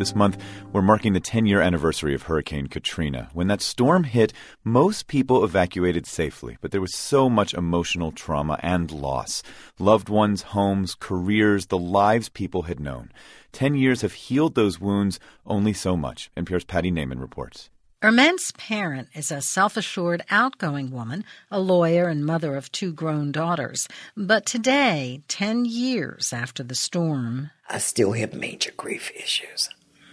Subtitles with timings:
[0.00, 3.28] This month, we're marking the 10 year anniversary of Hurricane Katrina.
[3.34, 4.32] When that storm hit,
[4.64, 9.42] most people evacuated safely, but there was so much emotional trauma and loss.
[9.78, 13.12] Loved ones, homes, careers, the lives people had known.
[13.52, 16.30] 10 years have healed those wounds only so much.
[16.34, 17.68] NPR's Patti Neighmond reports.
[18.02, 23.32] Ermen's parent is a self assured, outgoing woman, a lawyer and mother of two grown
[23.32, 23.86] daughters.
[24.16, 29.68] But today, 10 years after the storm, I still have major grief issues.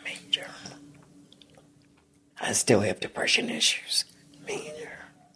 [0.07, 0.47] Major.
[2.40, 4.06] I still have depression issues.
[4.45, 4.88] Major.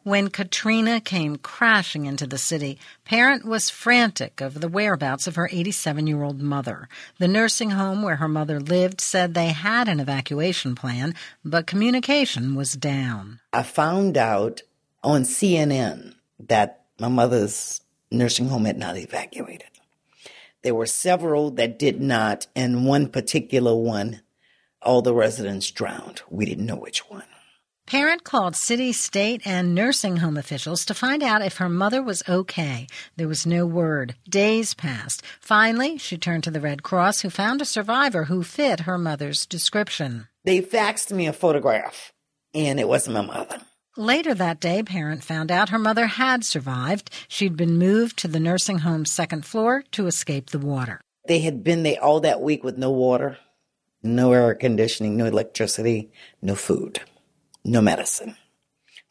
[0.04, 5.48] When Katrina came crashing into the city, Parent was frantic over the whereabouts of her
[5.52, 6.88] 87 year old mother.
[7.20, 11.14] The nursing home where her mother lived said they had an evacuation plan,
[11.46, 13.42] but communication was down.
[13.54, 14.62] I found out
[15.04, 19.68] on CNN that my mother's nursing home had not evacuated.
[20.64, 24.22] There were several that did not, and one particular one,
[24.82, 26.22] all the residents drowned.
[26.30, 27.24] We didn't know which one.
[27.88, 32.24] Parent called city, state, and nursing home officials to find out if her mother was
[32.30, 32.88] okay.
[33.18, 34.16] There was no word.
[34.30, 35.24] Days passed.
[35.42, 39.46] Finally, she turned to the Red Cross, who found a survivor who fit her mother's
[39.46, 40.28] description.
[40.46, 42.14] They faxed me a photograph,
[42.54, 43.60] and it wasn't my mother.
[43.98, 47.10] Later that day, Parent found out her mother had survived.
[47.28, 51.02] She'd been moved to the nursing home's second floor to escape the water.
[51.28, 53.38] They had been there all that week with no water,
[54.04, 57.02] no air conditioning, no electricity, no food
[57.64, 58.36] no medicine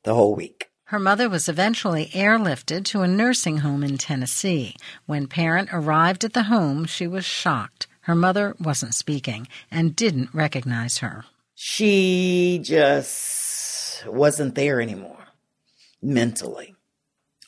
[0.04, 0.68] the whole week.
[0.84, 4.74] Her mother was eventually airlifted to a nursing home in Tennessee.
[5.06, 7.86] When Parent arrived at the home, she was shocked.
[8.02, 11.24] Her mother wasn't speaking and didn't recognize her.
[11.54, 15.28] She just wasn't there anymore,
[16.02, 16.74] mentally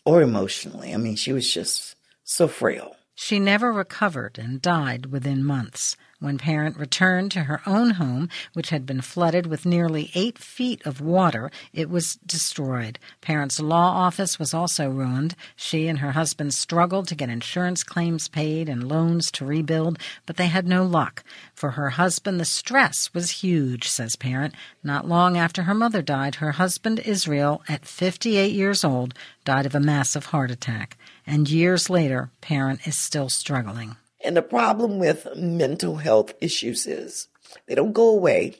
[0.04, 0.94] or emotionally.
[0.94, 2.94] I mean, she was just so frail.
[3.14, 5.96] She never recovered and died within months.
[6.22, 10.80] When Parent returned to her own home, which had been flooded with nearly eight feet
[10.86, 13.00] of water, it was destroyed.
[13.20, 15.34] Parent's law office was also ruined.
[15.56, 20.36] She and her husband struggled to get insurance claims paid and loans to rebuild, but
[20.36, 21.24] they had no luck.
[21.54, 24.54] For her husband, the stress was huge, says Parent.
[24.84, 29.12] Not long after her mother died, her husband, Israel, at 58 years old,
[29.44, 30.96] died of a massive heart attack.
[31.26, 33.96] And years later, Parent is still struggling.
[34.24, 37.28] And the problem with mental health issues is
[37.66, 38.56] they don't go away.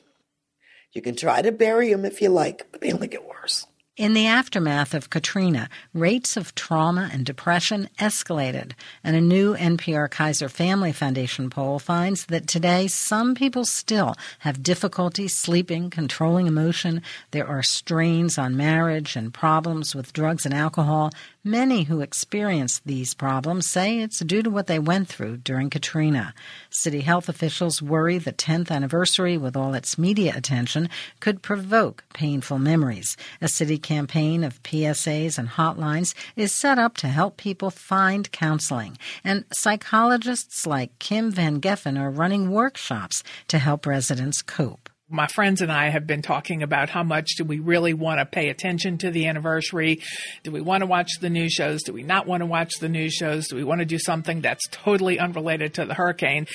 [0.91, 3.65] You can try to bury them if you like, but they only get worse.
[3.95, 8.71] In the aftermath of Katrina, rates of trauma and depression escalated,
[9.03, 14.63] and a new NPR Kaiser Family Foundation poll finds that today some people still have
[14.63, 17.03] difficulty sleeping, controlling emotion.
[17.29, 21.11] There are strains on marriage and problems with drugs and alcohol.
[21.45, 26.33] Many who experience these problems say it's due to what they went through during Katrina.
[26.69, 30.87] City health officials worry the 10th anniversary, with all its media attention,
[31.19, 33.17] could provoke painful memories.
[33.41, 38.97] A city campaign of PSAs and hotlines is set up to help people find counseling.
[39.21, 45.61] And psychologists like Kim Van Geffen are running workshops to help residents cope my friends
[45.61, 48.97] and I have been talking about how much do we really want to pay attention
[48.99, 50.01] to the anniversary?
[50.43, 51.83] Do we want to watch the news shows?
[51.83, 53.47] Do we not want to watch the news shows?
[53.47, 56.47] Do we want to do something that's totally unrelated to the hurricane?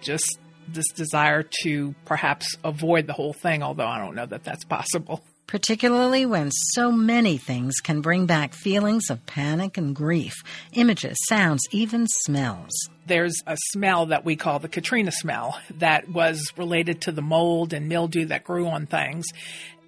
[0.00, 4.64] Just this desire to perhaps avoid the whole thing, although I don't know that that's
[4.64, 10.32] possible particularly when so many things can bring back feelings of panic and grief,
[10.74, 12.70] images, sounds, even smells.
[13.10, 17.72] There's a smell that we call the Katrina smell that was related to the mold
[17.72, 19.26] and mildew that grew on things.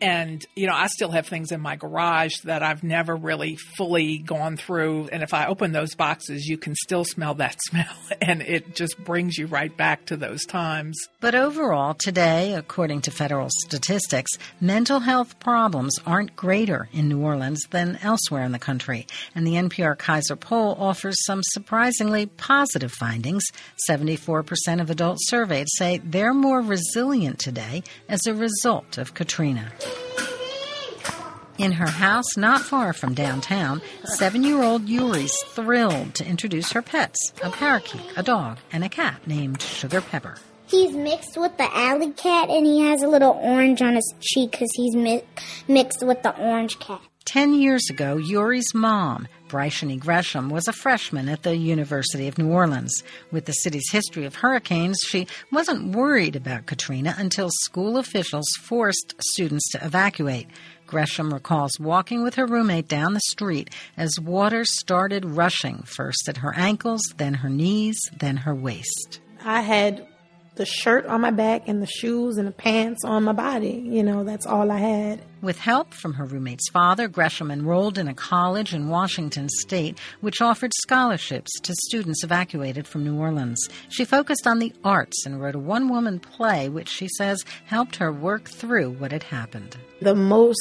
[0.02, 4.18] And, you know, I still have things in my garage that I've never really fully
[4.18, 5.08] gone through.
[5.12, 7.94] And if I open those boxes, you can still smell that smell.
[8.20, 10.98] And it just brings you right back to those times.
[11.20, 17.62] But overall, today, according to federal statistics, mental health problems aren't greater in New Orleans
[17.70, 19.06] than elsewhere in the country.
[19.36, 23.44] And the NPR Kaiser poll offers some surprisingly positive findings.
[23.88, 29.70] 74% of adults surveyed say they're more resilient today as a result of Katrina.
[31.58, 36.82] In her house not far from downtown, seven year old Yuri's thrilled to introduce her
[36.82, 40.36] pets a parakeet, a dog, and a cat named Sugar Pepper.
[40.66, 44.52] He's mixed with the alley cat and he has a little orange on his cheek
[44.52, 45.22] because he's mi-
[45.68, 47.00] mixed with the orange cat.
[47.24, 52.48] Ten years ago, Yuri's mom, Bryshani Gresham, was a freshman at the University of New
[52.48, 53.02] Orleans.
[53.30, 59.14] With the city's history of hurricanes, she wasn't worried about Katrina until school officials forced
[59.20, 60.46] students to evacuate.
[60.86, 66.38] Gresham recalls walking with her roommate down the street as water started rushing, first at
[66.38, 69.20] her ankles, then her knees, then her waist.
[69.44, 70.06] I had
[70.54, 73.82] the shirt on my back and the shoes and the pants on my body.
[73.84, 75.22] You know, that's all I had.
[75.40, 80.40] With help from her roommate's father, Gresham enrolled in a college in Washington state which
[80.40, 83.66] offered scholarships to students evacuated from New Orleans.
[83.88, 87.96] She focused on the arts and wrote a one woman play which she says helped
[87.96, 89.76] her work through what had happened.
[90.00, 90.60] The most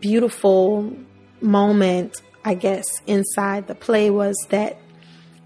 [0.00, 0.92] beautiful
[1.40, 4.78] moment, I guess, inside the play was that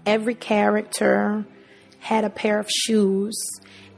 [0.05, 1.45] every character
[1.99, 3.35] had a pair of shoes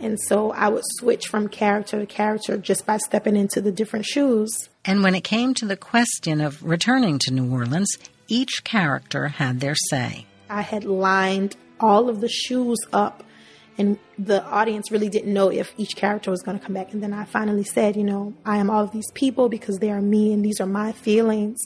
[0.02, 4.06] and so I would switch from character to character just by stepping into the different
[4.06, 4.50] shoes.
[4.84, 7.96] And when it came to the question of returning to New Orleans,
[8.28, 10.26] each character had their say.
[10.50, 13.24] I had lined all of the shoes up,
[13.78, 16.94] and the audience really didn't know if each character was going to come back.
[16.94, 19.92] And then I finally said, you know, I am all of these people because they
[19.92, 21.60] are me and these are my feelings.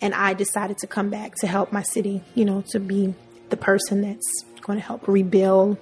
[0.00, 3.14] And I decided to come back to help my city, you know, to be
[3.50, 5.78] the person that's going to help rebuild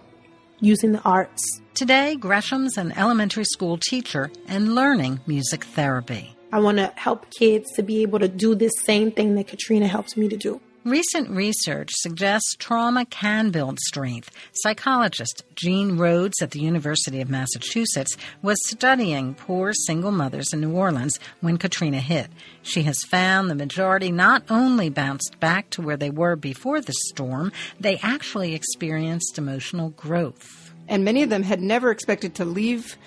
[0.60, 1.61] using the arts.
[1.74, 6.36] Today, Gresham's an elementary school teacher and learning music therapy.
[6.52, 9.86] I want to help kids to be able to do this same thing that Katrina
[9.86, 10.60] helped me to do.
[10.84, 14.30] Recent research suggests trauma can build strength.
[14.52, 20.72] Psychologist Jean Rhodes at the University of Massachusetts was studying poor single mothers in New
[20.72, 22.28] Orleans when Katrina hit.
[22.62, 26.94] She has found the majority not only bounced back to where they were before the
[27.08, 30.61] storm, they actually experienced emotional growth.
[30.92, 32.98] And many of them had never expected to leave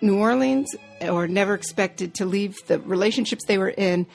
[0.00, 0.68] New Orleans
[1.00, 4.08] or never expected to leave the relationships they were in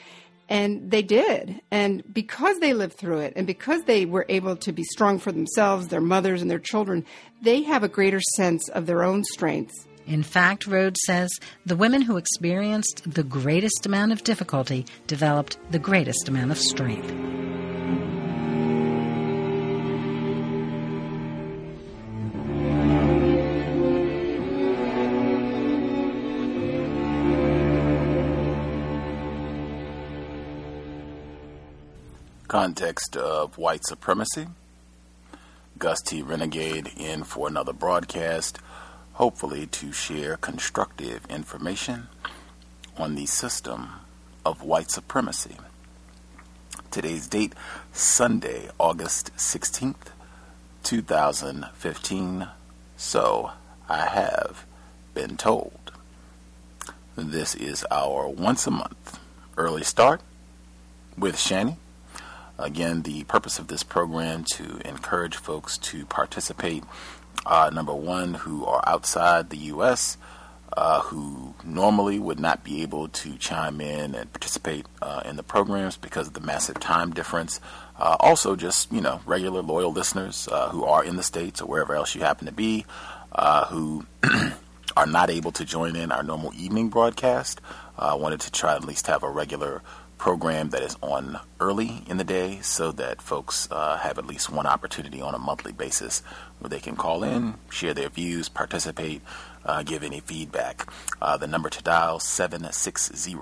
[0.50, 1.62] and they did.
[1.70, 5.32] And because they lived through it and because they were able to be strong for
[5.32, 7.06] themselves, their mothers, and their children,
[7.40, 9.86] they have a greater sense of their own strengths.
[10.06, 11.30] In fact, Rhodes says
[11.64, 17.10] the women who experienced the greatest amount of difficulty developed the greatest amount of strength.
[32.48, 34.46] Context of white supremacy.
[35.78, 36.22] Gus T.
[36.22, 38.60] Renegade in for another broadcast,
[39.14, 42.06] hopefully to share constructive information
[42.96, 43.90] on the system
[44.44, 45.56] of white supremacy.
[46.92, 47.52] Today's date,
[47.92, 50.12] Sunday, August 16th,
[50.84, 52.48] 2015.
[52.96, 53.50] So
[53.88, 54.64] I have
[55.14, 55.90] been told.
[57.16, 59.18] This is our once a month
[59.56, 60.20] early start
[61.18, 61.78] with Channy
[62.58, 66.84] Again, the purpose of this program to encourage folks to participate.
[67.44, 70.16] Uh, number one, who are outside the U.S.,
[70.76, 75.42] uh, who normally would not be able to chime in and participate uh, in the
[75.42, 77.60] programs because of the massive time difference.
[77.98, 81.66] Uh, also, just you know, regular loyal listeners uh, who are in the states or
[81.66, 82.84] wherever else you happen to be,
[83.32, 84.04] uh, who
[84.96, 87.60] are not able to join in our normal evening broadcast.
[87.98, 89.82] I wanted to try at least have a regular
[90.18, 94.48] program that is on early in the day so that folks uh, have at least
[94.50, 96.22] one opportunity on a monthly basis
[96.58, 99.20] where they can call in, share their views, participate,
[99.64, 100.90] uh, give any feedback.
[101.20, 103.34] Uh, the number to dial 760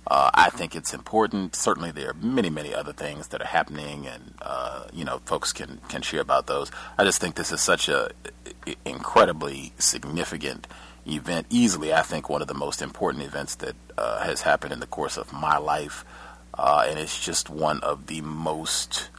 [0.05, 1.55] uh, I think it's important.
[1.55, 5.51] Certainly, there are many, many other things that are happening, and uh, you know, folks
[5.51, 6.71] can can share about those.
[6.97, 8.11] I just think this is such a
[8.85, 10.67] incredibly significant
[11.07, 11.47] event.
[11.49, 14.87] Easily, I think one of the most important events that uh, has happened in the
[14.87, 16.05] course of my life,
[16.53, 19.09] uh, and it's just one of the most.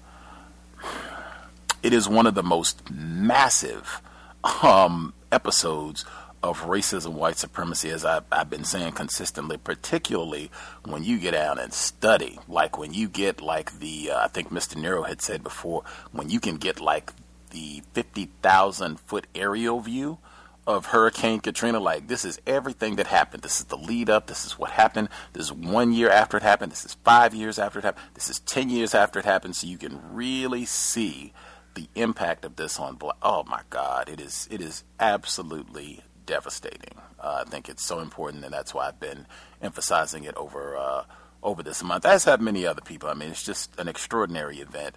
[1.82, 4.00] It is one of the most massive
[4.44, 6.04] um, episodes
[6.42, 10.50] of racism, white supremacy, as I've, I've, been saying consistently, particularly
[10.84, 14.50] when you get out and study, like when you get like the, uh, I think
[14.50, 14.76] Mr.
[14.76, 17.12] Nero had said before, when you can get like
[17.50, 20.18] the 50,000 foot aerial view
[20.66, 23.42] of Hurricane Katrina, like this is everything that happened.
[23.42, 24.26] This is the lead up.
[24.26, 25.08] This is what happened.
[25.32, 26.70] This is one year after it happened.
[26.70, 28.04] This is five years after it happened.
[28.14, 29.56] This is 10 years after it happened.
[29.56, 31.32] So you can really see
[31.78, 33.16] the impact of this on black.
[33.22, 36.98] Oh my God, it is it is absolutely devastating.
[37.20, 39.26] Uh, I think it's so important, and that's why I've been
[39.62, 41.04] emphasizing it over uh,
[41.40, 43.08] over this month, as have many other people.
[43.08, 44.96] I mean, it's just an extraordinary event.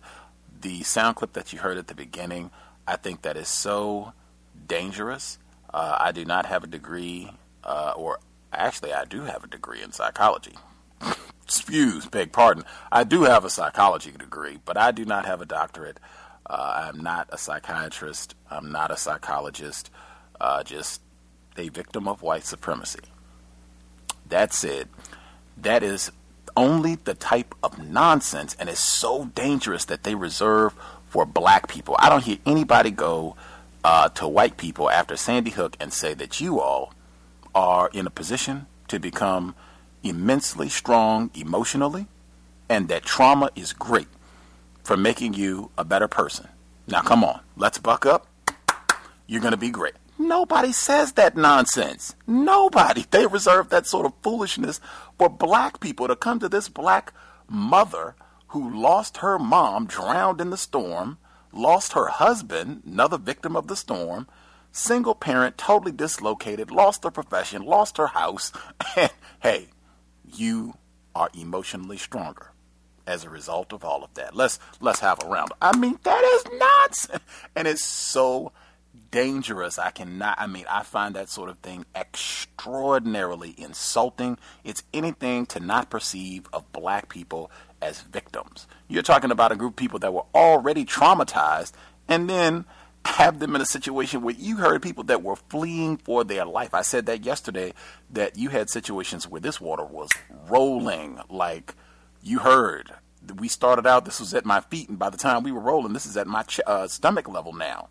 [0.59, 2.49] The sound clip that you heard at the beginning,
[2.87, 4.13] I think that is so
[4.67, 5.37] dangerous.
[5.71, 7.29] Uh, I do not have a degree,
[7.63, 8.19] uh, or
[8.51, 10.55] actually, I do have a degree in psychology.
[11.43, 12.63] Excuse, beg pardon.
[12.91, 15.99] I do have a psychology degree, but I do not have a doctorate.
[16.45, 18.35] Uh, I'm not a psychiatrist.
[18.49, 19.89] I'm not a psychologist.
[20.39, 21.01] Uh, just
[21.57, 22.99] a victim of white supremacy.
[24.27, 24.87] That said,
[25.57, 26.11] that is
[26.55, 30.73] only the type of nonsense and it's so dangerous that they reserve
[31.07, 31.95] for black people.
[31.99, 33.35] I don't hear anybody go
[33.83, 36.93] uh, to white people after Sandy Hook and say that you all
[37.53, 39.55] are in a position to become
[40.03, 42.07] immensely strong emotionally
[42.69, 44.07] and that trauma is great
[44.83, 46.47] for making you a better person.
[46.87, 48.27] Now, come on, let's buck up.
[49.27, 49.93] You're going to be great.
[50.17, 52.15] Nobody says that nonsense.
[52.27, 53.05] Nobody.
[53.09, 54.79] They reserve that sort of foolishness
[55.17, 57.13] for black people to come to this black
[57.47, 58.15] mother
[58.49, 61.17] who lost her mom, drowned in the storm,
[61.51, 64.27] lost her husband, another victim of the storm,
[64.71, 68.51] single parent, totally dislocated, lost her profession, lost her house,
[68.95, 69.69] and hey,
[70.25, 70.75] you
[71.15, 72.50] are emotionally stronger
[73.11, 74.35] as a result of all of that.
[74.35, 75.51] Let's let's have a round.
[75.61, 77.23] I mean, that is nonsense,
[77.55, 78.51] and it's so
[79.11, 79.77] dangerous.
[79.77, 84.37] I cannot, I mean, I find that sort of thing extraordinarily insulting.
[84.63, 87.51] It's anything to not perceive of black people
[87.81, 88.67] as victims.
[88.87, 91.73] You're talking about a group of people that were already traumatized
[92.07, 92.65] and then
[93.03, 96.73] have them in a situation where you heard people that were fleeing for their life.
[96.73, 97.73] I said that yesterday
[98.11, 100.09] that you had situations where this water was
[100.47, 101.73] rolling like
[102.21, 102.91] you heard.
[103.35, 105.93] We started out, this was at my feet, and by the time we were rolling,
[105.93, 107.89] this is at my ch- uh, stomach level now.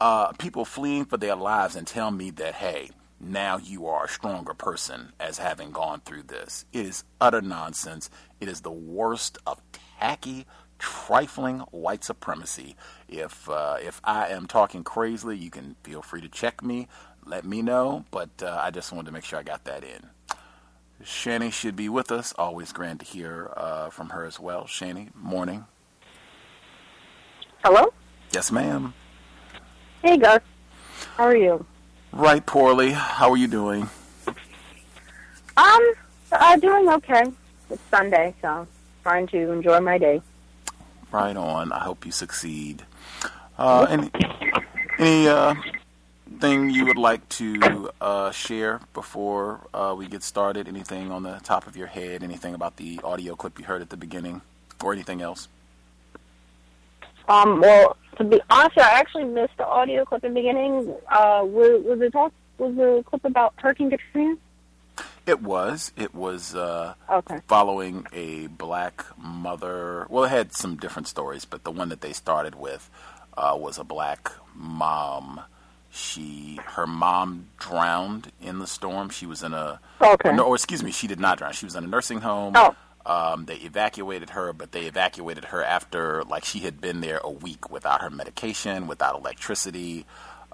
[0.00, 2.90] Uh, people fleeing for their lives and tell me that, hey,
[3.20, 6.64] now you are a stronger person as having gone through this.
[6.72, 8.08] It is utter nonsense.
[8.40, 9.60] It is the worst of
[9.98, 10.46] tacky,
[10.78, 12.76] trifling white supremacy.
[13.08, 16.88] If uh, if I am talking crazily, you can feel free to check me,
[17.26, 18.06] let me know.
[18.10, 20.08] But uh, I just wanted to make sure I got that in.
[21.02, 22.34] Channy should be with us.
[22.38, 24.64] Always grand to hear uh, from her as well.
[24.64, 25.64] Channy, morning.
[27.64, 27.92] Hello.
[28.32, 28.94] Yes, ma'am.
[30.02, 30.40] Hey, Gus.
[31.16, 31.64] How are you?
[32.12, 32.90] Right poorly.
[32.92, 33.88] How are you doing?
[35.56, 35.92] Um,
[36.32, 37.24] uh, doing okay.
[37.70, 38.66] It's Sunday, so
[39.02, 40.20] trying to enjoy my day.
[41.12, 41.72] Right on.
[41.72, 42.84] I hope you succeed.
[43.58, 44.10] Uh, any
[44.98, 45.54] any uh,
[46.40, 50.68] thing you would like to uh, share before uh, we get started?
[50.68, 52.22] Anything on the top of your head?
[52.22, 54.40] Anything about the audio clip you heard at the beginning,
[54.82, 55.48] or anything else?
[57.28, 60.94] Um, well, to be honest, I actually missed the audio clip in the beginning.
[61.08, 62.32] Uh, was, was it talk?
[62.58, 64.36] Was the clip about Hurricane Katrina?
[65.26, 65.92] It was.
[65.96, 67.40] It was uh, Okay.
[67.46, 70.06] following a black mother.
[70.10, 72.90] Well, it had some different stories, but the one that they started with
[73.36, 75.40] uh, was a black mom.
[75.92, 79.10] She, her mom drowned in the storm.
[79.10, 79.80] She was in a.
[80.00, 80.32] Okay.
[80.32, 81.52] No, or excuse me, she did not drown.
[81.52, 82.54] She was in a nursing home.
[82.56, 82.74] Oh.
[83.04, 87.30] Um, they evacuated her, but they evacuated her after like she had been there a
[87.30, 90.06] week without her medication, without electricity.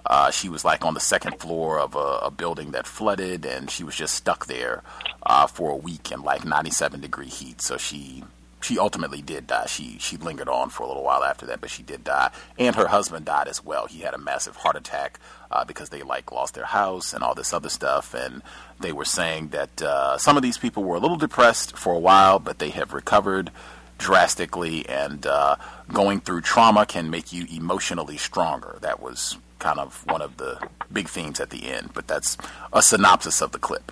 [0.05, 3.69] Uh, she was like on the second floor of a, a building that flooded, and
[3.69, 4.81] she was just stuck there
[5.25, 7.61] uh, for a week in like 97 degree heat.
[7.61, 8.23] So she
[8.61, 9.67] she ultimately did die.
[9.67, 12.31] She she lingered on for a little while after that, but she did die.
[12.57, 13.85] And her husband died as well.
[13.87, 15.19] He had a massive heart attack
[15.51, 18.13] uh, because they like lost their house and all this other stuff.
[18.13, 18.41] And
[18.79, 21.99] they were saying that uh, some of these people were a little depressed for a
[21.99, 23.51] while, but they have recovered
[23.99, 24.87] drastically.
[24.89, 25.57] And uh,
[25.93, 28.79] going through trauma can make you emotionally stronger.
[28.81, 31.91] That was kind of one of the big themes at the end.
[31.93, 32.37] But that's
[32.73, 33.91] a synopsis of the clip.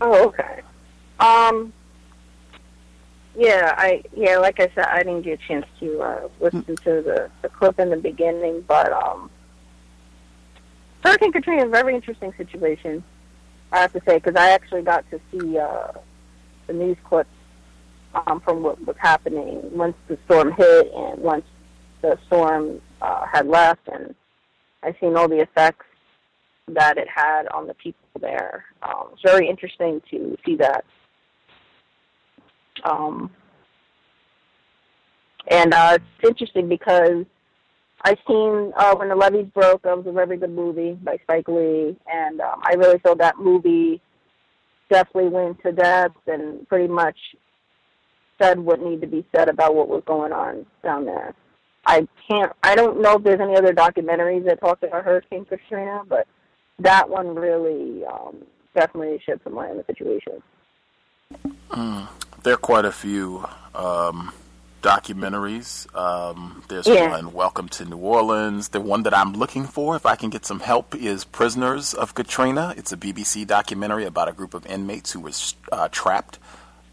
[0.00, 0.62] Oh, okay.
[1.18, 1.72] Um,
[3.40, 7.00] yeah, I yeah, like I said, I didn't get a chance to uh, listen to
[7.00, 9.30] the the clip in the beginning, but um,
[11.02, 13.02] Hurricane Katrina is a very interesting situation.
[13.72, 15.92] I have to say because I actually got to see uh,
[16.66, 17.30] the news clips
[18.14, 21.46] um, from what was happening once the storm hit and once
[22.02, 24.14] the storm uh, had left, and
[24.82, 25.86] I seen all the effects
[26.68, 28.66] that it had on the people there.
[28.82, 30.84] Um, it's very interesting to see that.
[32.84, 33.30] Um,
[35.50, 37.26] and uh, it's interesting because
[38.02, 39.82] I've seen uh, when the levees broke.
[39.82, 43.38] That was a very good movie by Spike Lee, and um, I really feel that
[43.38, 44.00] movie
[44.88, 47.16] definitely went to depth and pretty much
[48.40, 51.34] said what needed to be said about what was going on down there.
[51.86, 52.52] I can't.
[52.62, 56.26] I don't know if there's any other documentaries that talk about Hurricane Katrina, but
[56.78, 58.36] that one really um,
[58.74, 60.42] definitely shed some light on the situation.
[61.70, 62.08] Mm,
[62.42, 64.32] there are quite a few um,
[64.82, 65.86] documentaries.
[65.96, 67.10] Um, there's Yeah.
[67.10, 68.68] one, Welcome to New Orleans.
[68.68, 72.14] The one that I'm looking for, if I can get some help, is Prisoners of
[72.14, 72.74] Katrina.
[72.76, 75.32] It's a BBC documentary about a group of inmates who were
[75.72, 76.38] uh, trapped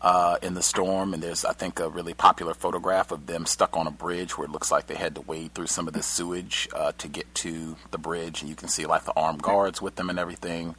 [0.01, 1.13] uh, in the storm.
[1.13, 4.45] And there's, I think, a really popular photograph of them stuck on a bridge where
[4.45, 7.33] it looks like they had to wade through some of the sewage uh, to get
[7.35, 8.41] to the bridge.
[8.41, 10.75] And you can see like the armed guards with them and everything.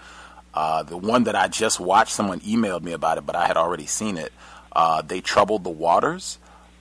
[0.55, 3.57] Uh, the one that I just watched, someone emailed me about it, but I had
[3.57, 4.33] already seen it.
[4.75, 6.39] Uh, they troubled the waters,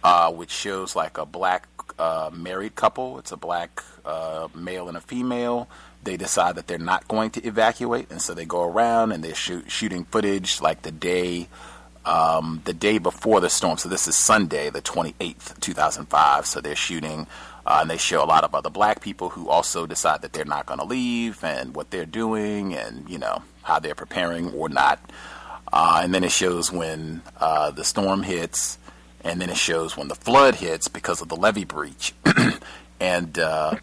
[0.08, 1.68] uh, which shows like a black
[2.00, 3.20] uh, married couple.
[3.20, 5.68] It's a black uh, male and a female.
[6.02, 9.36] They decide that they're not going to evacuate, and so they go around and they're
[9.36, 11.50] shoot, shooting footage like the day.
[12.06, 16.46] Um, the day before the storm, so this is Sunday, the 28th, 2005.
[16.46, 17.28] So they're shooting,
[17.66, 20.46] uh, and they show a lot of other black people who also decide that they're
[20.46, 24.70] not going to leave and what they're doing and, you know, how they're preparing or
[24.70, 25.02] not.
[25.74, 28.78] Uh, and then it shows when uh, the storm hits,
[29.24, 32.14] and then it shows when the flood hits because of the levee breach.
[33.00, 33.76] and uh,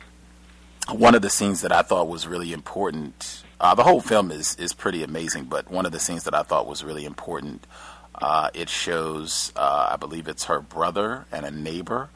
[0.93, 4.55] one of the scenes that I thought was really important, uh, the whole film is,
[4.57, 7.67] is pretty amazing, but one of the scenes that I thought was really important,
[8.15, 12.11] uh, it shows, uh, I believe it's her brother and a neighbor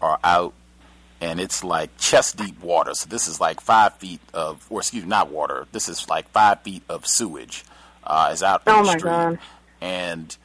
[0.00, 0.54] are out
[1.20, 2.94] and it's like chest deep water.
[2.94, 5.66] So this is like five feet of, or excuse me, not water.
[5.72, 7.62] This is like five feet of sewage
[8.04, 9.38] uh, is out in Oh the my street, God.
[9.82, 10.36] and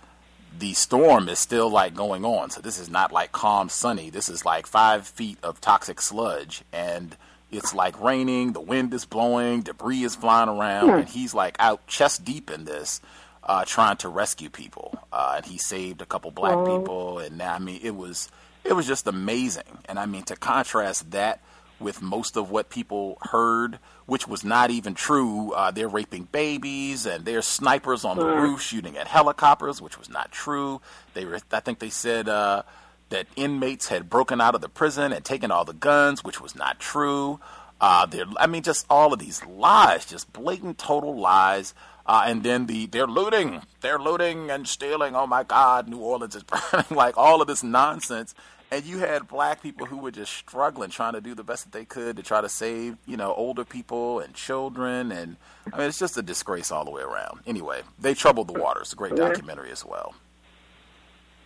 [0.58, 2.50] the storm is still like going on.
[2.50, 4.10] So this is not like calm, sunny.
[4.10, 7.16] This is like five feet of toxic sludge, and
[7.52, 8.54] it's like raining.
[8.54, 10.96] The wind is blowing, debris is flying around, Hmm.
[11.00, 13.02] and he's like out chest deep in this,
[13.44, 14.98] uh, trying to rescue people.
[15.12, 16.80] Uh, and he saved a couple black Oh.
[16.80, 18.30] people, and now I mean it was
[18.64, 19.80] it was just amazing.
[19.86, 21.42] And I mean to contrast that
[21.80, 25.52] with most of what people heard, which was not even true.
[25.54, 28.42] Uh, they're raping babies and there's snipers on the Mm.
[28.42, 30.82] roof shooting at helicopters, which was not true.
[31.14, 32.64] They were, I think they said uh,
[33.10, 36.56] that inmates had broken out of the prison and taken all the guns, which was
[36.56, 37.40] not true.
[37.82, 41.74] Uh, they're, I mean, just all of these lies, just blatant, total lies.
[42.08, 45.16] Uh, and then the they're looting, they're looting and stealing.
[45.16, 46.86] Oh my God, New Orleans is burning!
[46.92, 48.36] like all of this nonsense.
[48.76, 51.72] And you had black people who were just struggling, trying to do the best that
[51.72, 55.14] they could to try to save, you know, older people and children.
[55.14, 55.38] And
[55.72, 57.40] I mean, it's just a disgrace all the way around.
[57.48, 58.92] Anyway, they troubled the waters.
[58.92, 60.14] A great documentary as well.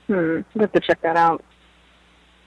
[0.07, 0.39] Hmm.
[0.59, 1.45] Have to check that out.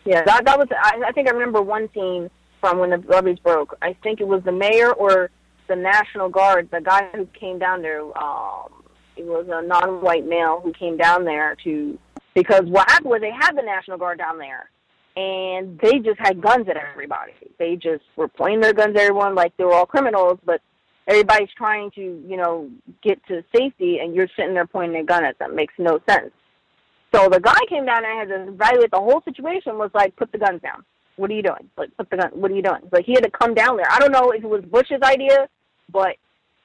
[0.04, 0.66] Yeah, that that was.
[0.76, 2.28] I, I think I remember one scene
[2.60, 3.78] from when the levees broke.
[3.82, 5.30] I think it was the mayor or
[5.68, 8.00] the National Guard, the guy who came down there.
[8.18, 8.82] Um,
[9.16, 11.96] it was a non-white male who came down there to
[12.34, 14.70] because what happened was they had the National Guard down there,
[15.16, 17.32] and they just had guns at everybody.
[17.58, 20.60] They just were pointing their guns at everyone like they were all criminals, but
[21.06, 22.70] everybody's trying to, you know,
[23.02, 25.54] get to safety, and you're sitting there pointing a gun at them.
[25.54, 26.30] Makes no sense.
[27.14, 29.76] So the guy came down and had to evaluate the whole situation.
[29.76, 30.84] Was like, put the guns down.
[31.16, 31.68] What are you doing?
[31.76, 32.30] Like, put the gun.
[32.32, 32.80] What are you doing?
[32.90, 33.90] Like, he had to come down there.
[33.90, 35.46] I don't know if it was Bush's idea,
[35.92, 36.16] but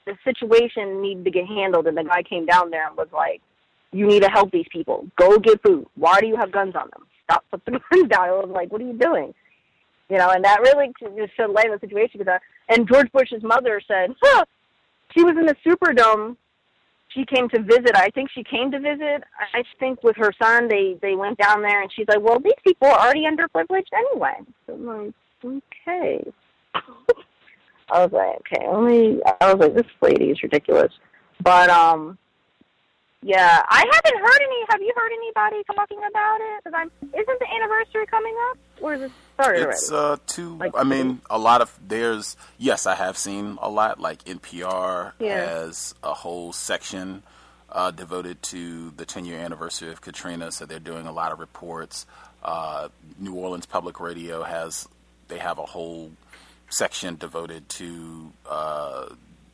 [0.06, 1.88] the situation needed to get handled.
[1.88, 3.42] And the guy came down there and was like,
[3.92, 5.06] you need to help these people.
[5.18, 5.86] Go get food.
[5.96, 7.06] Why do you have guns on them?
[7.30, 7.46] Stop.
[7.52, 8.30] Put the guns down.
[8.30, 9.34] I was like, what are you doing?
[10.10, 12.20] You know, and that really just should light the situation.
[12.20, 14.46] Because, and George Bush's mother said, huh,
[15.16, 16.38] she was in the Superdome
[17.18, 17.92] she came to visit.
[17.96, 19.24] I think she came to visit.
[19.54, 22.54] I think with her son, they they went down there, and she's like, "Well, these
[22.66, 24.36] people are already underprivileged anyway."
[24.66, 25.14] So I'm like,
[25.88, 26.32] "Okay."
[27.90, 29.22] I was like, "Okay." Me.
[29.42, 30.94] I was like, "This lady is ridiculous,"
[31.42, 32.18] but um,
[33.24, 34.66] yeah, I haven't heard any.
[34.70, 36.64] Have you heard anybody talking about it?
[36.64, 36.92] Because I'm.
[37.14, 40.14] Isn't the anniversary coming up, or is it started It's already?
[40.14, 40.60] uh two.
[40.76, 44.00] I mean, a lot of there's yes, I have seen a lot.
[44.00, 45.36] Like NPR Yeah.
[45.50, 47.24] has a whole section
[47.70, 51.40] uh, devoted to the 10 year anniversary of Katrina, so they're doing a lot of
[51.40, 52.06] reports.
[52.44, 52.88] Uh,
[53.20, 54.88] New Orleans Public Radio has
[55.28, 56.12] they have a whole
[56.70, 59.08] section devoted to uh,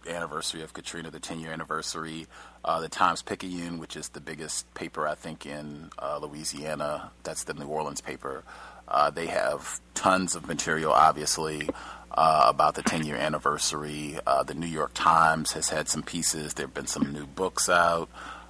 [0.07, 2.27] anniversary of Katrina, the 10 year anniversary.
[2.65, 7.43] Uh, the Times Picayune, which is the biggest paper I think in uh, Louisiana, that's
[7.43, 8.43] the New Orleans paper.
[8.87, 11.69] Uh, they have tons of material, obviously,
[12.11, 14.17] uh, about the 10 year anniversary.
[14.25, 16.53] Uh, the New York Times has had some pieces.
[16.53, 18.09] There have been some new books out.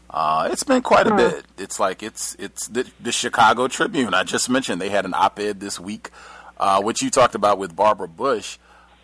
[0.10, 1.44] Uh, it's been quite a bit.
[1.58, 4.14] It's like it's it's the, the Chicago Tribune.
[4.14, 6.12] I just mentioned they had an op-ed this week,
[6.58, 8.60] uh, which you talked about with Barbara Bush.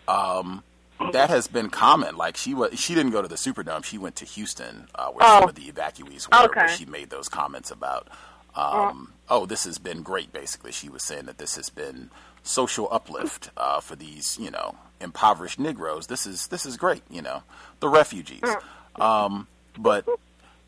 [0.06, 0.62] Um,
[1.12, 2.16] that has been common.
[2.16, 3.84] Like she was, she didn't go to the Superdome.
[3.84, 5.40] She went to Houston, uh, where Oh.
[5.40, 6.48] some of the evacuees were.
[6.54, 8.08] Where she made those comments about,
[8.54, 10.32] um, oh, this has been great.
[10.32, 12.10] Basically, she was saying that this has been
[12.42, 16.06] social uplift uh, for these, you know, impoverished Negroes.
[16.08, 17.02] This is this is great.
[17.10, 17.42] You know,
[17.80, 18.42] the refugees.
[19.00, 19.46] Um,
[19.78, 20.04] but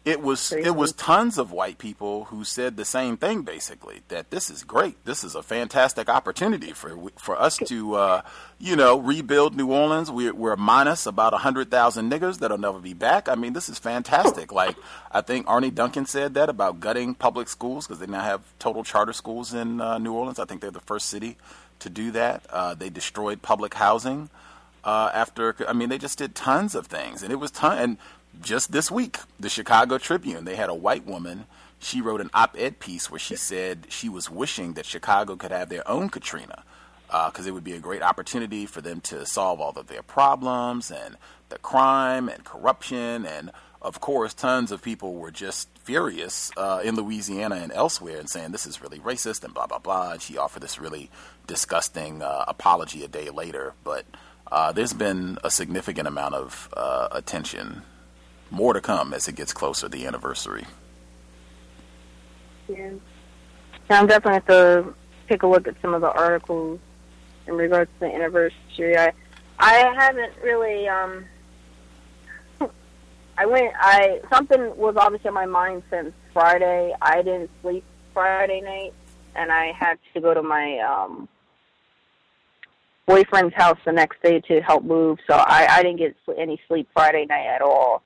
[0.05, 4.31] it was it was tons of white people who said the same thing basically that
[4.31, 5.05] this is great.
[5.05, 8.23] This is a fantastic opportunity for for us to uh,
[8.59, 10.11] you know rebuild New Orleans.
[10.11, 13.29] We're, we're minus about 100,000 niggers that'll never be back.
[13.29, 14.51] I mean this is fantastic.
[14.51, 14.77] Like
[15.12, 18.83] I think Arne Duncan said that about gutting public schools because they now have total
[18.83, 20.41] charter schools in uh, New Orleans.
[20.41, 21.37] I think they're the first city
[21.79, 22.45] to do that.
[22.51, 24.31] Uh, they destroyed public housing
[24.83, 27.23] uh, after I mean they just did tons of things.
[27.23, 27.99] And it was ton and
[28.43, 31.47] just this week the Chicago Tribune they had a white woman
[31.79, 35.69] she wrote an op-ed piece where she said she was wishing that Chicago could have
[35.69, 36.65] their own Katrina
[37.07, 40.91] because it would be a great opportunity for them to solve all of their problems
[40.91, 41.17] and
[41.49, 43.51] the crime and corruption and
[43.81, 48.53] of course tons of people were just furious uh, in Louisiana and elsewhere and saying
[48.53, 51.11] this is really racist and blah blah blah and she offered this really
[51.47, 54.07] disgusting uh, apology a day later but
[54.53, 57.83] uh, there's been a significant amount of uh, attention.
[58.53, 60.67] More to come as it gets closer to the anniversary.
[62.69, 62.91] Yeah.
[63.88, 64.95] I'm definitely have to
[65.27, 66.79] take a look at some of the articles
[67.47, 68.99] in regards to the anniversary.
[68.99, 69.12] I
[69.59, 71.25] I haven't really um
[73.38, 76.95] I went I something was obviously on my mind since Friday.
[77.01, 78.93] I didn't sleep Friday night
[79.35, 81.27] and I had to go to my um
[83.07, 86.87] boyfriend's house the next day to help move, so I, I didn't get any sleep
[86.93, 88.03] Friday night at all.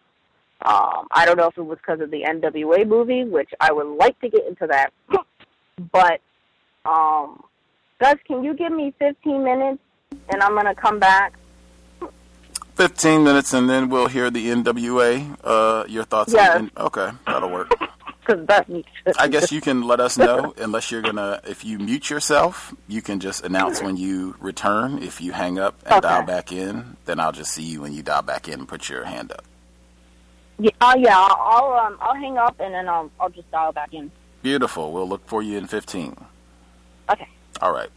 [0.62, 3.86] Um, I don't know if it was because of the NWA movie, which I would
[3.98, 4.92] like to get into that,
[5.92, 6.20] but
[6.84, 7.42] um,
[8.00, 9.78] Gus, can you give me 15 minutes
[10.30, 11.34] and I'm gonna come back?
[12.76, 15.36] 15 minutes and then we'll hear the NWA.
[15.42, 16.32] Uh, your thoughts?
[16.32, 16.56] Yes.
[16.56, 17.72] On, okay, that'll work.
[18.28, 18.66] That.
[19.16, 21.40] I guess you can let us know unless you're gonna.
[21.44, 25.00] If you mute yourself, you can just announce when you return.
[25.00, 26.08] If you hang up and Okay.
[26.08, 28.88] dial back in, then I'll just see you when you dial back in and put
[28.88, 29.44] your hand up.
[30.58, 31.16] Yeah, uh, yeah.
[31.18, 34.10] I'll I'll, um I'll hang up and then I'll I'll just dial back in.
[34.42, 34.92] Beautiful.
[34.92, 36.16] We'll look for you in 15.
[37.10, 37.28] Okay.
[37.60, 37.90] All right.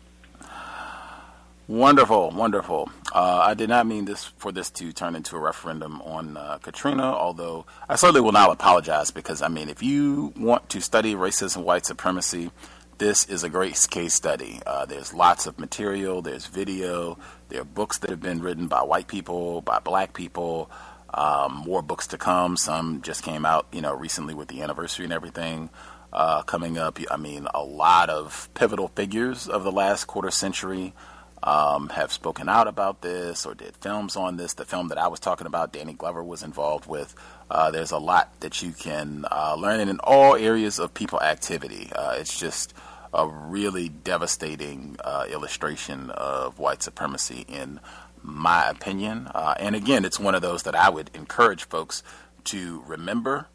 [1.69, 2.89] Wonderful, wonderful.
[3.13, 6.57] Uh, I did not mean this for this to turn into a referendum on uh,
[6.57, 11.13] Katrina, although I certainly will not apologize because, I mean, if you want to study
[11.13, 12.49] racism, white supremacy,
[12.97, 14.61] this is a great case study.
[14.65, 17.19] Uh, there's lots of material, there's video,
[17.49, 20.71] there are books that have been written by white people, by black people,
[21.13, 22.57] um, more books to come.
[22.57, 25.69] Some just came out, you know, recently with the anniversary and everything
[26.13, 26.99] uh, coming up.
[27.09, 30.93] I mean, a lot of pivotal figures of the last quarter century
[31.41, 34.53] um, have spoken out about this or did films on this.
[34.53, 37.15] The film that I was talking about, Danny Glover was involved with.
[37.49, 41.91] Uh, there's a lot that you can uh, learn in all areas of people activity.
[41.95, 42.73] Uh, it's just
[43.13, 47.79] a really devastating uh, illustration of white supremacy, in
[48.21, 49.27] my opinion.
[49.33, 52.03] Uh, and again, it's one of those that I would encourage folks
[52.45, 53.47] to remember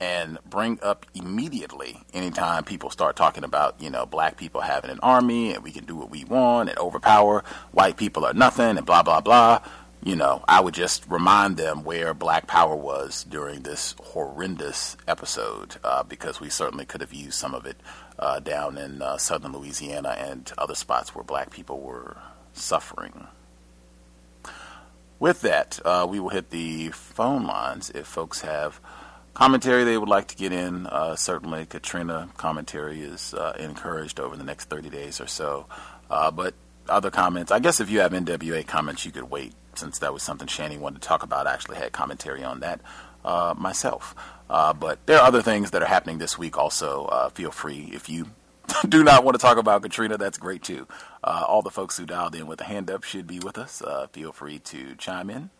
[0.00, 5.00] and bring up immediately anytime people start talking about, you know, black people having an
[5.00, 7.42] army and we can do what we want and overpower
[7.72, 9.60] white people are nothing and blah, blah, blah.
[10.04, 15.76] You know, I would just remind them where black power was during this horrendous episode
[15.82, 17.76] uh, because we certainly could have used some of it
[18.18, 22.18] uh, down in uh, southern Louisiana and other spots where black people were
[22.52, 23.26] suffering.
[25.18, 28.80] With that, uh, we will hit the phone lines if folks have
[29.32, 30.86] commentary they would like to get in.
[30.86, 35.66] Uh, certainly, Katrina commentary is uh, encouraged over the next 30 days or so.
[36.10, 36.54] Uh, but
[36.88, 40.22] other comments, I guess if you have NWA comments, you could wait since that was
[40.22, 41.46] something Channy wanted to talk about.
[41.46, 42.80] I actually had commentary on that
[43.24, 44.14] uh, myself.
[44.48, 47.30] Uh, but there are other things that are happening this week also.
[47.34, 48.30] Feel free if you
[48.88, 50.86] do not want to talk about Katrina, that's great too.
[51.26, 53.82] Uh, all the folks who dialed in with a hand up should be with us.
[53.82, 55.50] Uh, feel free to chime in.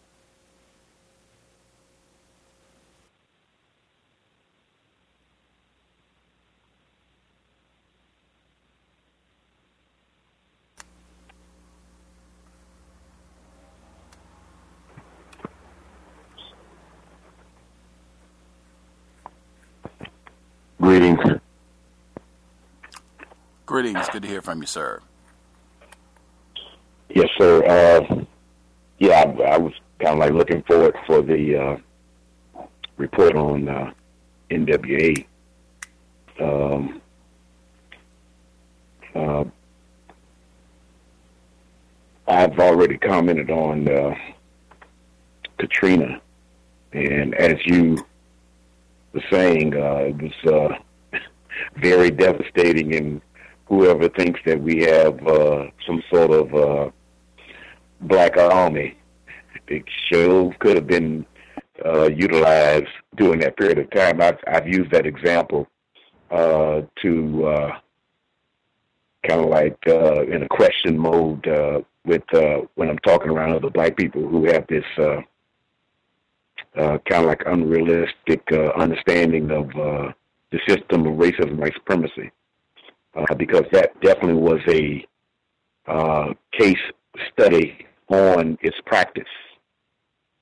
[20.81, 21.41] Greetings.
[23.67, 24.09] Greetings.
[24.13, 25.03] Good to hear from you, sir.
[27.17, 27.65] Yes, sir.
[27.65, 28.25] Uh,
[28.99, 32.63] yeah, I, I was kind of like looking forward for the uh,
[32.99, 33.91] report on uh,
[34.51, 35.25] NWA.
[36.39, 37.01] Um,
[39.15, 39.45] uh,
[42.29, 44.15] I've already commented on uh,
[45.57, 46.21] Katrina,
[46.93, 47.97] and as you
[49.15, 50.79] were saying, uh, it was
[51.15, 51.19] uh,
[51.77, 53.23] very devastating and
[53.69, 56.91] whoever thinks that we have uh, some sort of uh,
[58.01, 58.97] black army,
[59.69, 61.27] it sure could have been
[61.85, 64.21] uh, utilized during that period of time.
[64.21, 65.67] I've, I've used that example
[66.31, 67.79] uh, to uh,
[69.27, 73.55] kind of like uh, in a question mode uh, with uh, when I'm talking around
[73.55, 75.21] other black people who have this uh,
[76.77, 80.13] uh, kind of like unrealistic uh, understanding of uh,
[80.53, 82.31] the system of racism and white supremacy
[83.17, 85.07] uh, because that definitely was a
[85.87, 86.77] uh, case
[87.33, 89.25] study on its practice,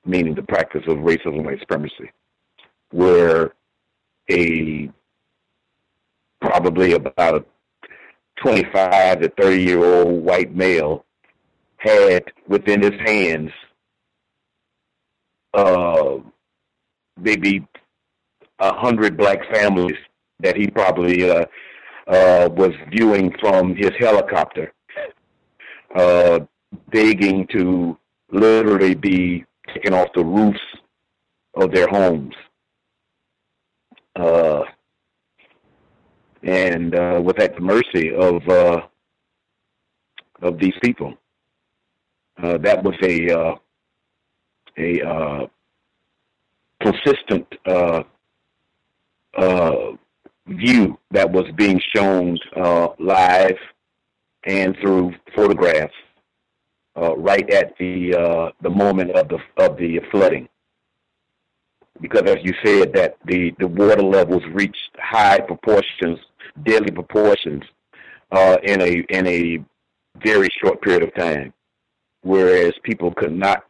[0.05, 2.11] meaning the practice of racism and white supremacy,
[2.91, 3.53] where
[4.29, 4.89] a
[6.41, 7.45] probably about a
[8.41, 11.05] 25 to 30 year old white male
[11.77, 13.51] had within his hands
[15.55, 16.17] uh,
[17.17, 17.65] maybe
[18.59, 19.95] a hundred black families
[20.39, 21.45] that he probably uh,
[22.07, 24.73] uh, was viewing from his helicopter,
[25.95, 26.39] uh,
[26.91, 27.97] begging to
[28.31, 30.59] literally be taken off the roofs
[31.55, 32.35] of their homes.
[34.15, 34.63] Uh,
[36.43, 38.81] and uh, was at the mercy of uh,
[40.41, 41.13] of these people.
[42.41, 43.55] Uh, that was a uh,
[44.77, 45.47] a uh,
[46.81, 48.03] consistent uh,
[50.47, 52.37] view that was being shown
[52.99, 53.57] live
[54.45, 55.93] and through photographs
[56.97, 60.47] uh, right at the uh, the moment of the of the flooding,
[62.01, 66.19] because as you said, that the the water levels reached high proportions,
[66.63, 67.63] deadly proportions,
[68.31, 69.63] uh, in a in a
[70.23, 71.53] very short period of time,
[72.21, 73.65] whereas people could not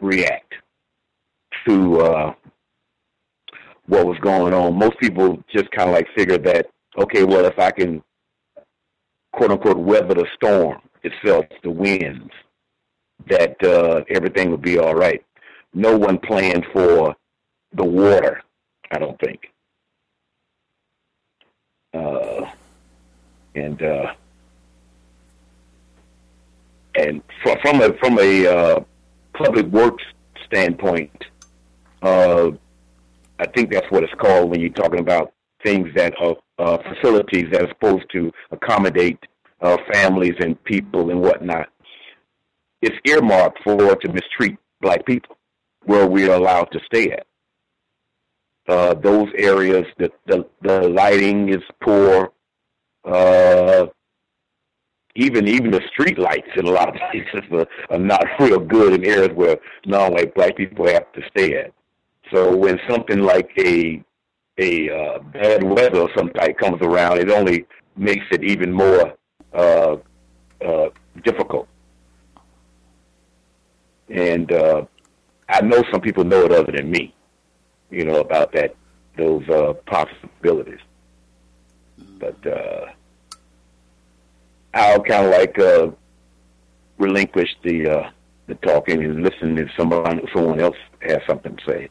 [0.00, 0.54] react
[1.66, 2.34] to uh,
[3.86, 4.78] what was going on.
[4.78, 6.66] Most people just kind of like figured that,
[6.98, 8.02] okay, well, if I can,
[9.32, 12.32] quote unquote, weather the storm itself, the winds,
[13.28, 15.24] that uh, everything would be all right.
[15.74, 17.14] No one planned for
[17.72, 18.42] the water,
[18.90, 19.50] I don't think.
[21.94, 22.50] Uh,
[23.54, 24.14] and uh,
[26.94, 28.80] and from, from a from a uh,
[29.34, 30.04] public works
[30.46, 31.24] standpoint,
[32.02, 32.50] uh,
[33.38, 35.32] I think that's what it's called when you're talking about
[35.62, 39.18] things that are uh, facilities that are supposed to accommodate
[39.60, 41.68] uh, families and people and whatnot.
[42.82, 45.36] It's earmarked for to mistreat black people
[45.84, 47.26] where we are allowed to stay at.
[48.68, 52.32] Uh, those areas, the, the the lighting is poor.
[53.04, 53.86] Uh,
[55.14, 58.94] even even the street lights in a lot of places are, are not real good
[58.94, 61.72] in areas where non-white black people have to stay at.
[62.32, 64.02] So when something like a
[64.58, 67.66] a uh, bad weather or some type comes around, it only
[67.96, 69.14] makes it even more
[69.54, 69.96] uh,
[70.64, 70.88] uh,
[71.24, 71.68] difficult.
[74.12, 74.84] And uh,
[75.48, 77.14] I know some people know it other than me,
[77.90, 78.76] you know, about that
[79.16, 80.80] those uh, possibilities.
[82.18, 82.86] But uh,
[84.74, 85.90] I'll kind of like uh,
[86.98, 88.10] relinquish the uh,
[88.46, 91.88] the talking and listen if someone someone else has something to say.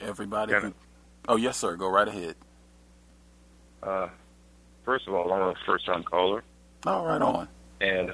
[0.00, 0.52] Everybody.
[0.52, 0.74] Who,
[1.28, 1.76] oh yes, sir.
[1.76, 2.34] Go right ahead.
[3.82, 4.08] Uh,
[4.84, 6.44] first of all, I'm a first-time caller.
[6.86, 7.48] All right, on.
[7.80, 8.12] And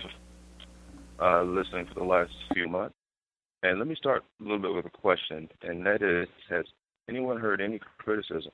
[1.20, 2.94] uh, listening for the last few months.
[3.62, 6.64] And let me start a little bit with a question, and that is: Has
[7.08, 8.52] anyone heard any criticism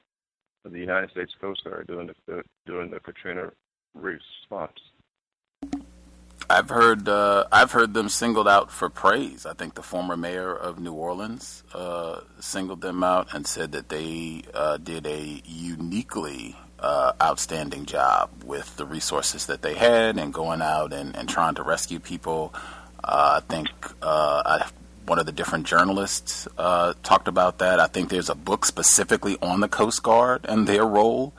[0.64, 3.50] of the United States Coast Guard during the, the during the Katrina
[3.94, 4.78] response?
[6.48, 9.46] I've heard uh, I've heard them singled out for praise.
[9.46, 13.88] I think the former mayor of New Orleans uh, singled them out and said that
[13.88, 20.34] they uh, did a uniquely uh, outstanding job with the resources that they had and
[20.34, 22.54] going out and, and trying to rescue people.
[23.02, 23.68] Uh, I think
[24.02, 24.68] uh, I,
[25.06, 27.80] one of the different journalists talked about that.
[27.80, 31.32] I think there's a book specifically on the Coast Guard and their role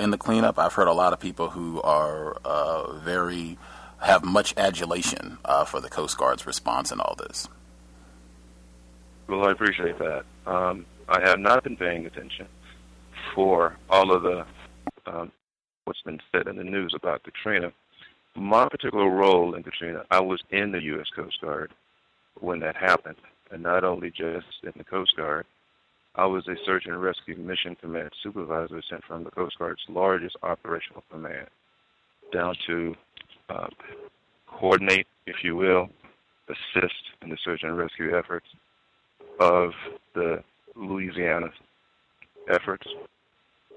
[0.00, 0.58] in the cleanup.
[0.58, 2.38] I've heard a lot of people who are
[3.04, 3.58] very
[4.02, 7.48] have much adulation uh, for the Coast Guard's response in all this.
[9.28, 10.24] Well, I appreciate that.
[10.46, 12.46] Um, I have not been paying attention
[13.34, 14.44] for all of the
[15.06, 15.32] um,
[15.84, 17.72] what's been said in the news about Katrina.
[18.34, 21.06] My particular role in Katrina, I was in the U.S.
[21.14, 21.72] Coast Guard
[22.40, 23.18] when that happened,
[23.50, 25.46] and not only just in the Coast Guard.
[26.14, 30.36] I was a search and rescue mission command supervisor sent from the Coast Guard's largest
[30.42, 31.48] operational command
[32.32, 32.94] down to
[33.48, 33.68] uh,
[34.46, 35.88] coordinate, if you will,
[36.48, 38.46] assist in the search and rescue efforts
[39.40, 39.70] of
[40.14, 40.42] the
[40.74, 41.48] Louisiana
[42.50, 42.86] efforts.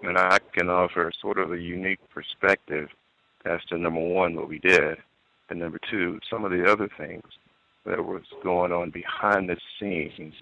[0.03, 2.89] And I can offer sort of a unique perspective
[3.45, 4.97] as to number one, what we did,
[5.49, 7.23] and number two, some of the other things
[7.85, 10.33] that was going on behind the scenes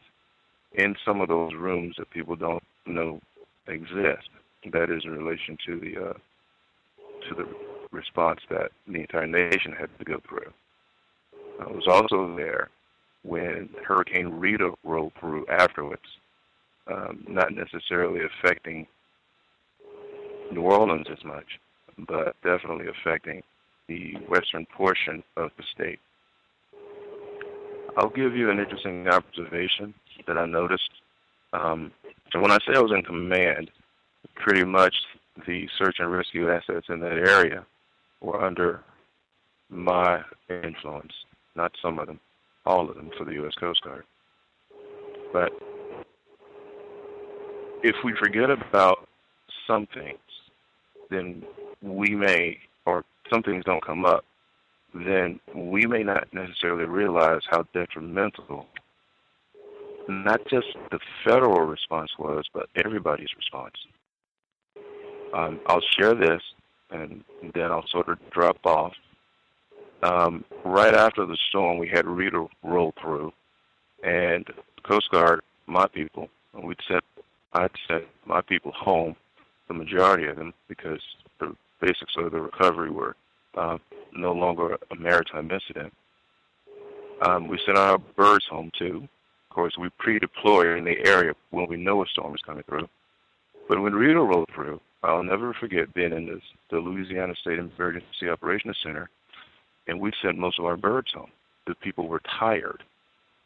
[0.74, 3.20] in some of those rooms that people don't know
[3.68, 4.30] exist.
[4.72, 6.14] That is in relation to the uh,
[7.28, 7.48] to the
[7.92, 10.52] response that the entire nation had to go through.
[11.60, 12.70] I was also there
[13.24, 16.02] when Hurricane Rita rolled through afterwards,
[16.88, 18.88] um, not necessarily affecting
[20.52, 21.60] New Orleans as much,
[21.98, 23.42] but definitely affecting
[23.88, 26.00] the western portion of the state.
[27.98, 29.94] I'll give you an interesting observation
[30.26, 30.90] that I noticed.
[31.54, 31.92] Um,
[32.32, 33.70] so when I say I was in command,
[34.36, 34.96] pretty much
[35.46, 37.66] the search and rescue assets in that area
[38.22, 38.84] were under
[39.70, 41.14] my influence,
[41.56, 42.20] not some of them,
[42.66, 43.54] all of them for the U.S.
[43.60, 44.06] Coast Guard.
[45.32, 45.52] But
[47.84, 49.08] if we forget about
[49.68, 50.18] some things,
[51.14, 51.44] then
[51.82, 54.26] we may, or some things don't come up,
[54.94, 58.68] then we may not necessarily realize how detrimental
[60.08, 63.76] not just the federal response was, but everybody's response.
[65.34, 66.42] Um, I'll share this
[66.92, 67.24] and
[67.54, 68.94] then I'll sort of drop off.
[70.04, 73.32] Um, right after the storm, we had Rita roll through,
[74.04, 74.46] and
[74.84, 76.30] Coast Guard, my people,
[76.62, 77.04] we'd set,
[77.54, 79.16] I'd set my people home,
[79.68, 81.02] the majority of them, because
[81.40, 83.16] the basics of the recovery were
[83.56, 83.78] uh,
[84.14, 85.94] no longer a maritime incident.
[87.22, 89.08] Um, we sent our birds home too.
[89.50, 92.88] Of course, we pre-deploy in the area when we know a storm is coming through.
[93.70, 96.42] But when Rita rolled through, I'll never forget being in this,
[96.72, 99.10] the Louisiana State Emergency Operations Center,
[99.88, 101.30] and we sent most of our birds home.
[101.68, 102.84] The people were tired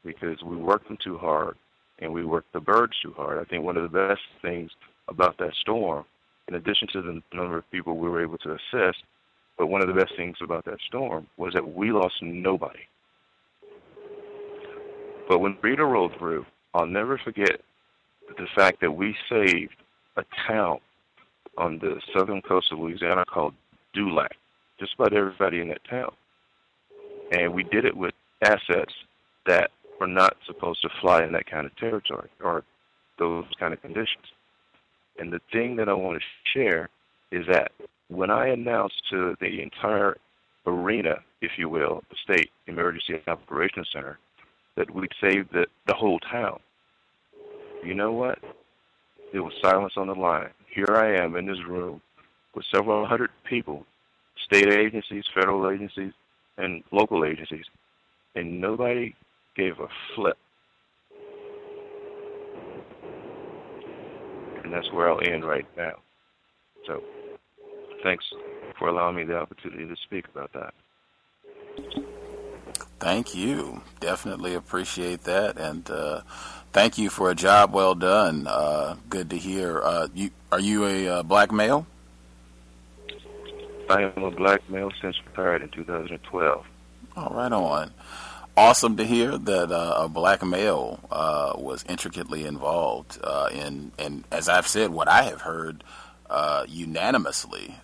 [0.05, 1.55] because we worked them too hard
[1.99, 3.39] and we worked the birds too hard.
[3.39, 4.71] I think one of the best things
[5.07, 6.05] about that storm,
[6.47, 9.03] in addition to the number of people we were able to assist,
[9.57, 12.79] but one of the best things about that storm was that we lost nobody.
[15.27, 17.59] But when Rita rolled through, I'll never forget
[18.37, 19.75] the fact that we saved
[20.15, 20.79] a town
[21.57, 23.53] on the southern coast of Louisiana called
[23.93, 24.31] Dulac.
[24.79, 26.11] Just about everybody in that town.
[27.31, 28.93] And we did it with assets
[29.47, 32.63] that were not supposed to fly in that kind of territory or
[33.17, 34.25] those kind of conditions.
[35.17, 36.89] And the thing that I want to share
[37.31, 37.71] is that
[38.09, 40.17] when I announced to the entire
[40.65, 44.19] arena, if you will, the State Emergency Operations Center,
[44.75, 46.59] that we'd saved the, the whole town,
[47.83, 48.39] you know what?
[49.33, 50.49] There was silence on the line.
[50.73, 52.01] Here I am in this room
[52.55, 53.85] with several hundred people,
[54.45, 56.13] state agencies, federal agencies,
[56.57, 57.65] and local agencies,
[58.35, 59.15] and nobody
[59.55, 60.37] gave a flip.
[64.67, 65.93] And that's where I'll end right now.
[66.85, 67.01] So,
[68.03, 68.25] thanks
[68.77, 70.73] for allowing me the opportunity to speak about that.
[72.99, 73.81] Thank you.
[74.01, 76.21] Definitely appreciate that, and uh,
[76.73, 78.45] thank you for a job well done.
[78.45, 79.81] Uh, good to hear.
[79.81, 81.87] Uh, you are you a uh, black male?
[83.89, 86.65] I am a black male since retired in 2012.
[87.15, 87.93] All right, on.
[88.57, 93.19] Awesome to hear that uh, a black male uh, was intricately involved
[93.53, 95.83] in, and as I've said, what I have heard.
[96.67, 97.75] unanimously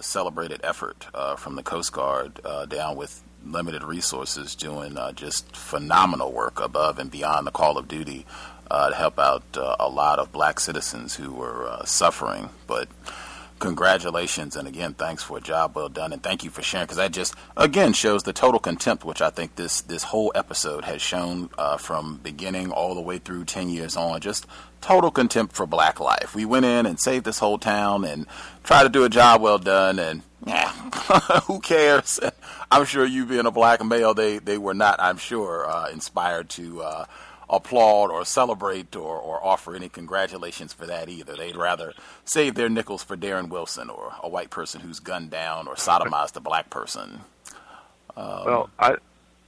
[0.00, 1.06] celebrated effort
[1.38, 7.10] from the Coast Guard down with limited resources doing uh, just phenomenal work above and
[7.10, 8.26] beyond the call of duty
[8.70, 12.50] uh, to help out uh, a lot of black citizens who were uh, suffering.
[12.66, 12.88] But
[13.58, 16.96] congratulations and again thanks for a job well done and thank you for sharing because
[16.96, 21.02] that just again shows the total contempt which i think this this whole episode has
[21.02, 24.46] shown uh, from beginning all the way through 10 years on just
[24.80, 26.34] total contempt for black life.
[26.34, 28.26] We went in and saved this whole town and
[28.62, 30.70] tried to do a job well done and yeah
[31.46, 32.20] who cares?
[32.70, 36.48] I'm sure you being a black male they they were not i'm sure uh, inspired
[36.50, 37.04] to uh,
[37.50, 41.34] applaud or celebrate or, or offer any congratulations for that either.
[41.34, 41.94] They'd rather
[42.24, 46.36] save their nickels for Darren Wilson or a white person who's gunned down or sodomized
[46.36, 47.20] a black person.
[48.16, 48.96] Um, well, I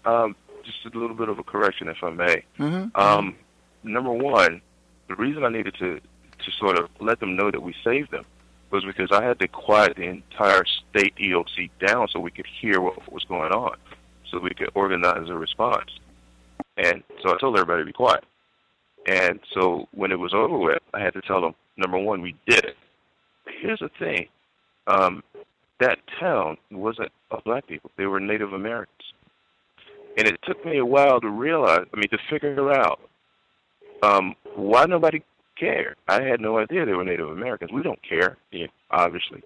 [0.04, 2.44] um, just a little bit of a correction, if I may.
[2.58, 3.00] Mm-hmm.
[3.00, 3.36] Um,
[3.82, 4.60] number one,
[5.08, 6.00] the reason I needed to
[6.44, 8.24] to sort of let them know that we saved them
[8.70, 12.80] was because I had to quiet the entire state EOC down so we could hear
[12.80, 13.76] what was going on,
[14.30, 15.90] so we could organize a response.
[16.82, 18.24] And so I told everybody to be quiet.
[19.06, 22.34] And so when it was over with, I had to tell them, number one, we
[22.46, 22.76] did it.
[23.60, 24.26] Here's the thing.
[24.86, 25.22] Um,
[25.78, 27.90] that town wasn't of black people.
[27.96, 29.12] They were Native Americans.
[30.16, 33.00] And it took me a while to realize, I mean, to figure out
[34.02, 35.22] um, why nobody
[35.58, 35.96] cared.
[36.08, 37.70] I had no idea they were Native Americans.
[37.72, 38.36] We don't care,
[38.90, 39.42] obviously.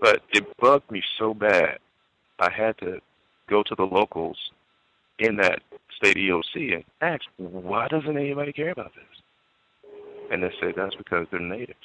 [0.00, 1.78] But it bugged me so bad,
[2.38, 3.00] I had to
[3.48, 4.36] go to the locals
[5.18, 5.60] in that
[5.96, 9.04] state EOC and ask, why doesn't anybody care about this?
[10.30, 11.76] And they say that's because they're natives.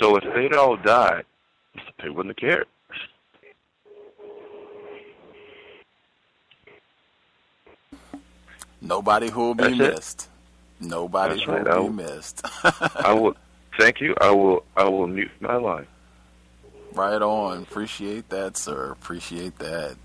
[0.00, 1.24] So if they'd all died,
[2.02, 2.66] they wouldn't have cared.
[8.80, 10.28] Nobody who will be That's missed.
[10.80, 10.86] It.
[10.88, 11.64] Nobody That's who right.
[11.64, 12.46] will I be missed.
[13.04, 13.34] I will.
[13.78, 14.14] Thank you.
[14.20, 14.64] I will.
[14.76, 15.86] I will mute my line.
[16.94, 17.62] Right on.
[17.62, 18.90] Appreciate that, sir.
[18.90, 19.96] Appreciate that.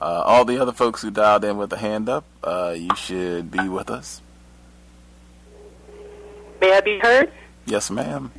[0.00, 3.50] Uh, all the other folks who dialed in with a hand up, uh, you should
[3.50, 4.22] be with us.
[6.60, 7.30] May I be heard?
[7.66, 8.32] Yes, ma'am.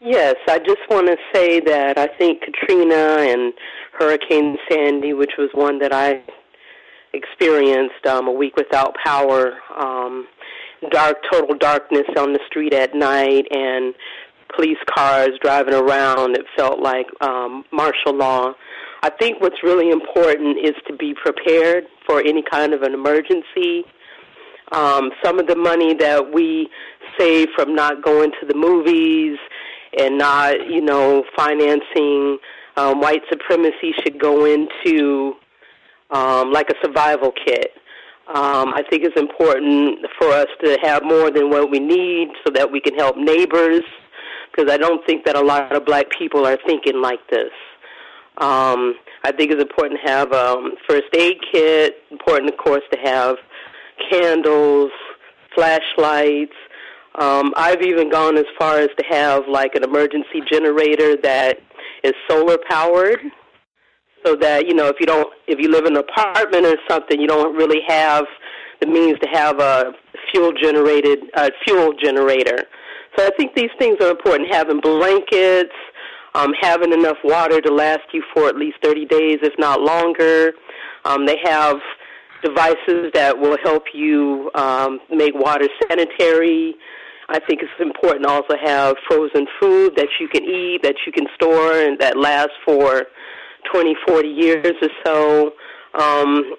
[0.00, 3.52] Yes, I just want to say that I think Katrina and
[3.92, 6.22] Hurricane Sandy, which was one that I
[7.12, 10.26] experienced um, a week without power, um,
[10.90, 13.94] dark, total darkness on the street at night, and
[14.54, 16.36] police cars driving around.
[16.36, 18.52] It felt like um, martial law.
[19.02, 23.84] I think what's really important is to be prepared for any kind of an emergency.
[24.70, 26.68] Um, some of the money that we
[27.18, 29.38] save from not going to the movies
[29.98, 32.38] and not, you know, financing
[32.76, 35.34] um, white supremacy should go into
[36.10, 37.72] um, like a survival kit.
[38.28, 42.52] Um, I think it's important for us to have more than what we need so
[42.54, 43.82] that we can help neighbors
[44.52, 47.50] because I don't think that a lot of black people are thinking like this.
[48.38, 48.94] Um,
[49.24, 51.96] I think it's important to have um, first aid kit.
[52.10, 53.36] Important, of course, to have
[54.10, 54.90] candles,
[55.54, 56.54] flashlights.
[57.18, 61.58] Um, I've even gone as far as to have like an emergency generator that
[62.02, 63.20] is solar powered,
[64.24, 67.20] so that you know if you don't if you live in an apartment or something,
[67.20, 68.24] you don't really have
[68.80, 69.92] the means to have a
[70.30, 72.64] fuel generated uh, fuel generator.
[73.16, 74.52] So I think these things are important.
[74.52, 75.74] Having blankets,
[76.34, 80.52] um, having enough water to last you for at least 30 days, if not longer.
[81.04, 81.76] Um, they have
[82.42, 86.74] devices that will help you um, make water sanitary.
[87.28, 91.12] I think it's important to also have frozen food that you can eat, that you
[91.12, 93.06] can store, and that lasts for
[93.72, 95.52] 20, 40 years or so.
[95.94, 96.56] Um,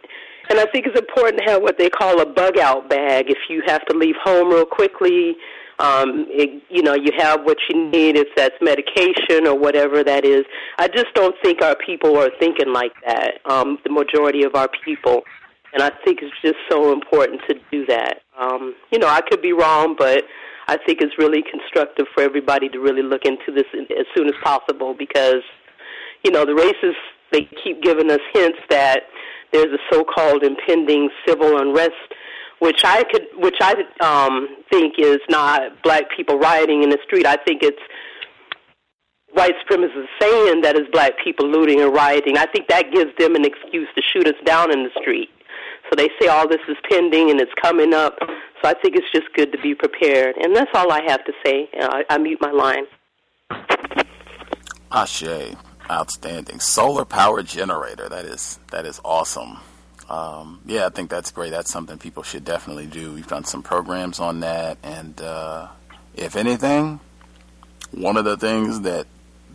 [0.50, 3.26] and I think it's important to have what they call a bug out bag.
[3.30, 5.36] If you have to leave home real quickly,
[5.80, 10.26] um, it, you know, you have what you need, if that's medication or whatever that
[10.26, 10.46] is.
[10.78, 14.70] I just don't think our people are thinking like that, um, the majority of our
[14.86, 15.24] people.
[15.74, 18.22] And I think it's just so important to do that.
[18.40, 20.24] Um, you know, I could be wrong, but
[20.68, 24.36] I think it's really constructive for everybody to really look into this as soon as
[24.44, 25.42] possible because,
[26.24, 26.94] you know, the racists,
[27.32, 29.04] they keep giving us hints that
[29.52, 31.92] there's a so-called impending civil unrest
[32.64, 37.26] which I could, which I um, think is not black people rioting in the street.
[37.26, 37.82] I think it's
[39.34, 42.38] white supremacists saying that it's black people looting and rioting.
[42.38, 45.30] I think that gives them an excuse to shoot us down in the street.
[45.90, 48.16] So they say all this is pending and it's coming up.
[48.20, 50.38] So I think it's just good to be prepared.
[50.38, 51.70] And that's all I have to say.
[51.78, 52.86] I, I mute my line.
[54.90, 55.58] Ashe,
[55.92, 56.62] outstanding.
[56.62, 58.08] Solar power generator.
[58.08, 59.58] That is that is awesome.
[60.10, 61.52] Um, yeah, I think that's great.
[61.52, 63.14] That's something people should definitely do.
[63.14, 65.68] We've done some programs on that, and uh,
[66.16, 67.00] if anything,
[67.92, 69.08] one of the things that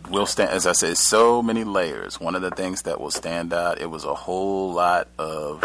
[0.09, 2.19] will stand, as I said, so many layers.
[2.19, 5.63] One of the things that will stand out, it was a whole lot of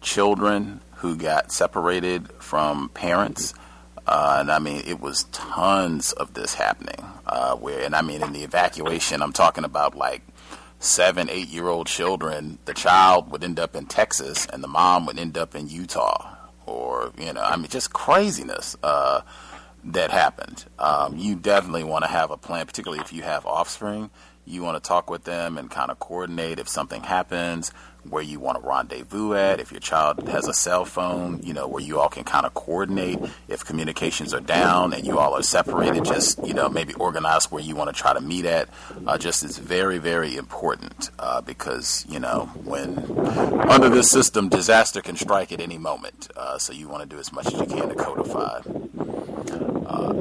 [0.00, 3.54] children who got separated from parents.
[4.06, 7.04] Uh, and I mean, it was tons of this happening.
[7.26, 10.22] Uh, where, and I mean, in the evacuation, I'm talking about like
[10.78, 15.06] seven, eight year old children, the child would end up in Texas and the mom
[15.06, 16.36] would end up in Utah.
[16.66, 19.22] Or, you know, I mean, just craziness uh,
[19.84, 20.66] that happened.
[20.78, 24.10] Um, you definitely want to have a plan, particularly if you have offspring.
[24.44, 27.72] You want to talk with them and kind of coordinate if something happens
[28.10, 31.66] where you want to rendezvous at, if your child has a cell phone, you know,
[31.66, 35.42] where you all can kind of coordinate if communications are down and you all are
[35.42, 38.68] separated, just, you know, maybe organize where you want to try to meet at.
[39.06, 42.98] Uh, just is very, very important uh, because, you know, when
[43.68, 46.28] under this system, disaster can strike at any moment.
[46.36, 48.60] Uh, so you want to do as much as you can to codify.
[49.86, 50.12] Uh,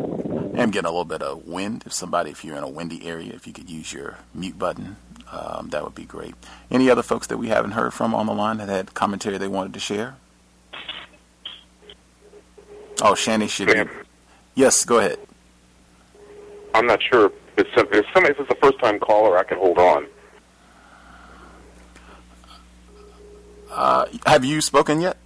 [0.58, 1.84] I'm getting a little bit of wind.
[1.86, 4.98] If somebody, if you're in a windy area, if you could use your mute button,
[5.32, 6.36] um, that would be great.
[6.72, 9.48] Any other folks that we haven't heard from on the line that had commentary they
[9.48, 10.16] wanted to share?
[13.02, 13.68] Oh, Channy should.
[13.68, 13.84] Be...
[14.56, 15.20] Yes, go ahead.
[16.74, 17.32] I'm not sure.
[17.58, 20.08] If, if if it's a first time caller, I can hold on.
[23.72, 25.18] Uh, have you spoken yet?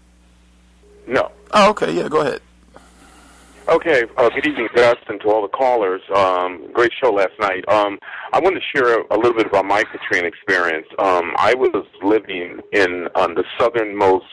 [1.07, 1.31] No.
[1.51, 1.93] Oh, okay.
[1.93, 2.41] Yeah, go ahead.
[3.71, 6.01] Okay, uh, good evening, Gus, and to all the callers.
[6.13, 7.63] Um, great show last night.
[7.69, 7.97] Um,
[8.33, 10.85] I want to share a, a little bit about my Katrina experience.
[10.99, 14.25] Um, I was living in um, the southernmost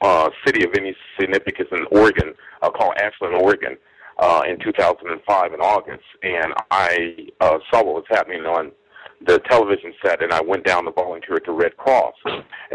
[0.00, 3.76] uh, city of any significance in Oregon, uh, called Ashland, Oregon,
[4.18, 8.72] uh, in 2005 in August, and I uh, saw what was happening on
[9.24, 12.14] the television set, and I went down to volunteer at the Red Cross.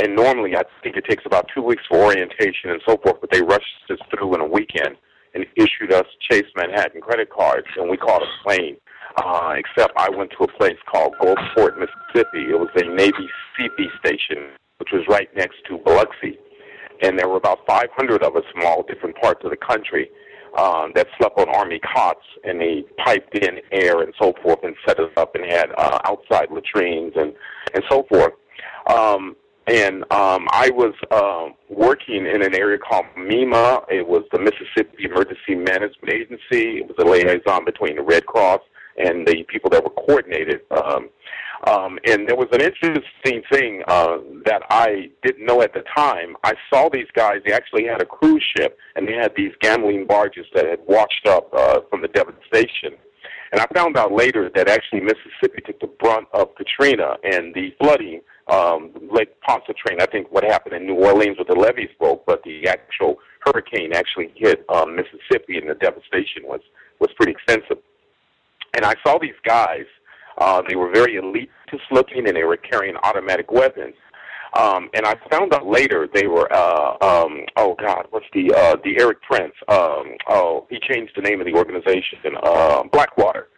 [0.02, 3.32] And normally, I think it takes about two weeks for orientation and so forth, but
[3.34, 4.96] they rushed us through in a weekend
[5.36, 8.78] and issued us Chase Manhattan credit cards, and we caught a plane.
[9.18, 12.50] Uh, except I went to a place called Gulfport, Mississippi.
[12.50, 16.38] It was a Navy CP station, which was right next to Biloxi.
[17.02, 20.10] And there were about 500 of us from all different parts of the country
[20.58, 24.76] um, that slept on Army cots, and they piped in air and so forth and
[24.86, 27.34] set us up and had uh, outside latrines and,
[27.74, 28.34] and so forth.
[28.90, 29.36] Um,
[29.68, 33.86] and um, I was uh, working in an area called MEMA.
[33.90, 36.80] It was the Mississippi Emergency Management Agency.
[36.80, 38.62] It was a liaison between the Red Cross
[38.98, 40.62] and the people that were coordinated.
[40.72, 41.10] Um,
[41.68, 46.36] um, and there was an interesting thing uh, that I didn't know at the time.
[46.44, 47.38] I saw these guys.
[47.46, 51.28] They actually had a cruise ship, and they had these gambling barges that had washed
[51.28, 53.00] up uh, from the devastation.
[53.52, 57.74] And I found out later that actually Mississippi took the brunt of Katrina and the
[57.80, 58.22] flooding
[58.52, 60.02] um, Lake Pontchartrain.
[60.02, 63.92] I think what happened in New Orleans with the levees broke, but the actual hurricane
[63.94, 66.62] actually hit um, Mississippi, and the devastation was
[67.00, 67.78] was pretty extensive.
[68.76, 69.86] and I saw these guys.
[70.38, 73.96] Uh, they were very elitist looking, and they were carrying automatic weapons.
[74.56, 78.78] Um, and I found out later they were, uh, um, oh God, what's the uh,
[78.84, 79.54] the Erik Prince?
[79.68, 83.50] Um, oh, he changed the name of the organization, uh, Blackwater.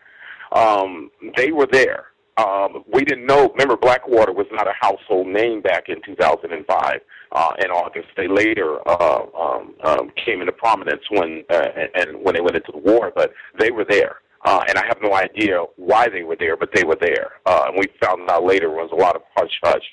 [0.51, 2.07] Um, they were there.
[2.37, 3.49] Um, we didn't know.
[3.49, 6.99] Remember, Blackwater was not a household name back in 2005.
[7.31, 12.35] Uh, in August, they later uh, um, um, came into prominence when uh, and when
[12.35, 13.11] they went into the war.
[13.15, 14.17] But they were there.
[14.45, 17.33] Uh, and I have no idea why they were there, but they were there.
[17.45, 19.83] Uh, and we found out later was a lot of hush hush.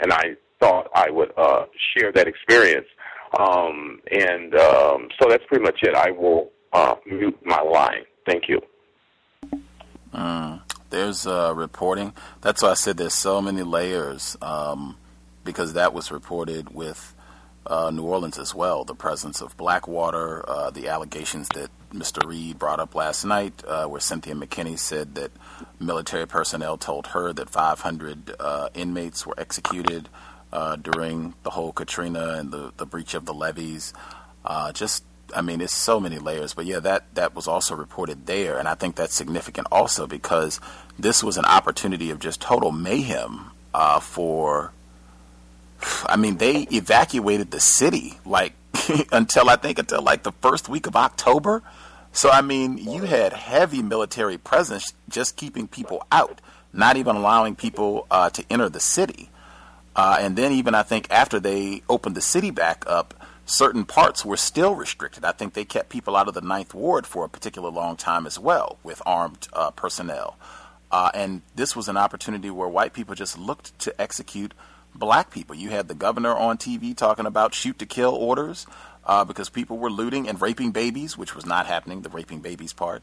[0.00, 1.64] And I thought I would uh,
[1.96, 2.86] share that experience.
[3.38, 5.94] Um, and um, so that's pretty much it.
[5.94, 8.04] I will uh, mute my line.
[8.26, 8.60] Thank you.
[10.12, 12.12] Mm, there's uh, reporting.
[12.40, 14.96] That's why I said there's so many layers um,
[15.44, 17.14] because that was reported with
[17.66, 18.84] uh, New Orleans as well.
[18.84, 22.26] The presence of Blackwater, uh, the allegations that Mr.
[22.26, 25.30] Reed brought up last night, uh, where Cynthia McKinney said that
[25.80, 30.08] military personnel told her that 500 uh, inmates were executed
[30.54, 33.92] uh, during the whole Katrina and the, the breach of the levees.
[34.44, 35.02] Uh, just,
[35.34, 36.54] I mean, it's so many layers.
[36.54, 38.56] But yeah, that, that was also reported there.
[38.58, 40.60] And I think that's significant also because
[40.96, 44.72] this was an opportunity of just total mayhem uh, for.
[46.06, 48.54] I mean, they evacuated the city like
[49.12, 51.62] until I think until like the first week of October.
[52.12, 56.40] So I mean, you had heavy military presence just keeping people out,
[56.72, 59.30] not even allowing people uh, to enter the city.
[59.96, 63.14] Uh, and then even I think after they opened the city back up,
[63.46, 65.24] certain parts were still restricted.
[65.24, 68.26] I think they kept people out of the Ninth Ward for a particular long time
[68.26, 70.36] as well with armed uh, personnel.
[70.90, 74.54] Uh, and this was an opportunity where white people just looked to execute
[74.94, 75.54] black people.
[75.56, 78.66] You had the governor on TV talking about shoot to kill orders
[79.04, 82.72] uh, because people were looting and raping babies, which was not happening, the raping babies
[82.72, 83.02] part.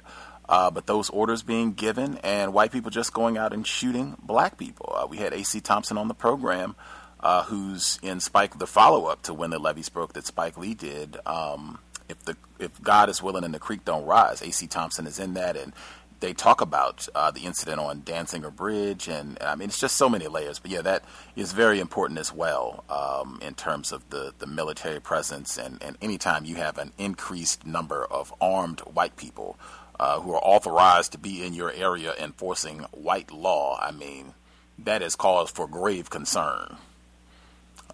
[0.51, 4.57] Uh, but those orders being given and white people just going out and shooting black
[4.57, 4.93] people.
[4.93, 5.61] Uh, we had A.C.
[5.61, 6.75] Thompson on the program,
[7.21, 10.73] uh, who's in Spike, the follow up to When the Levees Broke that Spike Lee
[10.73, 11.15] did.
[11.25, 11.79] Um,
[12.09, 14.67] if the if God is willing and the creek don't rise, A.C.
[14.67, 15.71] Thompson is in that, and
[16.19, 20.09] they talk about uh, the incident on Danziger Bridge, and I mean it's just so
[20.09, 20.59] many layers.
[20.59, 21.05] But yeah, that
[21.37, 25.97] is very important as well um, in terms of the, the military presence, and, and
[26.01, 29.57] anytime you have an increased number of armed white people
[30.01, 34.33] uh, who are authorized to be in your area enforcing white law, I mean,
[34.79, 36.77] that is cause for grave concern.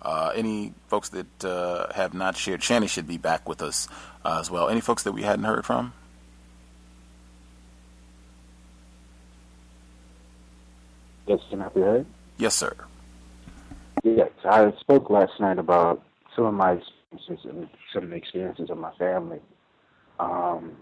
[0.01, 3.89] Uh, any folks that uh, have not shared, Channy should be back with us
[4.24, 4.70] uh, as well.
[4.70, 5.91] Any folks that we hadn't heard from?
[11.28, 12.05] Yes, can I be heard?
[12.38, 12.74] Yes, sir.
[14.05, 16.01] Yes, I spoke last night about
[16.38, 16.80] some of my
[17.12, 19.41] experiences and some of the experiences of my family.
[20.22, 20.78] Um,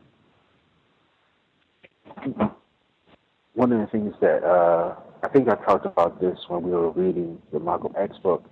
[3.53, 6.91] one of the things that uh, I think I talked about this when we were
[6.91, 8.43] reading the Malcolm X book,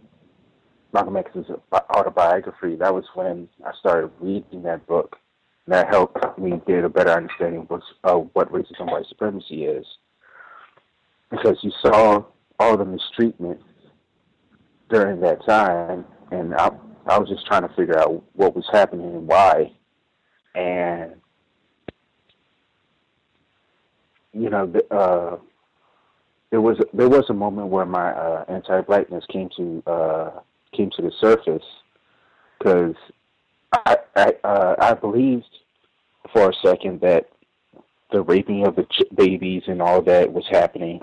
[0.93, 2.75] Malcolm X's autobiography.
[2.75, 5.17] That was when I started reading that book.
[5.65, 7.67] And that helped me get a better understanding
[8.03, 9.85] of what racism and white supremacy is.
[11.29, 12.23] Because you saw
[12.59, 13.59] all the mistreatment
[14.89, 16.69] during that time, and I,
[17.07, 19.71] I was just trying to figure out what was happening and why.
[20.55, 21.15] And
[24.33, 25.37] you know, uh,
[26.51, 30.31] there was there was a moment where my uh, anti-blackness came to uh,
[30.71, 31.63] came to the surface
[32.57, 32.95] because
[33.73, 35.45] I I, uh, I believed
[36.31, 37.29] for a second that
[38.11, 40.99] the raping of the ch- babies and all that was happening,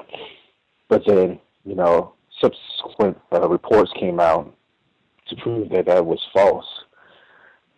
[0.89, 4.55] but then you know subsequent uh, reports came out
[5.29, 6.67] to prove that that was false,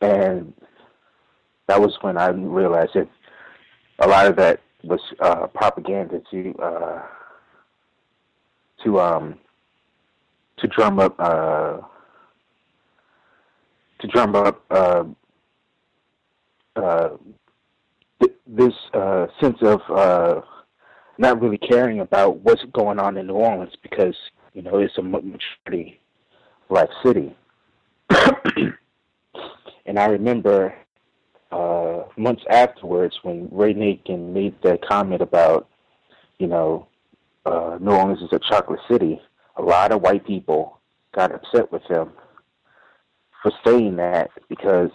[0.00, 0.53] and
[1.68, 3.09] that was when I realized that
[3.98, 7.03] a lot of that was uh, propaganda to uh,
[8.85, 9.39] to um
[10.59, 11.78] to drum up uh,
[14.01, 15.05] to drum up uh,
[16.76, 17.09] uh,
[18.20, 19.80] th- this uh, sense of
[21.18, 24.16] not really caring about what's going on in New Orleans because
[24.55, 26.01] you know it's a majority
[26.68, 27.37] black city.
[29.87, 30.74] and I remember
[31.53, 35.68] uh, months afterwards when Ray Nagin made that comment about,
[36.38, 36.88] you know,
[37.44, 39.20] uh, New Orleans is a chocolate city,
[39.57, 40.80] a lot of white people
[41.14, 42.11] got upset with him
[43.42, 44.90] for saying that because,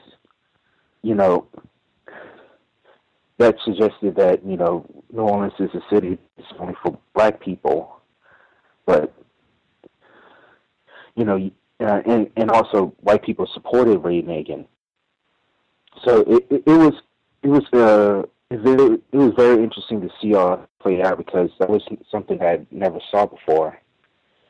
[1.03, 1.47] you know,
[3.37, 8.01] that suggested that, you know, New Orleans is a city that's only for black people.
[8.85, 9.13] But,
[11.15, 14.65] you know, uh, and, and also white people supported Ray Nagin
[16.03, 16.93] so it, it, it was
[17.43, 21.69] it was uh, it, it was very interesting to see all play out because that
[21.69, 23.77] was something I never saw before,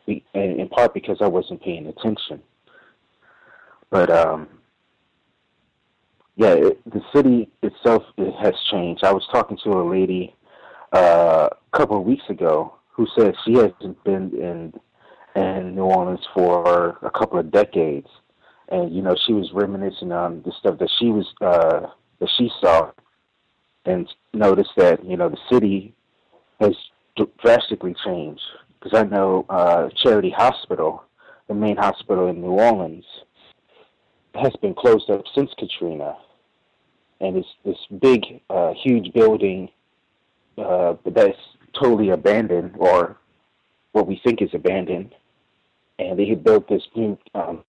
[0.07, 2.41] in part because I wasn't paying attention.
[3.89, 4.47] But um,
[6.35, 9.03] yeah, it, the city itself it has changed.
[9.03, 10.35] I was talking to a lady
[10.93, 14.73] uh, a couple of weeks ago who said she hasn't been in
[15.35, 18.07] in New Orleans for a couple of decades,
[18.69, 21.87] and you know she was reminiscing on the stuff that she was uh,
[22.19, 22.91] that she saw,
[23.85, 25.93] and noticed that you know the city
[26.59, 26.75] has
[27.39, 28.41] drastically changed.
[28.79, 31.03] Because I know uh, Charity Hospital,
[31.47, 33.05] the main hospital in New Orleans,
[34.35, 36.15] has been closed up since Katrina,
[37.21, 39.69] and it's this big, uh, huge building
[40.57, 41.37] uh, that's
[41.79, 43.17] totally abandoned, or
[43.93, 45.13] what we think is abandoned.
[45.99, 47.63] And they had built this new um,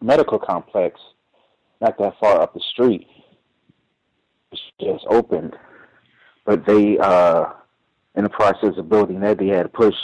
[0.00, 1.00] medical complex
[1.80, 3.06] not that far up the street.
[4.52, 5.54] It's just opened,
[6.44, 7.46] but they, uh,
[8.14, 9.94] in the process of building that, they had to push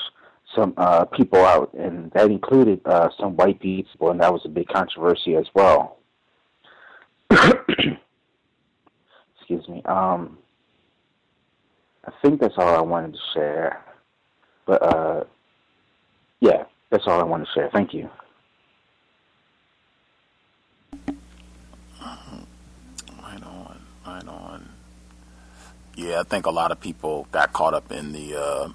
[0.55, 4.49] some uh, people out, and that included uh, some white people, and that was a
[4.49, 5.99] big controversy as well.
[7.30, 7.97] Excuse
[9.68, 9.82] me.
[9.86, 10.36] Um,
[12.05, 13.82] I think that's all I wanted to share.
[14.66, 15.24] But uh,
[16.40, 17.70] yeah, that's all I want to share.
[17.72, 18.11] Thank you.
[22.01, 24.68] Right on, right on.
[26.03, 28.69] Yeah, I think a lot of people got caught up in the uh,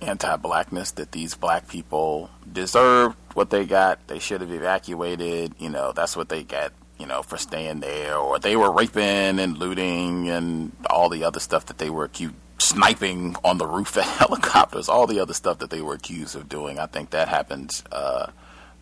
[0.00, 4.06] anti-blackness that these black people deserved what they got.
[4.06, 5.54] They should have evacuated.
[5.58, 6.72] You know, that's what they got.
[6.98, 11.40] You know, for staying there, or they were raping and looting and all the other
[11.40, 15.58] stuff that they were accused sniping on the roof of helicopters, all the other stuff
[15.58, 16.78] that they were accused of doing.
[16.78, 18.26] I think that happened uh,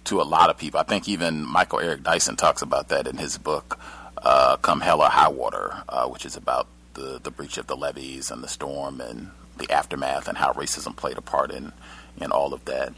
[0.05, 0.81] to a lot of people.
[0.81, 3.79] I think even Michael Eric Dyson talks about that in his book,
[4.19, 6.67] uh, "Come Hell or High Water," uh, which is about
[6.99, 10.94] the the breach of the levees and the storm and the aftermath and how racism
[10.96, 11.72] played a part in
[12.20, 12.92] in all of that.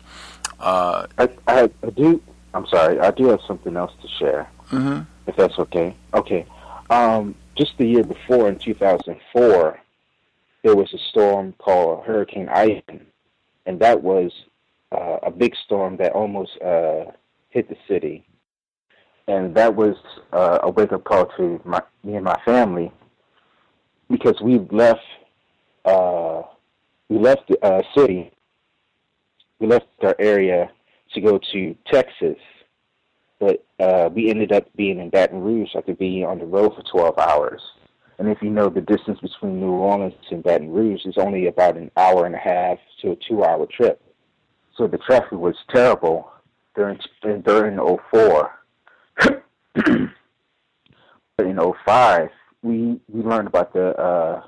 [0.59, 2.23] Uh, I, I, I do.
[2.55, 2.99] I'm sorry.
[2.99, 5.03] I do have something else to share, mm-hmm.
[5.27, 5.95] if that's okay.
[6.15, 6.47] Okay.
[6.89, 9.79] Um, just the year before, in 2004,
[10.63, 13.07] there was a storm called Hurricane Ivan,
[13.67, 14.33] and that was
[14.91, 17.05] uh, a big storm that almost uh,
[17.51, 18.27] hit the city.
[19.29, 19.97] And that was
[20.33, 22.91] uh, a wake up call to my, me and my family
[24.11, 25.01] because we left
[25.85, 26.43] uh,
[27.09, 28.31] we left the uh, city,
[29.59, 30.71] we left our area
[31.15, 32.37] to go to Texas,
[33.39, 36.83] but uh, we ended up being in Baton Rouge after being on the road for
[36.83, 37.61] 12 hours.
[38.19, 41.79] And if you know the distance between New Orleans and Baton Rouge is only about
[41.79, 44.01] an hour and a half to a two-hour trip.
[44.77, 46.31] So the traffic was terrible
[46.77, 47.79] during during
[48.13, 48.51] 04.
[51.37, 52.29] but in 05,
[52.63, 54.43] we we learned about the uh,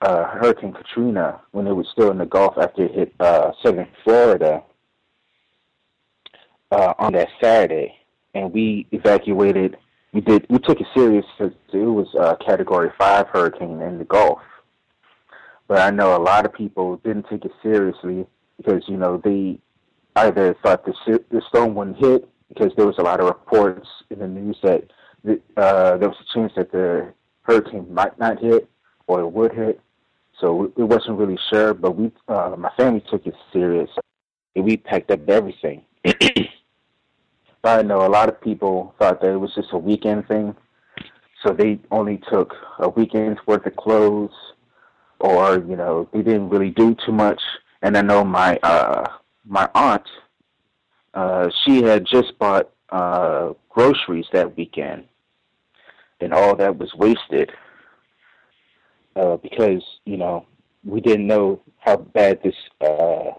[0.00, 3.88] uh, Hurricane Katrina when it was still in the Gulf after it hit uh, southern
[4.04, 4.62] Florida
[6.70, 7.94] uh, on that Saturday,
[8.34, 9.76] and we evacuated.
[10.12, 10.46] We did.
[10.48, 14.40] We took it serious because it was a Category Five hurricane in the Gulf.
[15.68, 18.26] But I know a lot of people didn't take it seriously
[18.56, 19.58] because you know they
[20.16, 24.20] either thought the the storm wouldn't hit because there was a lot of reports in
[24.20, 24.84] the news that
[25.56, 27.12] uh, there was a chance that the
[27.46, 28.68] hurricane might not hit
[29.06, 29.80] or it would hit.
[30.40, 33.88] So it wasn't really sure, but we, uh, my family took it serious,
[34.54, 35.82] and we packed up everything.
[37.64, 40.54] I know a lot of people thought that it was just a weekend thing,
[41.42, 44.34] so they only took a weekend's worth of clothes,
[45.20, 47.40] or you know, they didn't really do too much.
[47.82, 49.04] And I know my uh,
[49.44, 50.06] my aunt,
[51.14, 55.04] uh, she had just bought uh, groceries that weekend,
[56.20, 57.50] and all that was wasted
[59.16, 60.46] uh, because you know
[60.84, 63.32] we didn't know how bad this uh,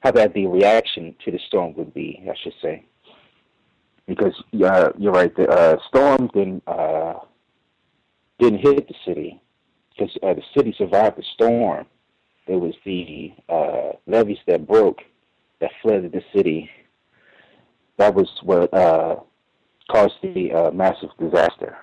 [0.00, 2.22] how bad the reaction to the storm would be.
[2.28, 2.84] I should say
[4.06, 5.34] because you're right.
[5.34, 7.14] The uh, storm didn't uh,
[8.38, 9.40] didn't hit the city
[9.90, 11.86] because uh, the city survived the storm.
[12.46, 15.00] It was the uh, levees that broke
[15.60, 16.68] that flooded the city.
[17.98, 19.16] That was what uh,
[19.90, 21.76] caused the uh, massive disaster.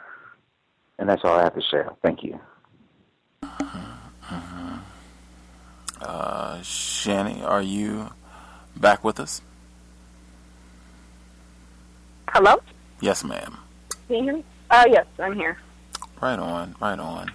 [0.99, 1.89] And that's all I have to share.
[2.03, 2.39] Thank you.
[6.01, 8.09] Uh, Channy, are you
[8.75, 9.41] back with us?
[12.29, 12.55] Hello?
[13.01, 13.57] Yes, ma'am.
[14.07, 14.43] Can you hear me?
[14.69, 15.57] Uh, yes, I'm here.
[16.21, 17.31] Right on, right on.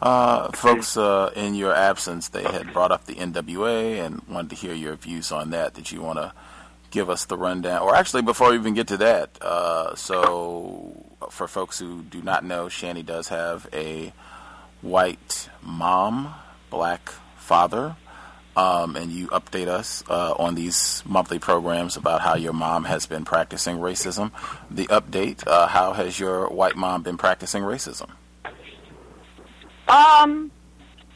[0.00, 4.56] Uh, folks, uh, in your absence, they had brought up the NWA and wanted to
[4.56, 5.72] hear your views on that.
[5.74, 6.32] Did you want to
[6.90, 7.82] give us the rundown?
[7.82, 12.44] Or actually, before we even get to that, uh, so for folks who do not
[12.44, 14.12] know, Channy does have a
[14.82, 16.34] white mom,
[16.70, 17.96] black father.
[18.56, 23.04] Um, and you update us uh, on these monthly programs about how your mom has
[23.04, 24.30] been practicing racism.
[24.70, 28.08] The update: uh, How has your white mom been practicing racism?
[29.88, 30.50] Um,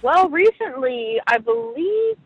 [0.03, 2.19] well, recently, I believe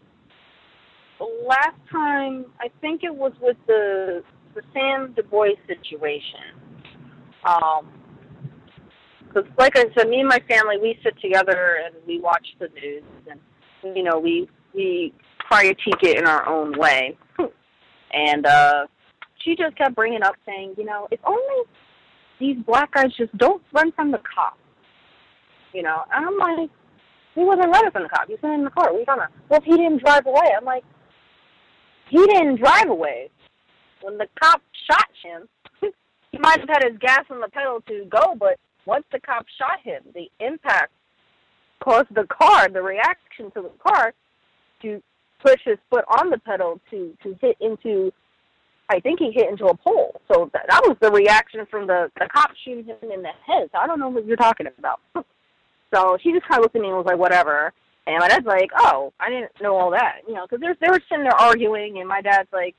[1.47, 4.22] last time, I think it was with the
[4.55, 6.55] the Sam DuBose situation.
[7.45, 7.89] Um,
[9.35, 12.68] because like I said, me and my family, we sit together and we watch the
[12.68, 17.16] news, and you know, we we critique it in our own way.
[18.12, 18.87] And uh,
[19.43, 21.64] she just kept bringing up, saying, you know, if only
[22.39, 24.59] these black guys just don't run from the cops.
[25.72, 26.70] You know, and I'm like,
[27.35, 28.29] he wasn't running from the cop.
[28.29, 28.91] He was in the car.
[28.91, 29.33] Talking about?
[29.49, 30.85] Well, if he didn't drive away, I'm like,
[32.09, 33.31] he didn't drive away.
[34.03, 35.49] When the cop shot him,
[36.33, 39.47] he might have had his gas on the pedal to go, but once the cop
[39.59, 40.93] shot him, the impact
[41.83, 44.13] caused the car, the reaction to the car,
[44.83, 45.03] to
[45.45, 48.13] push his foot on the pedal to to hit into.
[48.91, 50.21] I think he hit into a pole.
[50.31, 53.71] So that, that was the reaction from the the cop shooting him in the head.
[53.73, 55.01] So I don't know what you're talking about.
[55.95, 57.73] so she just kind of looked at me and was like, whatever.
[58.07, 60.91] And my dad's like, oh, I didn't know all that, you know, because they're they
[60.91, 62.75] were sitting there arguing, and my dad's like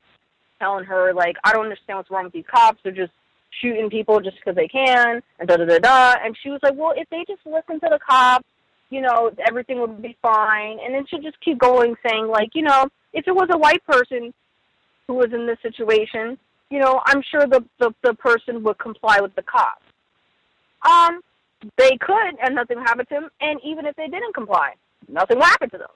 [0.60, 2.78] telling her like, I don't understand what's wrong with these cops.
[2.82, 3.12] They're just
[3.60, 6.14] shooting people just because they can, and da da da da.
[6.22, 8.46] And she was like, well, if they just listen to the cops
[8.90, 10.78] you know, everything would be fine.
[10.84, 13.84] And then she'll just keep going saying, like, you know, if it was a white
[13.86, 14.32] person
[15.06, 16.38] who was in this situation,
[16.70, 19.82] you know, I'm sure the, the, the person would comply with the cops.
[20.88, 21.20] Um,
[21.78, 23.28] they could, and nothing would happen to them.
[23.40, 24.74] And even if they didn't comply,
[25.08, 25.88] nothing would happen to them.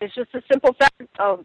[0.00, 1.44] It's just a simple fact of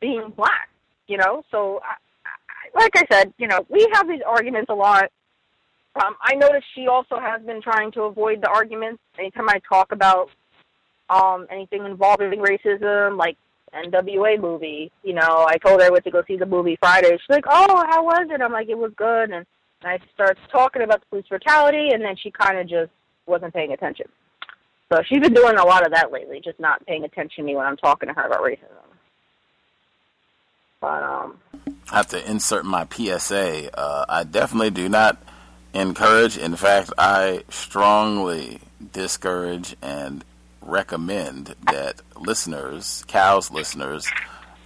[0.00, 0.68] being black,
[1.06, 1.42] you know?
[1.50, 1.94] So, I,
[2.26, 5.10] I, like I said, you know, we have these arguments a lot
[5.96, 9.02] um, I noticed she also has been trying to avoid the arguments.
[9.18, 10.30] Anytime I talk about
[11.10, 13.36] um, anything involving racism, like
[13.74, 17.10] NWA movie, you know, I told her I went to go see the movie Friday.
[17.10, 19.44] She's like, "Oh, how was it?" I'm like, "It was good." And
[19.82, 22.92] I start talking about the police brutality, and then she kind of just
[23.26, 24.06] wasn't paying attention.
[24.90, 27.56] So she's been doing a lot of that lately, just not paying attention to me
[27.56, 28.78] when I'm talking to her about racism.
[30.80, 31.38] But um,
[31.90, 33.76] I have to insert my PSA.
[33.76, 35.20] Uh, I definitely do not
[35.74, 36.38] encourage.
[36.38, 38.60] In fact, I strongly
[38.92, 40.24] discourage and
[40.62, 44.06] recommend that listeners, cows listeners,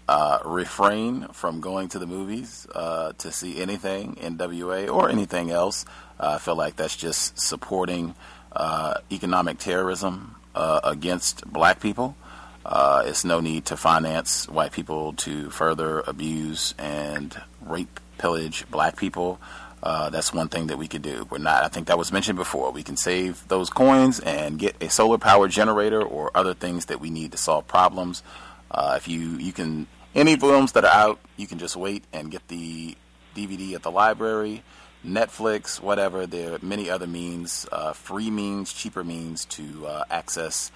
[0.09, 5.85] uh, refrain from going to the movies uh, to see anything NWA or anything else.
[6.20, 8.14] Uh, I feel like that's just supporting
[8.55, 12.17] uh, economic terrorism uh, against black people.
[12.65, 18.97] Uh, it's no need to finance white people to further abuse and rape, pillage black
[18.97, 19.41] people.
[19.83, 21.27] Uh, that's one thing that we could do.
[21.29, 21.65] We're not.
[21.65, 22.71] I think that was mentioned before.
[22.71, 27.01] We can save those coins and get a solar power generator or other things that
[27.01, 28.23] we need to solve problems.
[28.71, 32.31] Uh, if you you can any films that are out, you can just wait and
[32.31, 32.97] get the
[33.35, 34.63] DVD at the library,
[35.07, 36.27] Netflix, whatever.
[36.27, 40.71] There are many other means, uh, free means, cheaper means to uh, access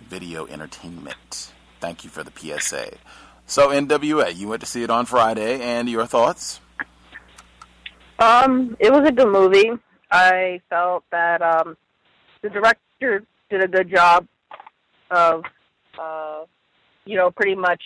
[0.00, 1.52] video entertainment.
[1.80, 2.96] Thank you for the PSA.
[3.46, 6.60] So NWA, you went to see it on Friday, and your thoughts?
[8.18, 9.70] Um, it was a good movie.
[10.10, 11.76] I felt that um,
[12.42, 14.26] the director did a good job
[15.10, 15.44] of,
[16.00, 16.44] uh,
[17.04, 17.82] you know, pretty much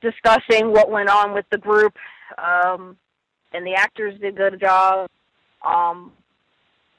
[0.00, 1.94] discussing what went on with the group,
[2.38, 2.96] um,
[3.52, 5.08] and the actors did a good job.
[5.64, 6.12] Um,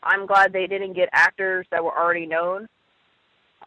[0.03, 2.67] I'm glad they didn't get actors that were already known.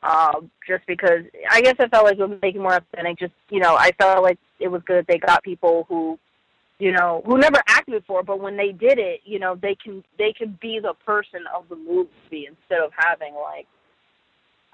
[0.03, 3.19] Uh, just because I guess I felt like it was making more authentic.
[3.19, 6.19] Just you know, I felt like it was good they got people who
[6.83, 10.03] you know, who never acted before, but when they did it, you know, they can
[10.19, 13.69] they can be the person of the movie instead of having like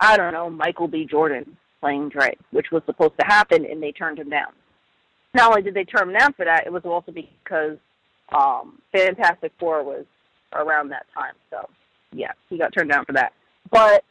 [0.01, 1.05] I don't know, Michael B.
[1.05, 4.53] Jordan playing Dre, which was supposed to happen and they turned him down.
[5.35, 7.77] Not only did they turn him down for that, it was also because
[8.33, 10.05] um Fantastic Four was
[10.55, 11.35] around that time.
[11.51, 11.69] So
[12.13, 13.33] yeah, he got turned down for that.
[13.71, 14.05] But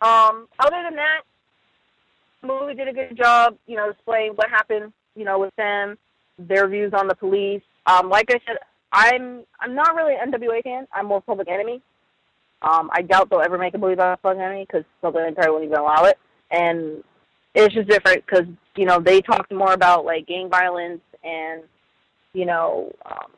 [0.00, 1.22] um other than that,
[2.42, 5.96] movie did a good job, you know, displaying what happened, you know, with them
[6.38, 7.62] their views on the police.
[7.86, 8.56] Um, like I said,
[8.92, 10.86] I'm I'm not really an NWA fan.
[10.92, 11.80] I'm more Public Enemy.
[12.62, 15.52] Um, I doubt they'll ever make a movie about Public Enemy because Public Enemy probably
[15.52, 16.18] won't even allow it.
[16.50, 17.02] And
[17.54, 18.46] it's just different because
[18.76, 21.62] you know they talked more about like gang violence and
[22.32, 23.30] you know um,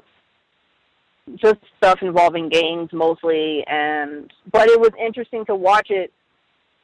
[1.36, 3.64] just stuff involving gangs mostly.
[3.66, 6.12] And but it was interesting to watch it.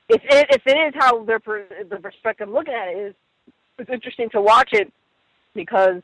[0.08, 3.14] If it if it is how their per, the perspective looking at it is,
[3.78, 4.92] it's interesting to watch it
[5.54, 6.02] because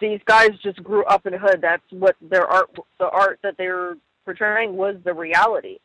[0.00, 1.60] these guys just grew up in the hood.
[1.60, 5.78] That's what their art, the art that they were portraying was the reality.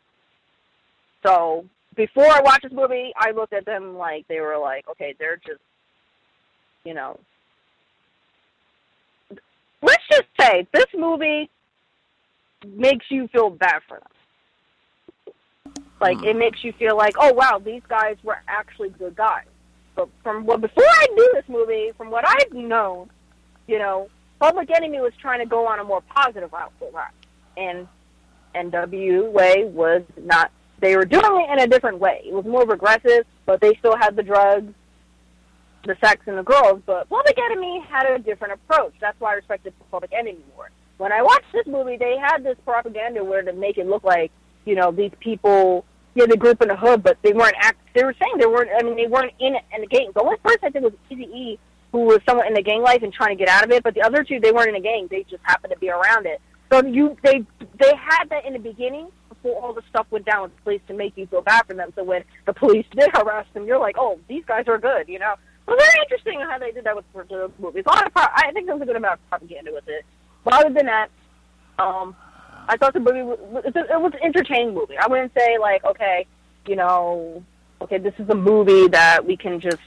[1.26, 5.16] So before I watched this movie, I looked at them like they were like, okay,
[5.18, 5.61] they're just,
[6.84, 7.20] you know.
[9.84, 11.49] Let's just say this movie
[12.65, 15.36] makes you feel bad for them.
[15.99, 16.25] Like hmm.
[16.25, 19.45] it makes you feel like, oh wow, these guys were actually good guys.
[19.95, 23.09] But from what before I knew this movie, from what I've known,
[23.67, 24.09] you know,
[24.39, 27.13] Public Enemy was trying to go on a more positive route for that,
[27.57, 27.88] and
[28.55, 30.51] NWA was not.
[30.79, 32.21] They were doing it in a different way.
[32.25, 34.73] It was more regressive, but they still had the drugs,
[35.86, 36.81] the sex, and the girls.
[36.86, 38.93] But Public Enemy had a different approach.
[38.99, 40.69] That's why I respected Public Enemy more.
[40.97, 44.31] When I watched this movie, they had this propaganda where to make it look like,
[44.65, 47.79] you know, these people, yeah, they grew up in the hood, but they weren't act.
[47.93, 48.69] They were saying they weren't.
[48.77, 50.11] I mean, they weren't in in the gang.
[50.13, 51.59] The only person I think was Easy E,
[51.91, 53.84] who was somewhat in the gang life and trying to get out of it.
[53.84, 55.07] But the other two, they weren't in a gang.
[55.09, 56.41] They just happened to be around it.
[56.71, 57.45] So you, they,
[57.79, 60.81] they had that in the beginning before all the stuff went down with the police
[60.88, 61.93] to make you feel bad for them.
[61.95, 65.19] So when the police did harass them, you're like, oh, these guys are good, you
[65.19, 65.36] know.
[65.66, 67.84] Well, very interesting how they did that with the movies.
[67.86, 70.05] A lot of, pro- I think there was a good amount of propaganda with it.
[70.43, 71.09] But other than that,
[71.80, 72.16] um,
[72.68, 74.97] I thought the movie was, it was an entertaining movie.
[74.97, 76.26] I wouldn't say like, okay,
[76.68, 77.43] you know,
[77.82, 79.78] okay, this is a movie that we can just,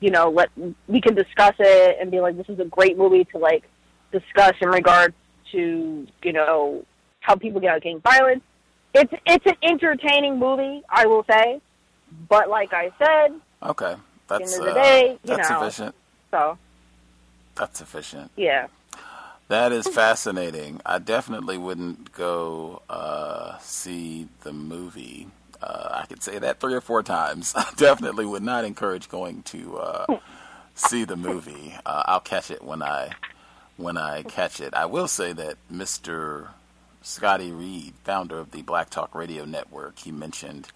[0.00, 0.50] you know, let
[0.88, 3.64] we can discuss it and be like, this is a great movie to like
[4.12, 5.14] discuss in regards
[5.52, 6.84] to, you know,
[7.20, 8.42] how people get out of gang violence.
[8.92, 11.60] It's it's an entertaining movie, I will say,
[12.28, 13.94] but like I said, Okay,
[14.28, 15.42] that's end of the uh, day, you know.
[15.42, 15.94] sufficient.
[16.30, 16.58] so
[17.54, 18.30] That's sufficient.
[18.36, 18.66] yeah.
[19.48, 20.80] That is fascinating.
[20.86, 25.28] I definitely wouldn't go uh, see the movie.
[25.62, 27.52] Uh, I could say that three or four times.
[27.56, 30.18] I definitely would not encourage going to uh,
[30.74, 31.74] see the movie.
[31.84, 33.10] Uh, I'll catch it when I
[33.76, 34.72] when I catch it.
[34.72, 36.48] I will say that Mr.
[37.02, 40.68] Scotty Reed, founder of the Black Talk Radio Network, he mentioned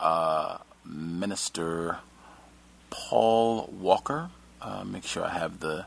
[0.00, 1.98] uh, Minister
[2.96, 4.30] Paul Walker.
[4.60, 5.84] Uh, make sure I have the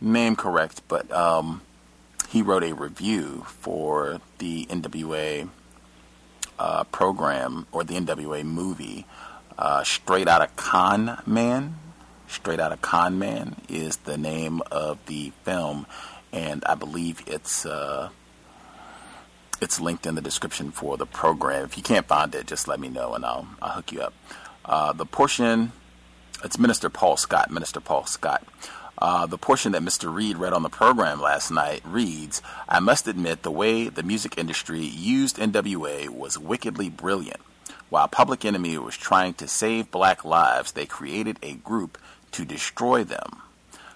[0.00, 1.62] name correct, but um,
[2.28, 5.48] he wrote a review for the NWA
[6.58, 9.06] uh, program or the NWA movie,
[9.56, 11.76] uh, Straight Outta Con Man.
[12.26, 15.86] Straight Outta Con Man is the name of the film,
[16.32, 18.08] and I believe it's uh,
[19.62, 21.64] it's linked in the description for the program.
[21.64, 24.12] If you can't find it, just let me know and I'll I'll hook you up.
[24.64, 25.70] Uh, the portion,
[26.44, 27.50] it's Minister Paul Scott.
[27.50, 28.46] Minister Paul Scott.
[28.98, 30.12] Uh, the portion that Mr.
[30.12, 34.38] Reed read on the program last night reads I must admit the way the music
[34.38, 37.40] industry used NWA was wickedly brilliant.
[37.88, 41.98] While Public Enemy was trying to save black lives, they created a group
[42.32, 43.42] to destroy them.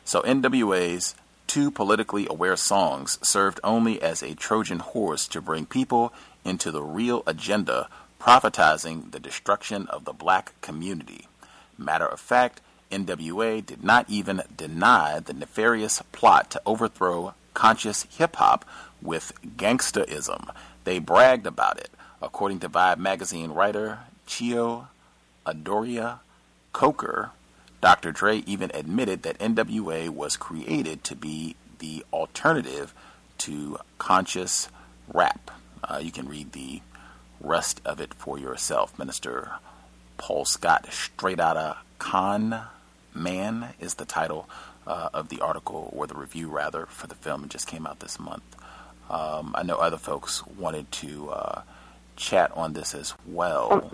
[0.05, 1.14] So NWA's
[1.47, 6.12] two politically aware songs served only as a Trojan horse to bring people
[6.45, 7.88] into the real agenda,
[8.20, 11.26] prophetizing the destruction of the black community.
[11.81, 12.61] Matter of fact,
[12.91, 18.66] NWA did not even deny the nefarious plot to overthrow conscious hip hop
[19.01, 20.55] with gangstaism.
[20.85, 24.89] They bragged about it, according to Vibe magazine writer Cheo
[25.47, 26.18] Hodari
[26.74, 27.31] Coker.
[27.81, 28.12] Dr.
[28.12, 32.93] Dre even admitted that NWA was created to be the alternative
[33.39, 34.68] to conscious
[35.09, 35.51] rap.
[35.83, 36.83] Uh, you can read the
[37.41, 38.99] rest of it for yourself.
[38.99, 39.53] Minister
[40.21, 42.61] Paul Scott, straight out of Con
[43.14, 44.49] Man, is the title
[44.87, 47.45] uh, of the article, or the review rather, for the film.
[47.45, 48.43] It just came out this month.
[49.09, 51.62] Um, I know other folks wanted to uh,
[52.16, 53.91] chat on this as well.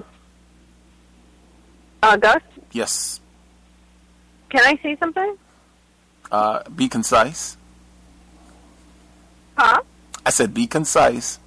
[2.02, 3.20] Uh, Gus, Yes,
[4.50, 5.36] can I say something?
[6.32, 7.56] uh, be concise.
[9.56, 9.80] Huh?
[10.26, 11.38] I said be concise.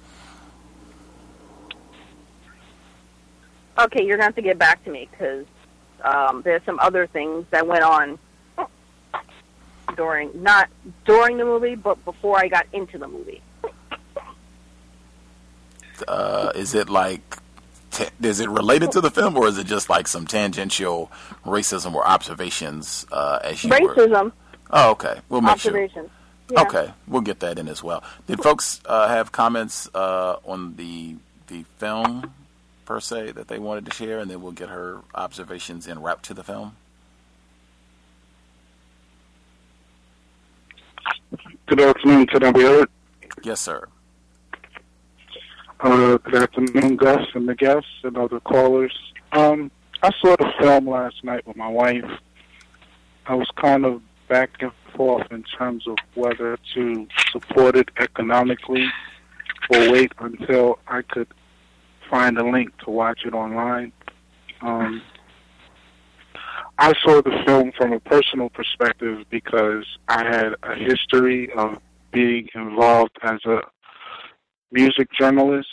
[3.78, 5.46] Okay, you're gonna have to get back to me because
[6.02, 8.18] um, there's some other things that went on
[9.96, 10.68] during not
[11.04, 13.42] during the movie, but before I got into the movie.
[16.08, 17.36] Uh, is it like,
[17.90, 21.12] t- is it related to the film, or is it just like some tangential
[21.44, 23.94] racism or observations uh, as you were?
[23.94, 24.32] Racism
[24.72, 25.20] Oh, okay.
[25.28, 25.88] We'll make sure.
[26.50, 26.62] Yeah.
[26.62, 28.02] Okay, we'll get that in as well.
[28.26, 31.16] Did folks uh, have comments uh, on the
[31.46, 32.34] the film
[32.90, 36.24] per se that they wanted to share, and then we'll get her observations en route
[36.24, 36.74] to the film?
[41.66, 42.26] Good afternoon.
[42.26, 42.88] Can I be heard?
[43.44, 43.86] Yes, sir.
[45.78, 48.92] Uh, good afternoon, Gus and the guests and other callers.
[49.30, 49.70] Um,
[50.02, 52.10] I saw the film last night with my wife.
[53.26, 58.90] I was kind of back and forth in terms of whether to support it economically
[59.70, 61.28] or wait until I could
[62.10, 63.92] find a link to watch it online.
[64.60, 65.00] Um,
[66.78, 71.78] I saw the film from a personal perspective because I had a history of
[72.12, 73.60] being involved as a
[74.72, 75.68] music journalist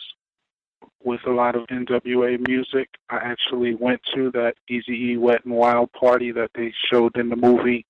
[1.04, 2.90] with a lot of NWA music.
[3.10, 7.30] I actually went to that Easy E Wet and Wild party that they showed in
[7.30, 7.86] the movie.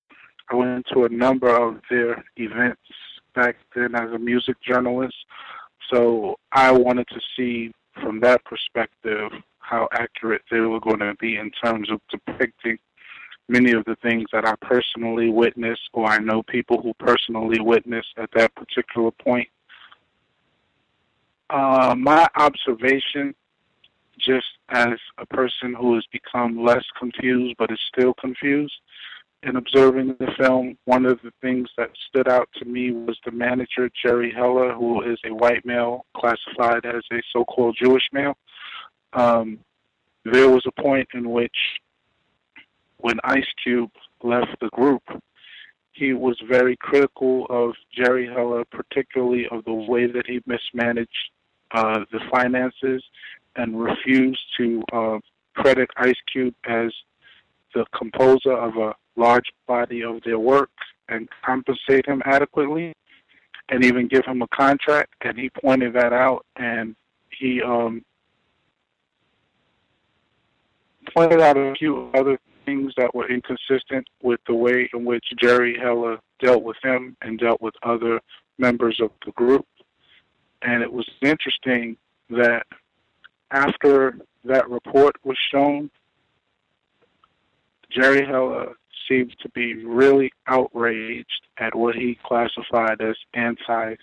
[0.50, 2.80] I went to a number of their events
[3.34, 5.16] back then as a music journalist.
[5.92, 7.72] So I wanted to see
[8.02, 12.78] from that perspective how accurate they were going to be in terms of depicting
[13.48, 18.14] many of the things that I personally witnessed or I know people who personally witnessed
[18.16, 19.48] at that particular point.
[21.50, 23.34] Uh, my observation,
[24.18, 28.74] just as a person who has become less confused but is still confused
[29.42, 33.30] in observing the film, one of the things that stood out to me was the
[33.30, 38.36] manager, Jerry Heller, who is a white male classified as a so called Jewish male.
[39.12, 39.60] Um,
[40.24, 41.56] there was a point in which
[42.98, 45.02] when Ice Cube left the group,
[45.92, 51.30] he was very critical of Jerry Heller, particularly of the way that he mismanaged
[51.70, 53.02] uh, the finances
[53.56, 55.18] and refused to uh,
[55.54, 56.92] credit Ice Cube as
[57.78, 60.70] the composer of a large body of their work
[61.08, 62.92] and compensate him adequately
[63.68, 65.14] and even give him a contract.
[65.20, 66.96] And he pointed that out and
[67.38, 68.04] he um,
[71.14, 75.78] pointed out a few other things that were inconsistent with the way in which Jerry
[75.80, 78.20] Heller dealt with him and dealt with other
[78.58, 79.66] members of the group.
[80.62, 81.96] And it was interesting
[82.30, 82.66] that
[83.52, 85.90] after that report was shown,
[87.90, 88.74] Jerry Heller
[89.08, 93.96] seemed to be really outraged at what he classified as anti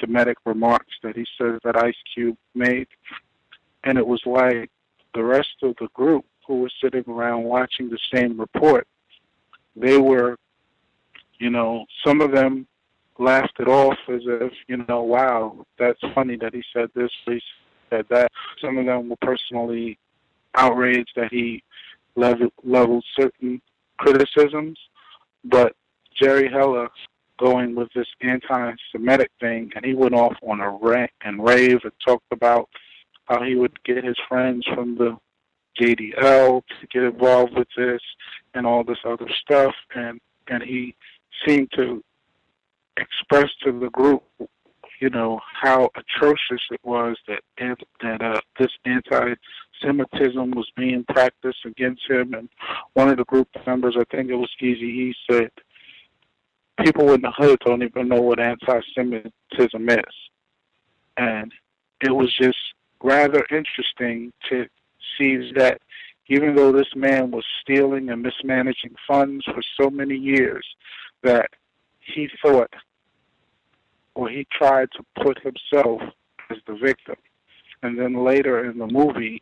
[0.00, 2.86] Semitic remarks that he says that Ice Cube made.
[3.84, 4.70] And it was like
[5.14, 8.86] the rest of the group who were sitting around watching the same report,
[9.76, 10.36] they were,
[11.38, 12.66] you know, some of them
[13.18, 17.40] laughed it off as if, you know, wow, that's funny that he said this, he
[17.90, 18.30] said that.
[18.60, 19.98] Some of them were personally
[20.54, 21.62] outraged that he
[22.18, 23.60] leveled certain
[23.98, 24.78] criticisms,
[25.44, 25.74] but
[26.20, 26.88] Jerry Heller
[27.38, 31.92] going with this anti-Semitic thing, and he went off on a rant and rave and
[32.04, 32.68] talked about
[33.26, 35.16] how he would get his friends from the
[35.80, 38.00] JDL to get involved with this
[38.54, 40.94] and all this other stuff, and and he
[41.46, 42.02] seemed to
[42.96, 44.22] express to the group,
[45.00, 47.42] you know, how atrocious it was that
[48.00, 52.34] that uh, this anti-Semitism was being practiced against him.
[52.34, 52.48] And
[52.94, 55.50] one of the group members, I think it was Easy E, said,
[56.84, 60.14] "People in the hood don't even know what anti-Semitism is,"
[61.16, 61.52] and
[62.00, 62.58] it was just
[63.02, 64.66] rather interesting to
[65.16, 65.80] see that
[66.28, 70.66] even though this man was stealing and mismanaging funds for so many years,
[71.22, 71.50] that
[72.00, 72.72] he thought
[74.18, 76.00] or he tried to put himself
[76.50, 77.14] as the victim.
[77.84, 79.40] And then later in the movie,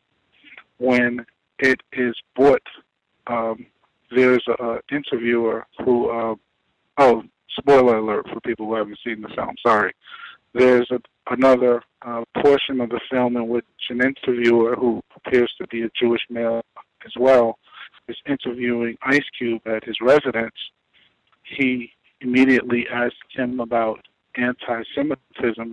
[0.77, 1.25] when
[1.59, 2.61] it is brought,
[3.27, 3.65] um,
[4.15, 6.35] there's an interviewer who, uh,
[6.99, 7.23] oh,
[7.57, 9.95] spoiler alert for people who haven't seen the film, sorry.
[10.53, 11.01] There's a,
[11.31, 15.91] another uh, portion of the film in which an interviewer who appears to be a
[15.99, 16.61] Jewish male
[17.07, 17.59] as well
[18.09, 20.55] is interviewing Ice Cube at his residence.
[21.45, 24.01] He immediately asks him about
[24.37, 25.73] anti-Semitism,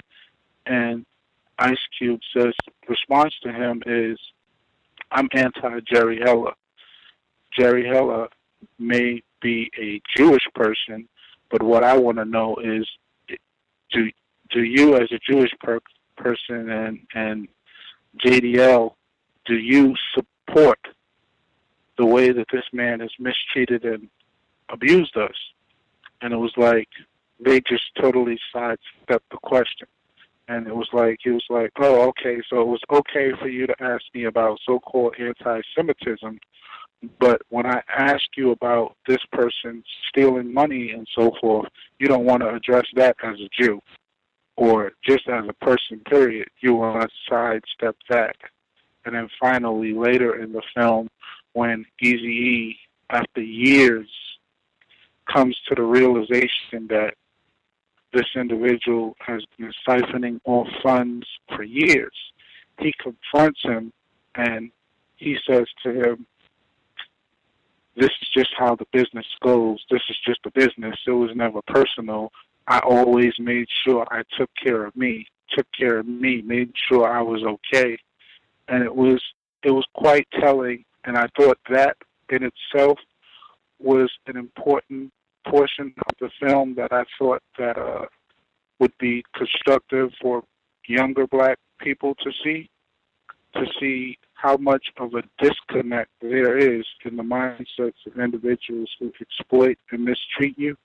[0.65, 1.05] and
[1.59, 2.53] Ice Cube says
[2.87, 4.19] response to him is,
[5.11, 6.53] "I'm anti-Jerry Heller.
[7.57, 8.29] Jerry Heller
[8.79, 11.07] may be a Jewish person,
[11.49, 12.87] but what I want to know is,
[13.91, 14.11] do
[14.49, 15.79] do you as a Jewish per-
[16.17, 17.47] person and and
[18.17, 18.95] JDL,
[19.45, 20.79] do you support
[21.97, 24.09] the way that this man has mistreated and
[24.69, 25.35] abused us?"
[26.21, 26.89] And it was like
[27.45, 29.87] they just totally sidestepped the question.
[30.47, 33.65] And it was like he was like, Oh, okay, so it was okay for you
[33.67, 36.39] to ask me about so called anti Semitism,
[37.19, 42.25] but when I ask you about this person stealing money and so forth, you don't
[42.25, 43.81] want to address that as a Jew
[44.55, 46.47] or just as a person, period.
[46.61, 48.35] You want to sidestep that.
[49.05, 51.09] And then finally, later in the film,
[51.53, 52.77] when Easy E,
[53.09, 54.07] after years,
[55.33, 57.15] comes to the realization that
[58.13, 62.15] this individual has been siphoning off funds for years.
[62.79, 63.91] He confronts him
[64.35, 64.71] and
[65.17, 66.25] he says to him,
[67.95, 69.83] this is just how the business goes.
[69.89, 70.95] This is just a business.
[71.05, 72.31] It was never personal.
[72.67, 77.07] I always made sure I took care of me, took care of me, made sure
[77.07, 77.97] I was okay.
[78.67, 79.21] And it was
[79.63, 81.97] it was quite telling and I thought that
[82.29, 82.97] in itself
[83.79, 85.11] was an important
[85.49, 88.05] portion of the film that I thought that uh
[88.79, 90.43] would be constructive for
[90.87, 92.69] younger black people to see
[93.55, 99.11] to see how much of a disconnect there is in the mindsets of individuals who
[99.21, 100.75] exploit and mistreat you,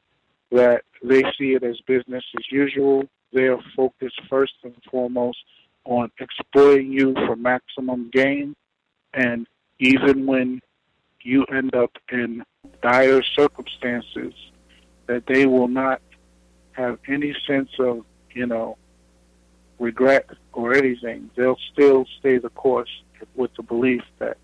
[0.53, 3.05] that they see it as business as usual.
[3.33, 5.39] They are focused first and foremost
[5.85, 8.55] on exploiting you for maximum gain.
[9.15, 9.47] And
[9.81, 10.61] even when
[11.23, 12.45] you end up in
[12.83, 14.35] dire circumstances,
[15.07, 16.01] that they will not
[16.73, 18.05] have any sense of,
[18.35, 18.77] you know,
[19.79, 21.31] regret or anything.
[21.37, 22.91] They'll still stay the course
[23.35, 24.37] with the belief that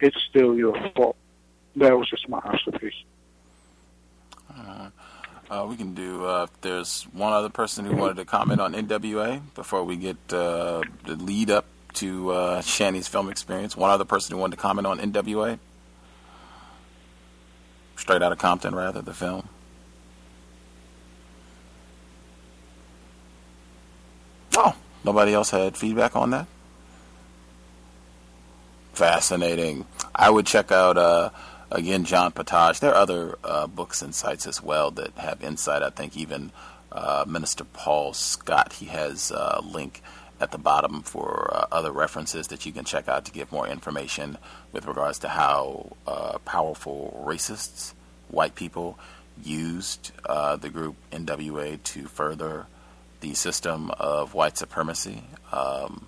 [0.00, 1.16] it's still your fault.
[1.76, 3.06] That was just my observation.
[4.54, 4.90] Uh,
[5.50, 6.24] uh, we can do.
[6.24, 10.82] Uh, there's one other person who wanted to comment on NWA before we get uh,
[11.06, 13.76] the lead up to uh, Channy's film experience.
[13.76, 15.58] One other person who wanted to comment on NWA.
[18.02, 19.48] Straight out of Compton, rather the film.
[24.56, 24.74] Oh,
[25.04, 26.48] nobody else had feedback on that.
[28.92, 29.86] Fascinating.
[30.12, 31.30] I would check out uh,
[31.70, 32.80] again John Potash.
[32.80, 35.84] There are other uh, books and sites as well that have insight.
[35.84, 36.50] I think even
[36.90, 40.02] uh, Minister Paul Scott he has a link
[40.42, 43.68] at the bottom for uh, other references that you can check out to get more
[43.68, 44.36] information
[44.72, 47.92] with regards to how uh, powerful racists,
[48.28, 48.98] white people,
[49.42, 52.66] used uh, the group NWA to further
[53.20, 55.22] the system of white supremacy.
[55.52, 56.06] Um,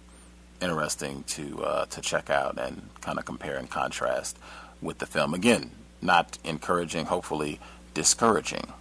[0.60, 4.36] interesting to uh, to check out and kind of compare and contrast
[4.82, 5.32] with the film.
[5.32, 5.70] Again,
[6.02, 7.60] not encouraging, hopefully
[7.94, 8.72] discouraging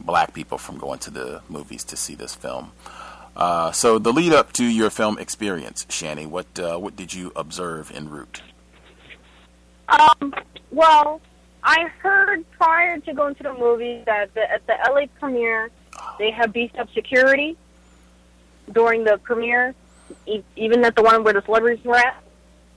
[0.00, 2.72] black people from going to the movies to see this film.
[3.36, 7.32] Uh, so the lead up to your film experience, Channy, what uh, what did you
[7.34, 8.42] observe en route?
[9.88, 10.34] Um,
[10.70, 11.20] well,
[11.62, 15.70] I heard prior to going to the movie that the, at the LA premiere
[16.18, 17.56] they have beefed up security
[18.70, 19.74] during the premiere,
[20.26, 22.22] e- even at the one where the celebrities were at.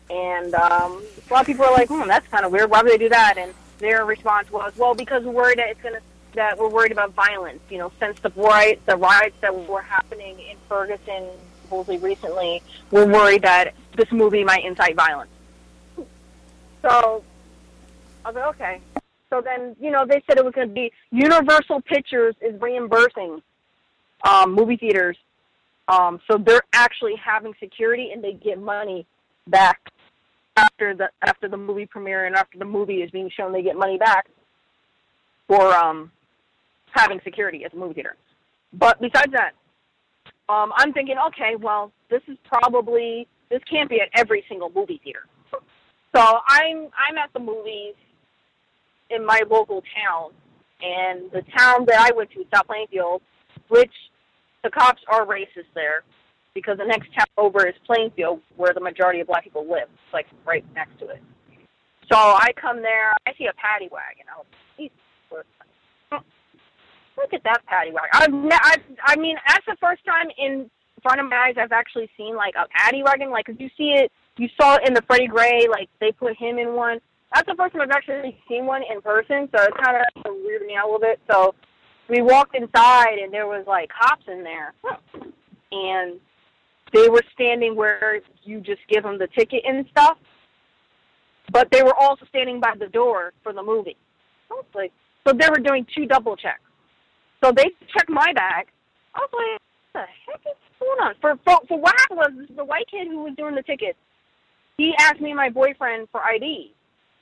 [0.10, 2.69] And um, a lot of people are like, "Hmm, that's kind of weird.
[2.69, 5.82] Why would they do that?" And their response was, "Well, because we're worried that it's
[5.82, 5.99] gonna
[6.36, 7.62] that we're worried about violence.
[7.70, 11.30] You know, since the riots, the riots that were happening in Ferguson
[11.64, 15.32] supposedly recently, we're worried that this movie might incite violence."
[16.82, 17.24] So
[18.24, 18.82] I was like, "Okay."
[19.30, 23.41] So then, you know, they said it was going to be Universal Pictures is reimbursing
[24.24, 25.18] um, movie theaters,
[25.88, 29.06] um, so they're actually having security and they get money
[29.48, 29.91] back
[30.57, 33.52] after the after the movie premiere and after the movie is being shown.
[33.52, 34.28] They get money back
[35.48, 36.12] for um,
[36.96, 38.16] having security at the movie theater.
[38.74, 39.52] But besides that,
[40.48, 45.00] um, I'm thinking, okay, well, this is probably this can't be at every single movie
[45.04, 45.28] theater.
[46.16, 47.96] So I'm I'm at the movies
[49.10, 50.32] in my local town,
[50.82, 53.22] and the town that I went to, is South Plainfield,
[53.68, 53.92] which
[54.64, 56.04] the cops are racist there,
[56.54, 59.90] because the next town over is Plainfield, where the majority of black people live.
[59.92, 61.22] It's like right next to it.
[62.12, 64.26] So I come there, I see a paddy wagon.
[64.34, 64.46] I was,
[67.18, 68.10] look at that paddy wagon.
[68.14, 70.70] I've, ne- I've, I mean, that's the first time in
[71.02, 73.30] front of my eyes I've actually seen like a paddy wagon.
[73.32, 76.36] Like, 'cause you see it, you saw it in the Freddie Gray, like they put
[76.38, 77.00] him in one.
[77.34, 80.68] That's the first time I've actually seen one in person, so it kind of weirded
[80.68, 81.20] me out a little bit.
[81.30, 81.54] So
[82.10, 84.74] we walked inside, and there was like cops in there,
[85.72, 86.20] and
[86.94, 90.18] they were standing where you just give them the ticket and stuff,
[91.52, 93.98] but they were also standing by the door for the movie.
[94.50, 94.92] Was like,
[95.28, 96.62] so they were doing two double checks.
[97.46, 98.66] So they checked my bag.
[99.14, 99.62] I was like,
[99.94, 101.14] what the heck is going on?
[101.22, 104.00] For for, for what happened was the white kid who was doing the tickets.
[104.78, 106.74] He asked me my boyfriend for ID,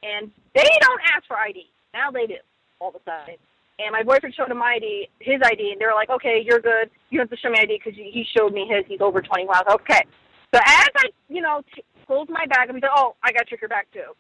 [0.02, 1.68] and they don't ask for ID.
[1.94, 2.36] Now they do
[2.80, 3.36] all a sudden.
[3.80, 6.64] And my boyfriend showed him my ID, his ID, and they were like, "Okay, you're
[6.64, 6.90] good.
[7.10, 8.86] You have to show me ID because he showed me his.
[8.88, 10.08] He's over 20 miles." Okay.
[10.56, 13.50] So as I, you know, t- closed my bag, I'm like, "Oh, I got to
[13.50, 14.16] check your bag too."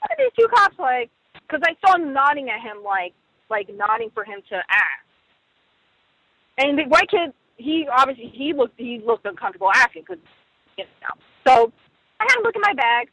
[0.00, 1.10] What are these two cops like?
[1.44, 3.12] Because I saw him nodding at him, like,
[3.50, 5.04] like nodding for him to ask.
[6.58, 10.22] And the white kid, he obviously he looked he looked uncomfortable asking because,
[10.76, 11.14] you know.
[11.46, 11.72] So
[12.20, 13.08] I had him look in my bag.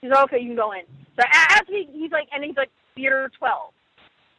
[0.00, 0.82] He's like, "Okay, you can go in."
[1.16, 3.72] So as he, he's like, and he's like, "Theater 12."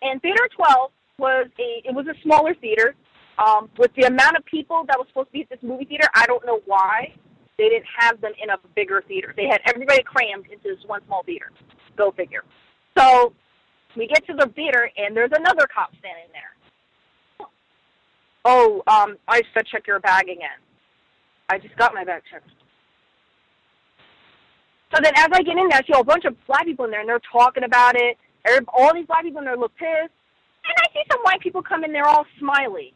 [0.01, 2.95] And theater 12 was a it was a smaller theater.
[3.37, 6.07] Um, with the amount of people that was supposed to be at this movie theater,
[6.15, 7.13] I don't know why
[7.57, 9.33] they didn't have them in a bigger theater.
[9.35, 11.51] They had everybody crammed into this one small theater.
[11.97, 12.43] Go figure.
[12.97, 13.33] So
[13.95, 16.54] we get to the theater, and there's another cop standing there.
[18.47, 20.61] Oh, um, I said check your bag again.
[21.49, 22.47] I just got my bag checked.
[24.93, 26.91] So then as I get in there, I see a bunch of black people in
[26.91, 28.17] there, and they're talking about it.
[28.73, 30.13] All these black people in there look pissed.
[30.67, 32.93] And I see some white people come in there all smiley.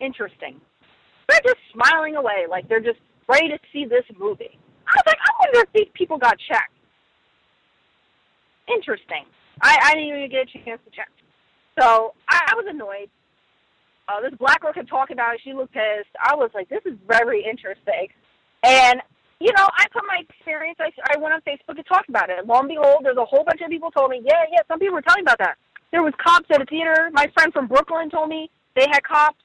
[0.00, 0.60] Interesting.
[1.28, 2.98] They're just smiling away, like they're just
[3.28, 4.58] ready to see this movie.
[4.86, 6.72] I was like, I wonder if these people got checked.
[8.68, 9.24] Interesting.
[9.60, 11.08] I, I didn't even get a chance to check.
[11.78, 13.10] So I, I was annoyed.
[14.08, 15.40] Uh, this black girl kept talking about it.
[15.44, 16.08] She looked pissed.
[16.18, 18.08] I was like, this is very interesting.
[18.62, 19.00] And,
[19.38, 22.46] you know, I put my experience, I, I went on Facebook and talked about it.
[22.46, 24.94] Lo and behold, there's a whole bunch of people told me, yeah, yeah, some people
[24.94, 25.56] were telling about that.
[25.92, 27.10] There was cops at a theater.
[27.12, 29.38] My friend from Brooklyn told me they had cops.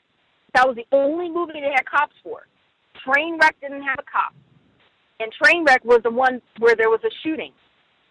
[0.56, 2.48] That was the only movie they had cops for.
[3.06, 4.34] Trainwreck didn't have a cop.
[5.20, 7.52] And Trainwreck was the one where there was a shooting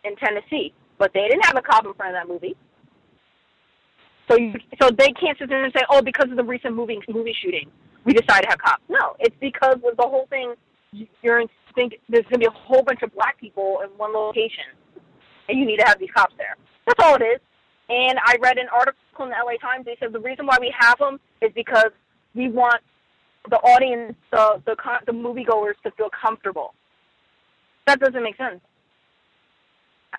[0.04, 0.72] in Tennessee.
[0.98, 2.56] But they didn't have a cop in front of that movie.
[4.32, 6.98] So you, so they can't sit there and say, oh, because of the recent movie
[7.08, 7.70] movie shooting,
[8.04, 8.82] we decided to have cops.
[8.88, 10.54] No, it's because with the whole thing,
[11.22, 14.14] you're in, think there's going to be a whole bunch of black people in one
[14.14, 14.64] location,
[15.48, 16.56] and you need to have these cops there.
[16.86, 17.40] That's all it is.
[17.90, 19.84] And I read an article in the LA Times.
[19.84, 21.90] They said the reason why we have them is because
[22.34, 22.80] we want
[23.50, 24.76] the audience, the the
[25.06, 26.72] the moviegoers, to feel comfortable.
[27.86, 28.60] That doesn't make sense.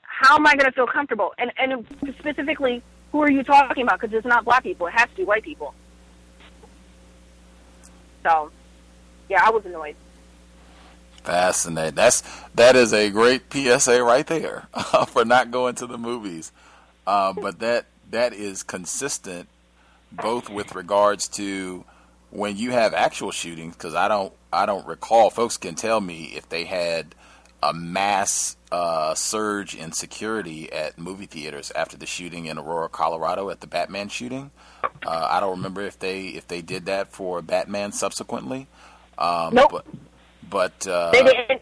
[0.03, 1.33] How am I going to feel comfortable?
[1.39, 1.85] And and
[2.19, 2.83] specifically,
[3.13, 4.01] who are you talking about?
[4.01, 5.73] Because it's not black people; it has to be white people.
[8.23, 8.51] So,
[9.29, 9.95] yeah, I was annoyed.
[11.23, 11.95] Fascinating.
[11.95, 12.23] That's
[12.55, 14.67] that is a great PSA right there
[15.07, 16.51] for not going to the movies.
[17.05, 19.47] Uh, but that that is consistent
[20.11, 21.85] both with regards to
[22.31, 25.29] when you have actual shootings because I don't I don't recall.
[25.29, 27.13] Folks can tell me if they had
[27.69, 33.49] a mass uh, surge in security at movie theaters after the shooting in Aurora, Colorado,
[33.49, 34.51] at the Batman shooting.
[34.83, 38.67] Uh, I don't remember if they if they did that for Batman subsequently.
[39.17, 39.71] Um, Nope.
[39.71, 39.85] But,
[40.49, 41.61] but uh, They didn't.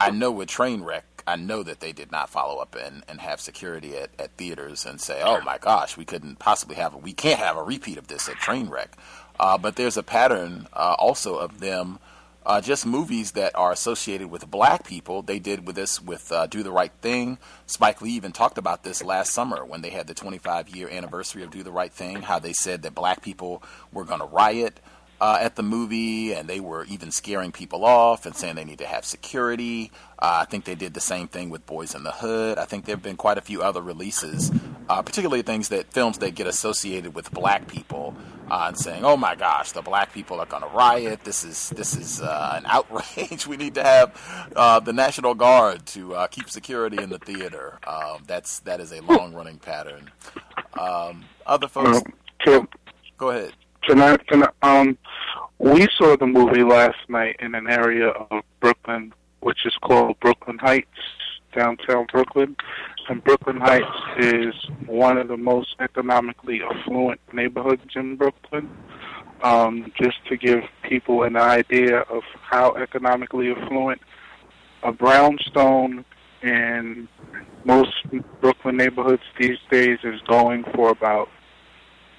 [0.00, 3.40] I know with Trainwreck, I know that they did not follow up and, and have
[3.40, 7.12] security at, at theaters and say, oh my gosh, we couldn't possibly have a, we
[7.12, 8.88] can't have a repeat of this at Trainwreck.
[9.40, 11.98] Uh, but there's a pattern uh, also of them,
[12.48, 15.20] uh, just movies that are associated with black people.
[15.20, 17.36] They did with this with uh, Do the Right Thing.
[17.66, 21.42] Spike Lee even talked about this last summer when they had the 25 year anniversary
[21.42, 23.62] of Do the Right Thing, how they said that black people
[23.92, 24.80] were going to riot
[25.20, 28.78] uh, at the movie, and they were even scaring people off and saying they need
[28.78, 29.90] to have security.
[30.18, 32.58] Uh, I think they did the same thing with Boys in the Hood.
[32.58, 34.50] I think there have been quite a few other releases,
[34.88, 38.14] uh, particularly things that films that get associated with black people,
[38.50, 41.24] uh, and saying, "Oh my gosh, the black people are going to riot.
[41.24, 43.46] This is this is uh, an outrage.
[43.46, 47.78] we need to have uh, the National Guard to uh, keep security in the theater."
[47.86, 50.10] Um, that's that is a long running pattern.
[50.78, 52.00] Um, other folks,
[52.44, 52.66] so
[53.16, 53.52] go ahead.
[53.86, 54.96] tonight, tonight, um,
[55.58, 60.58] we saw the movie last night in an area of Brooklyn, which is called Brooklyn
[60.58, 60.88] Heights,
[61.54, 62.56] downtown Brooklyn.
[63.08, 63.86] And Brooklyn Heights
[64.18, 64.54] is
[64.86, 68.70] one of the most economically affluent neighborhoods in Brooklyn.
[69.42, 74.00] Um, just to give people an idea of how economically affluent,
[74.82, 76.04] a brownstone
[76.42, 77.08] in
[77.64, 77.92] most
[78.40, 81.28] Brooklyn neighborhoods these days is going for about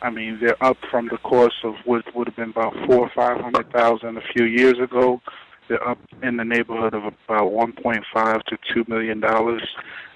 [0.01, 3.11] I mean, they're up from the cost of what would have been about four or
[3.13, 5.21] five hundred thousand a few years ago.
[5.67, 9.61] They're up in the neighborhood of about one point five to two million dollars.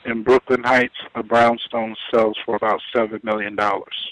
[0.05, 4.11] In Brooklyn Heights, a brownstone sells for about seven million dollars.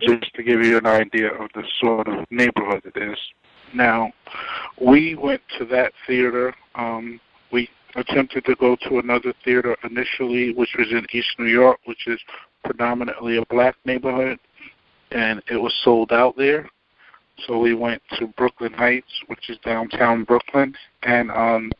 [0.00, 3.18] Just to give you an idea of the sort of neighborhood it is.
[3.72, 4.12] Now,
[4.80, 6.54] we went to that theater.
[6.74, 7.20] Um,
[7.52, 12.06] we attempted to go to another theater initially, which was in East New York, which
[12.06, 12.20] is
[12.64, 14.38] predominantly a black neighborhood
[15.14, 16.68] and it was sold out there.
[17.46, 21.72] So we went to Brooklyn Heights, which is downtown Brooklyn, and um,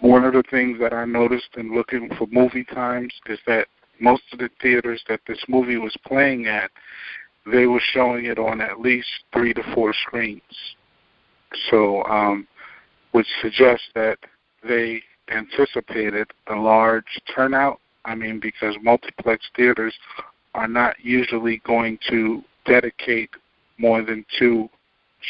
[0.00, 3.68] one of the things that I noticed in looking for movie times is that
[4.00, 6.70] most of the theaters that this movie was playing at,
[7.50, 10.42] they were showing it on at least three to four screens.
[11.70, 12.46] So, um,
[13.12, 14.18] which suggests that
[14.66, 17.80] they anticipated a large turnout.
[18.04, 19.94] I mean, because multiplex theaters
[20.54, 23.30] are not usually going to dedicate
[23.78, 24.68] more than two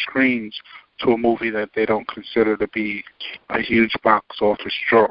[0.02, 0.56] screens
[1.00, 3.02] to a movie that they don't consider to be
[3.50, 5.08] a huge box office draw.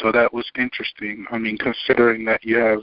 [0.00, 1.26] So that was interesting.
[1.30, 2.80] I mean, considering that you have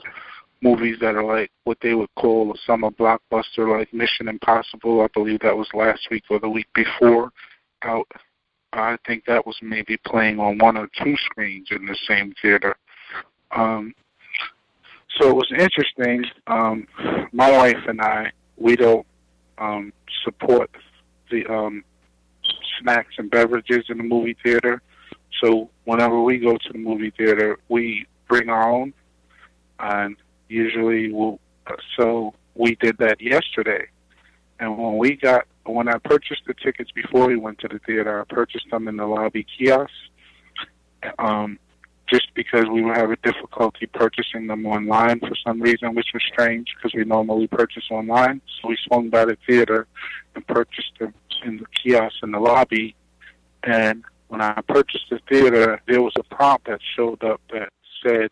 [0.62, 5.08] movies that are like what they would call a summer blockbuster, like Mission Impossible, I
[5.14, 7.30] believe that was last week or the week before,
[7.82, 8.06] out
[8.72, 12.74] I think that was maybe playing on one or two screens in the same theater.
[13.54, 13.94] Um,
[15.18, 16.24] so it was interesting.
[16.46, 16.86] Um,
[17.32, 19.06] my wife and I, we don't
[19.58, 19.92] um,
[20.24, 20.70] support
[21.30, 21.84] the um,
[22.80, 24.82] snacks and beverages in the movie theater.
[25.42, 28.92] So whenever we go to the movie theater, we bring our own,
[29.78, 30.16] and
[30.48, 31.40] usually we'll.
[31.96, 33.86] So we did that yesterday,
[34.60, 38.20] and when we got when I purchased the tickets before we went to the theater,
[38.20, 39.90] I purchased them in the lobby kiosk.
[41.18, 41.58] Um,
[42.06, 46.74] just because we were having difficulty purchasing them online for some reason, which was strange
[46.76, 48.40] because we normally purchase online.
[48.60, 49.86] So we swung by the theater
[50.34, 51.14] and purchased them
[51.44, 52.94] in the kiosk in the lobby.
[53.62, 57.70] And when I purchased the theater, there was a prompt that showed up that
[58.04, 58.30] said,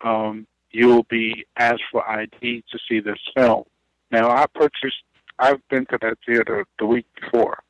[0.00, 3.64] um, "You will be asked for ID to see this film."
[4.10, 5.02] Now I purchased.
[5.38, 7.62] I've been to that theater the week before,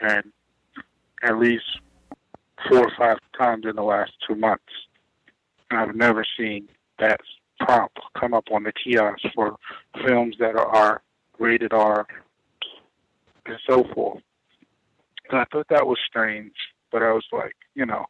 [0.00, 0.30] and
[1.22, 1.80] at least
[2.68, 4.64] four or five times in the last two months.
[5.70, 6.68] And I've never seen
[6.98, 7.20] that
[7.60, 9.56] prompt come up on the kiosk for
[10.06, 11.02] films that are
[11.38, 12.06] rated R
[13.46, 14.22] and so forth.
[15.30, 16.54] And I thought that was strange,
[16.90, 18.06] but I was like, you know,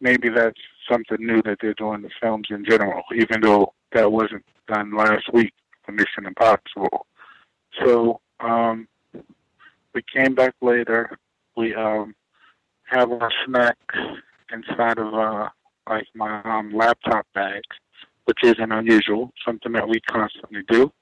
[0.00, 0.58] maybe that's
[0.90, 5.32] something new that they're doing to films in general, even though that wasn't done last
[5.32, 5.52] week
[5.84, 7.06] for Mission Impossible.
[7.84, 8.88] So um,
[9.94, 11.18] we came back later.
[11.56, 12.14] We um,
[12.92, 13.78] have our snack
[14.52, 15.48] inside of uh,
[15.88, 17.62] like my um, laptop bag,
[18.24, 20.92] which isn't unusual, something that we constantly do.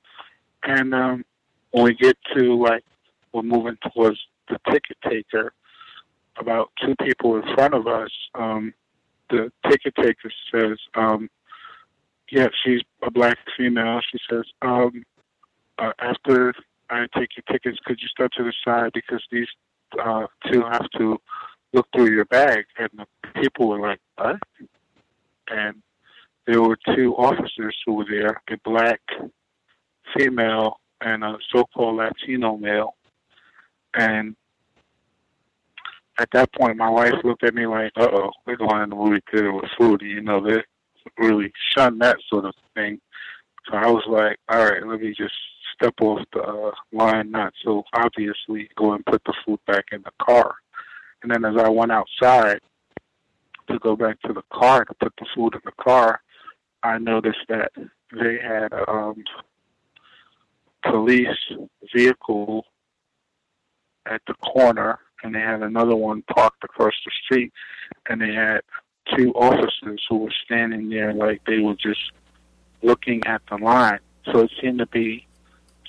[0.62, 1.24] And um,
[1.72, 2.84] when we get to like
[3.32, 4.18] we're moving towards
[4.48, 5.52] the ticket taker,
[6.38, 8.72] about two people in front of us, um,
[9.28, 11.28] the ticket taker says, um,
[12.30, 15.04] "Yeah, she's a black female." She says, um,
[15.78, 16.54] uh, "After
[16.88, 19.48] I take your tickets, could you step to the side because these
[20.02, 21.18] uh, two have to
[21.72, 23.06] look through your bag, and the
[23.40, 24.38] people were like, "What?"
[25.48, 25.82] And
[26.46, 29.00] there were two officers who were there: a black
[30.16, 32.94] female and a so-called Latino male.
[33.94, 34.36] And
[36.18, 38.96] at that point, my wife looked at me like, "Uh oh, we're going in the
[38.96, 40.62] movie theater with food." You know, they
[41.18, 43.00] really shun that sort of thing.
[43.68, 45.34] So I was like, "All right, let me just."
[45.80, 50.02] Step off the uh, line, not so obviously go and put the food back in
[50.02, 50.56] the car.
[51.22, 52.60] And then as I went outside
[53.68, 56.20] to go back to the car to put the food in the car,
[56.82, 57.72] I noticed that
[58.12, 59.22] they had a um,
[60.82, 61.28] police
[61.94, 62.64] vehicle
[64.06, 67.52] at the corner, and they had another one parked across the street,
[68.08, 68.60] and they had
[69.16, 72.12] two officers who were standing there like they were just
[72.82, 74.00] looking at the line.
[74.32, 75.26] So it seemed to be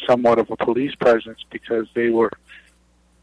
[0.07, 2.31] somewhat of a police presence because they were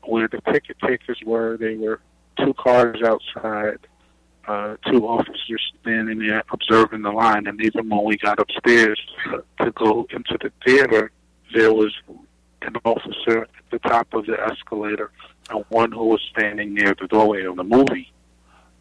[0.05, 1.57] where the ticket takers were.
[1.57, 2.01] They were
[2.39, 3.79] two cars outside,
[4.47, 7.47] uh, two officers standing there observing the line.
[7.47, 9.01] And even when we got upstairs
[9.61, 11.11] to go into the theater,
[11.55, 11.95] there was
[12.63, 15.11] an officer at the top of the escalator
[15.51, 18.13] and one who was standing near the doorway of the movie.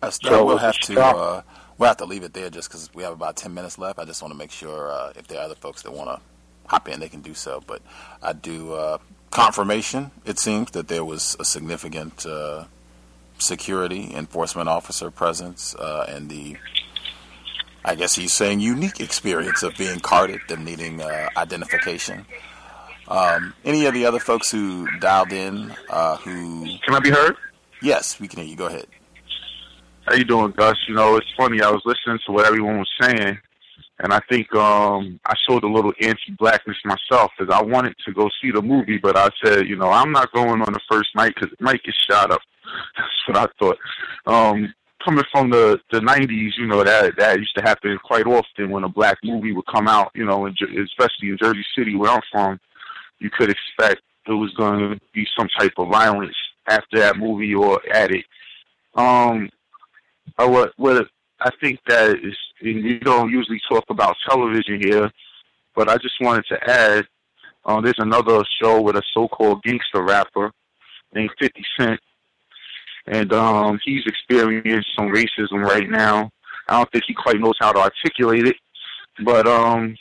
[0.02, 1.42] Esther, so we'll have to uh,
[1.78, 4.00] we'll have to leave it there just because we have about ten minutes left.
[4.00, 6.22] I just want to make sure uh, if there are other folks that want to
[6.68, 7.64] hop in, they can do so.
[7.66, 7.82] But
[8.22, 9.00] I do uh,
[9.32, 10.12] confirmation.
[10.26, 12.66] It seems that there was a significant uh,
[13.40, 16.58] security enforcement officer presence uh, and the,
[17.84, 22.26] I guess he's saying, unique experience of being carded and needing uh, identification.
[23.08, 27.38] Um, any of the other folks who dialed in uh, who can I be heard?
[27.82, 28.56] Yes, we can hear you.
[28.56, 28.88] Go ahead.
[30.06, 30.76] How you doing, Gus?
[30.88, 31.62] You know, it's funny.
[31.62, 33.38] I was listening to what everyone was saying,
[34.00, 38.30] and I think um I showed a little anti-blackness myself because I wanted to go
[38.42, 41.34] see the movie, but I said, you know, I'm not going on the first night
[41.36, 42.42] because it might get shot up.
[42.98, 43.78] That's what I thought.
[44.26, 48.70] Um, coming from the the '90s, you know that that used to happen quite often
[48.70, 50.12] when a black movie would come out.
[50.14, 52.60] You know, in, especially in Jersey City, where I'm from,
[53.20, 56.36] you could expect there was going to be some type of violence
[56.68, 58.26] after that movie or at it.
[58.96, 59.50] Um,
[60.38, 61.08] or what what
[61.40, 65.12] I think that is, we don't usually talk about television here,
[65.76, 67.08] but I just wanted to add,
[67.66, 70.52] um, there's another show with a so-called gangster rapper
[71.14, 72.00] named 50 Cent,
[73.08, 76.32] and um, he's experiencing some racism right now.
[76.68, 78.56] I don't think he quite knows how to articulate it,
[79.24, 79.96] but um,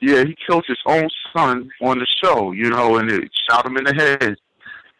[0.00, 3.76] yeah, he killed his own son on the show, you know, and it shot him
[3.76, 4.36] in the head,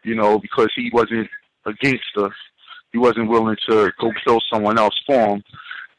[0.03, 1.29] you know, because he wasn't
[1.67, 2.35] a gangster
[2.95, 5.43] he wasn't willing to go kill someone else for him.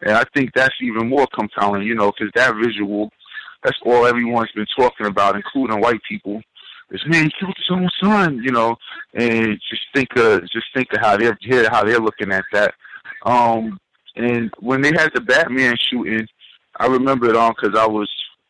[0.05, 3.11] And I think that's even more compelling, you know, because that visual,
[3.63, 6.41] that's all everyone's been talking about, including white people.
[6.89, 8.75] this man he killed his own son, you know,
[9.15, 11.37] and just think of just think of how they're
[11.69, 12.73] how they're looking at that.
[13.25, 13.79] Um,
[14.15, 16.27] and when they had the Batman shooting,
[16.79, 18.09] I remember it on because I was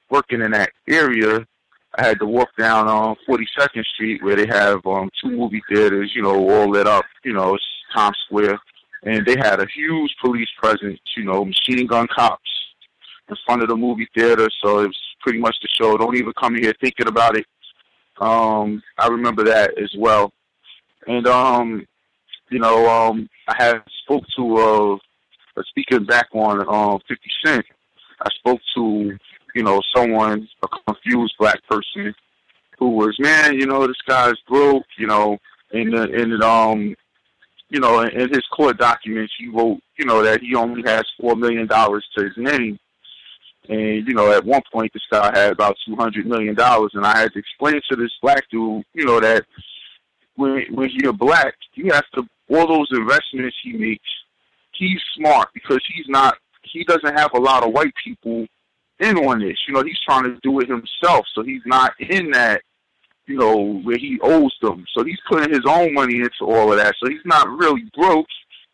[0.10, 1.46] working in that area.
[1.98, 6.12] I had to walk down on 42nd Street where they have um two movie theaters,
[6.14, 7.64] you know, all lit up, you know, it's
[7.96, 8.60] Times Square,
[9.06, 12.50] and they had a huge police presence, you know, machine gun cops
[13.30, 14.50] in front of the movie theater.
[14.64, 15.96] So it was pretty much the show.
[15.98, 17.46] Don't even come here thinking about it.
[18.20, 20.32] Um, I remember that as well.
[21.08, 21.86] And um,
[22.50, 24.58] you know, um, I had spoke to
[25.58, 27.66] uh, speaking back on um, 50 Cent.
[28.22, 29.18] I spoke to
[29.54, 32.14] you know someone, a confused black person,
[32.80, 35.38] who was man, you know, this guy's broke, you know,
[35.72, 36.96] and and um,
[37.70, 41.36] you know, in his court documents, he wrote, you know, that he only has four
[41.36, 42.78] million dollars to his name.
[43.68, 47.06] And you know, at one point, this guy had about two hundred million dollars, and
[47.06, 49.46] I had to explain to this black dude, you know, that
[50.36, 54.10] when when you're black, you have to all those investments he makes.
[54.74, 56.38] He's smart because he's not.
[56.62, 58.46] He doesn't have a lot of white people
[59.00, 59.58] in on this.
[59.68, 62.62] You know, he's trying to do it himself, so he's not in that.
[63.28, 64.86] You know, where he owes them.
[64.94, 66.96] So he's putting his own money into all of that.
[67.02, 68.28] So he's not really broke.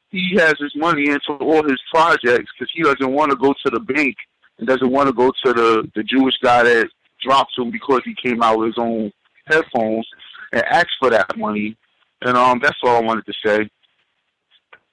[0.10, 3.70] He has his money into all his projects because he doesn't want to go to
[3.70, 4.16] the bank
[4.58, 6.90] and doesn't want to go to the the Jewish guy that
[7.22, 9.12] dropped him because he came out with his own
[9.46, 10.08] headphones
[10.52, 11.78] and ask for that money.
[12.22, 13.70] And um, that's all I wanted to say.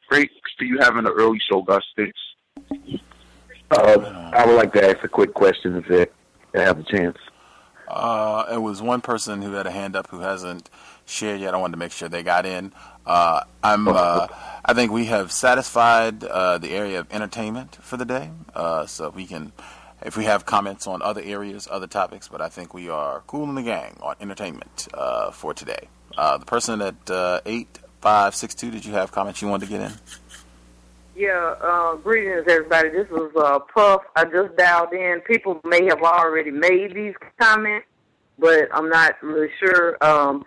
[0.09, 1.85] Great for you having an early show, Gus.
[1.97, 2.19] Thanks.
[3.71, 6.09] Uh, I would like to ask a quick question if
[6.55, 7.19] I have a chance.
[7.89, 10.69] Uh, it was one person who had a hand up who hasn't
[11.07, 11.55] shared yet.
[11.55, 12.73] I wanted to make sure they got in.
[13.07, 13.89] Uh, I'm.
[13.89, 14.27] Uh,
[14.65, 18.31] I think we have satisfied uh, the area of entertainment for the day.
[18.55, 19.53] Uh, so we can,
[20.03, 23.49] if we have comments on other areas, other topics, but I think we are cool
[23.49, 25.89] in the gang on entertainment uh, for today.
[26.17, 29.81] the person at eight five six two, did you have comments you wanted to get
[29.81, 29.93] in?
[31.19, 32.91] Yeah, uh, greetings everybody.
[32.91, 34.03] This is uh, Puff.
[34.15, 35.21] I just dialed in.
[35.27, 37.89] People may have already made these comments,
[38.39, 39.99] but I'm not really sure.
[40.01, 40.47] Um,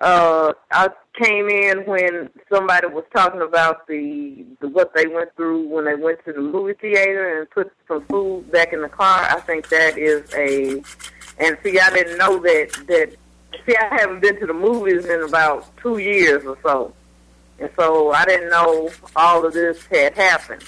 [0.00, 0.90] uh, I
[1.20, 5.96] came in when somebody was talking about the, the what they went through when they
[5.96, 9.26] went to the movie theater and put some food back in the car.
[9.28, 10.84] I think that is a,
[11.44, 13.16] and see, I didn't know that that.
[13.66, 16.94] See, I haven't been to the movies in about two years or so,
[17.60, 20.64] and so I didn't know all of this had happened.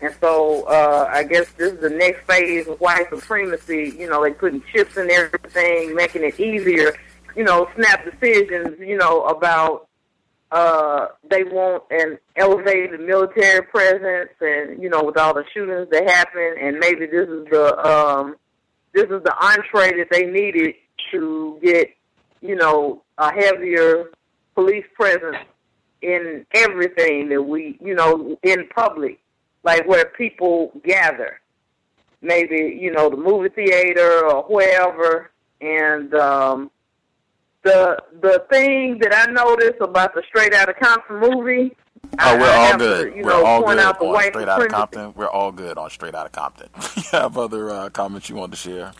[0.00, 3.94] And so uh, I guess this is the next phase of white supremacy.
[3.98, 6.94] You know, they putting chips in everything, making it easier
[7.36, 9.88] you know, snap decisions, you know, about
[10.52, 16.08] uh they want an elevated military presence and, you know, with all the shootings that
[16.08, 18.36] happen and maybe this is the um
[18.92, 20.74] this is the entree that they needed
[21.10, 21.90] to get,
[22.40, 24.10] you know, a heavier
[24.54, 25.36] police presence
[26.02, 29.20] in everything that we, you know, in public,
[29.62, 31.40] like where people gather.
[32.22, 36.70] Maybe, you know, the movie theater or wherever and um
[37.62, 41.76] the the thing that I noticed about the Straight Outta Compton movie.
[42.20, 43.12] Oh, we're I all good.
[43.12, 44.68] To, we're know, all good out on Straight Outta.
[44.68, 45.12] Compton.
[45.14, 46.68] We're all good on Straight Outta Compton.
[46.96, 48.92] you have other uh, comments you want to share?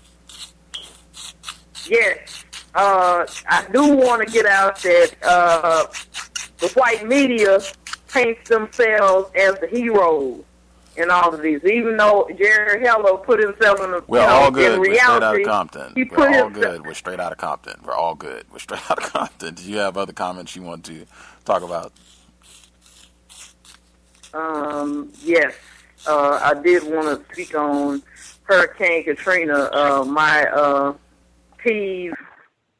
[1.88, 2.44] Yes,
[2.74, 5.86] uh, I do want to get out that uh,
[6.58, 7.60] the white media
[8.08, 10.42] paints themselves as the heroes
[10.96, 11.62] in all of these.
[11.64, 15.22] Even though Jerry Heller put himself in the We're you know, all good We're Straight
[15.22, 15.92] out of Compton.
[15.94, 17.80] he We're all himself, good with Straight out of Compton.
[17.84, 19.54] We're all good We're Straight out of Compton.
[19.54, 21.04] Do you have other comments you want to
[21.44, 21.92] talk about?
[24.34, 25.54] Um, yes,
[26.06, 28.02] uh, I did want to speak on
[28.42, 29.70] Hurricane Katrina.
[29.72, 30.94] Uh, my uh,
[31.58, 32.12] peeve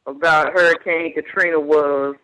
[0.07, 2.17] about Hurricane Katrina was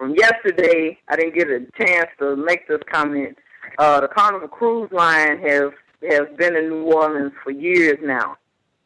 [0.00, 0.98] from yesterday.
[1.08, 3.36] I didn't get a chance to make this comment.
[3.76, 5.70] Uh, the Carnival Cruise Line has
[6.08, 8.38] has been in New Orleans for years now,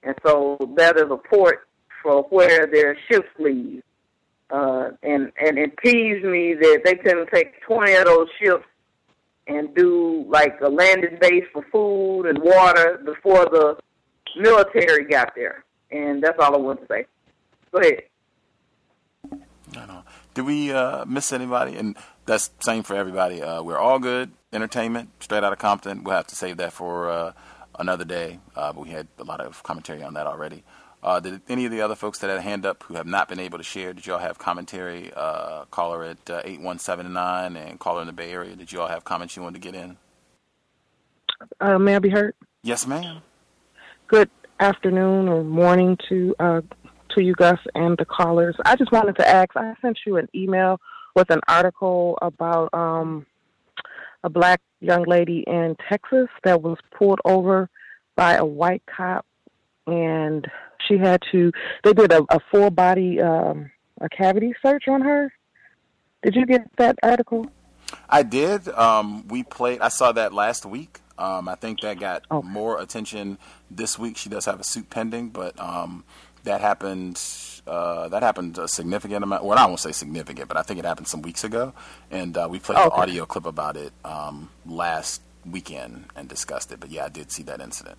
[0.03, 1.69] and so that is a port
[2.03, 3.83] for where their ships leave.
[4.51, 8.65] Uh, and and it peeves me that they couldn't take twenty of those ships
[9.47, 13.77] and do like a landing base for food and water before the
[14.37, 15.65] military got there.
[15.93, 17.07] And that's all I want to say.
[17.71, 18.03] Go ahead.
[20.35, 21.77] Did we uh, miss anybody?
[21.77, 21.97] And
[22.27, 23.41] that's same for everybody.
[23.41, 24.33] Uh, we're all good.
[24.53, 26.03] Entertainment, straight out of Compton.
[26.03, 27.33] We'll have to save that for uh,
[27.79, 28.41] another day.
[28.57, 30.65] Uh, but we had a lot of commentary on that already.
[31.05, 33.29] Uh, did any of the other folks that had a hand up who have not
[33.29, 35.13] been able to share, did y'all have commentary?
[35.15, 39.37] Uh, caller at 8179 and caller in the Bay Area, did you all have comments
[39.37, 39.99] you wanted to get in?
[41.61, 42.35] Uh, may I be heard?
[42.63, 43.19] Yes, ma'am.
[44.07, 44.31] Good
[44.61, 46.61] afternoon or morning to uh,
[47.15, 48.57] to you, Gus, and the callers.
[48.65, 49.51] I just wanted to ask.
[49.57, 50.81] I sent you an email
[51.15, 53.27] with an article about um,
[54.23, 57.69] a black young lady in Texas that was pulled over
[58.17, 59.25] by a white cop,
[59.87, 60.47] and
[60.87, 61.53] she had to.
[61.83, 63.71] They did a, a full body um,
[64.01, 65.33] a cavity search on her.
[66.23, 67.47] Did you get that article?
[68.09, 68.69] I did.
[68.69, 69.81] Um, we played.
[69.81, 71.01] I saw that last week.
[71.17, 72.43] Um, I think that got Oh.
[72.43, 73.39] more attention
[73.71, 74.17] this week.
[74.17, 76.03] She does have a suit pending, but um,
[76.45, 77.21] that happened.
[77.67, 79.45] Uh, that happened a significant amount.
[79.45, 81.73] Well, I won't say significant, but I think it happened some weeks ago,
[82.11, 83.01] and uh, we played an Okay.
[83.03, 86.81] audio clip about it um, last weekend and discussed it.
[86.81, 87.97] But yeah, I did see that incident.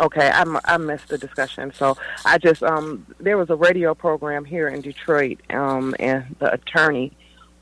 [0.00, 1.72] Okay, I missed the discussion.
[1.74, 6.52] So I just um there was a radio program here in Detroit, um, and the
[6.52, 7.12] attorney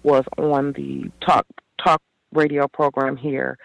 [0.04, 1.44] was on the talk
[1.84, 2.00] talk
[2.32, 3.58] radio program here,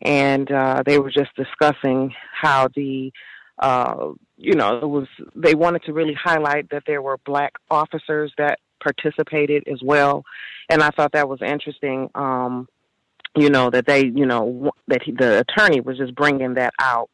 [0.00, 3.12] and uh, they were just discussing how the
[3.58, 4.12] uh,
[4.42, 8.58] you know it was they wanted to really highlight that there were black officers that
[8.82, 10.24] participated as well,
[10.68, 12.10] and I thought that was interesting.
[12.14, 12.68] Um,
[13.34, 17.10] you know that they you know that he, the attorney was just bringing that out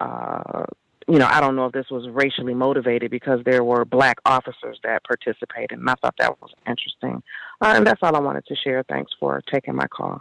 [0.00, 0.64] uh,
[1.08, 4.78] you know, I don't know if this was racially motivated because there were black officers
[4.84, 7.22] that participated, and I thought that was interesting.
[7.60, 8.82] Uh, and that's all I wanted to share.
[8.88, 10.20] Thanks for taking my call.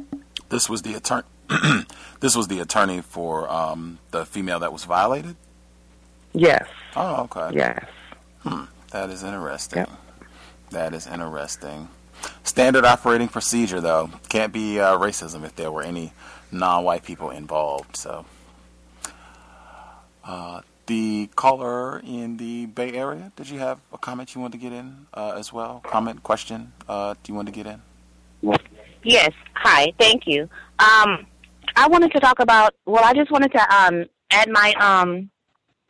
[0.49, 1.23] This was the attorney.
[2.19, 5.35] this was the attorney for um, the female that was violated.
[6.33, 6.67] Yes.
[6.95, 7.55] Oh, okay.
[7.55, 7.85] Yes.
[8.39, 8.63] Hmm.
[8.91, 9.85] That is interesting.
[10.71, 11.89] That is interesting.
[12.43, 16.13] Standard operating procedure, though, can't be uh, racism if there were any
[16.51, 17.97] non-white people involved.
[17.97, 18.25] So,
[20.23, 24.69] uh, the caller in the Bay Area, did you have a comment you wanted to
[24.69, 25.81] get in uh, as well?
[25.85, 26.73] Comment, question?
[26.87, 27.81] Uh, do you want to get in?
[29.03, 29.31] Yes.
[29.55, 29.93] Hi.
[29.99, 30.43] Thank you.
[30.79, 31.25] Um,
[31.75, 32.73] I wanted to talk about.
[32.85, 35.29] Well, I just wanted to um, add my um,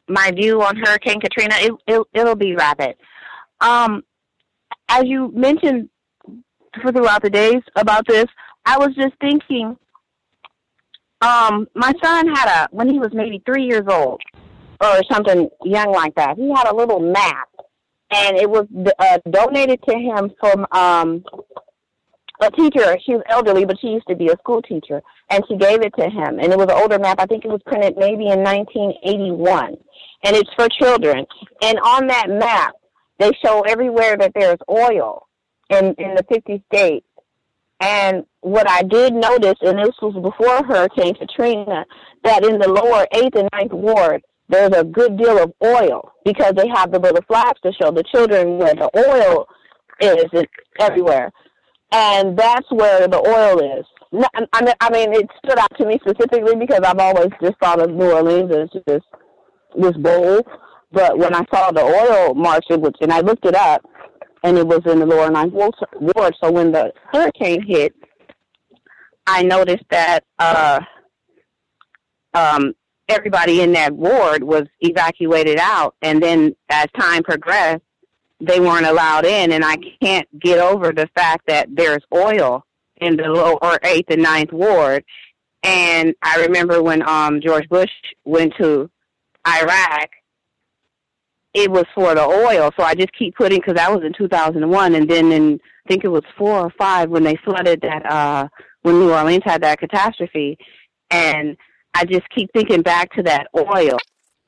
[0.07, 1.55] my view on Hurricane Katrina.
[1.57, 2.95] It, it it'll be rapid.
[3.61, 4.03] Um,
[4.89, 5.89] as you mentioned
[6.81, 8.25] for throughout the days about this,
[8.65, 9.77] I was just thinking.
[11.21, 14.21] Um, my son had a when he was maybe three years old
[14.81, 16.37] or something young like that.
[16.37, 17.47] He had a little map,
[18.11, 18.67] and it was
[18.99, 21.23] uh, donated to him from um,
[22.47, 22.97] a teacher.
[23.05, 25.93] She was elderly, but she used to be a school teacher, and she gave it
[25.97, 26.39] to him.
[26.39, 27.19] And it was an older map.
[27.19, 29.77] I think it was printed maybe in 1981,
[30.23, 31.25] and it's for children.
[31.61, 32.75] And on that map,
[33.19, 35.27] they show everywhere that there's oil
[35.69, 37.05] in in the 50 states.
[37.79, 41.85] And what I did notice, and this was before Hurricane Katrina,
[42.23, 46.53] that in the lower eighth and ninth ward, there's a good deal of oil because
[46.55, 49.47] they have the little flags to show the children where the oil
[49.99, 50.45] is
[50.79, 51.31] everywhere
[51.93, 53.85] and that's where the oil is.
[54.53, 57.79] I mean, I mean, it stood out to me specifically because I've always just thought
[57.79, 59.05] of New Orleans as just
[59.75, 60.41] this bowl.
[60.91, 63.83] But when I saw the oil marks, it was, and I looked it up,
[64.43, 66.35] and it was in the lower ninth ward.
[66.43, 67.93] So when the hurricane hit,
[69.25, 70.79] I noticed that uh,
[72.33, 72.73] um,
[73.07, 77.81] everybody in that ward was evacuated out, and then as time progressed
[78.45, 82.65] they weren't allowed in, and I can't get over the fact that there's oil
[82.97, 85.03] in the lower eighth and ninth ward.
[85.63, 87.91] And I remember when um George Bush
[88.25, 88.89] went to
[89.47, 90.09] Iraq,
[91.53, 92.71] it was for the oil.
[92.77, 96.03] So I just keep putting because that was in 2001, and then in I think
[96.03, 98.47] it was four or five when they flooded that uh
[98.81, 100.57] when New Orleans had that catastrophe,
[101.09, 101.55] and
[101.93, 103.97] I just keep thinking back to that oil.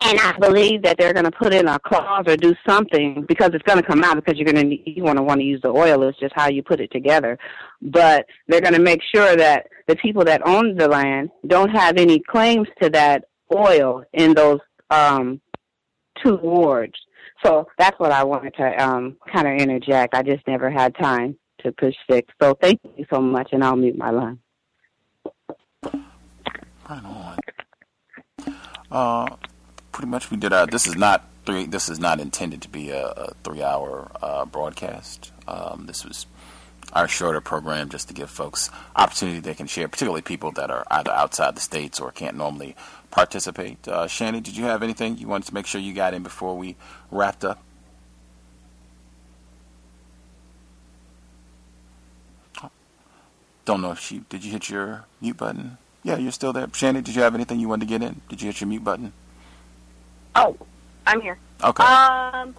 [0.01, 3.51] And I believe that they're going to put in a clause or do something because
[3.53, 5.61] it's going to come out because you're going to you want to want to use
[5.61, 6.03] the oil.
[6.03, 7.39] It's just how you put it together.
[7.81, 11.97] But they're going to make sure that the people that own the land don't have
[11.97, 14.59] any claims to that oil in those
[14.89, 15.41] um,
[16.23, 16.95] two wards.
[17.43, 20.13] So that's what I wanted to um, kind of interject.
[20.13, 22.31] I just never had time to push six.
[22.41, 24.39] So thank you so much, and I'll mute my line.
[28.91, 29.27] Uh,
[29.95, 30.67] pretty much we did our.
[30.67, 31.65] This is not three.
[31.65, 35.31] This is not intended to be a, a three-hour uh, broadcast.
[35.47, 36.27] Um, this was
[36.91, 40.85] our shorter program just to give folks opportunity they can share, particularly people that are
[40.91, 42.75] either outside the states or can't normally
[43.09, 43.87] participate.
[43.87, 46.57] Uh, Channy, did you have anything you wanted to make sure you got in before
[46.57, 46.75] we
[47.09, 47.63] wrapped up?
[53.63, 54.43] Don't know if she did.
[54.43, 55.77] You hit your mute button?
[56.03, 56.67] Yeah, you're still there.
[56.67, 58.19] Channy, did you have anything you wanted to get in?
[58.27, 59.13] Did you hit your mute button?
[60.35, 60.57] Oh,
[61.07, 61.37] I'm here.
[61.63, 61.83] Okay.
[61.83, 62.55] Um.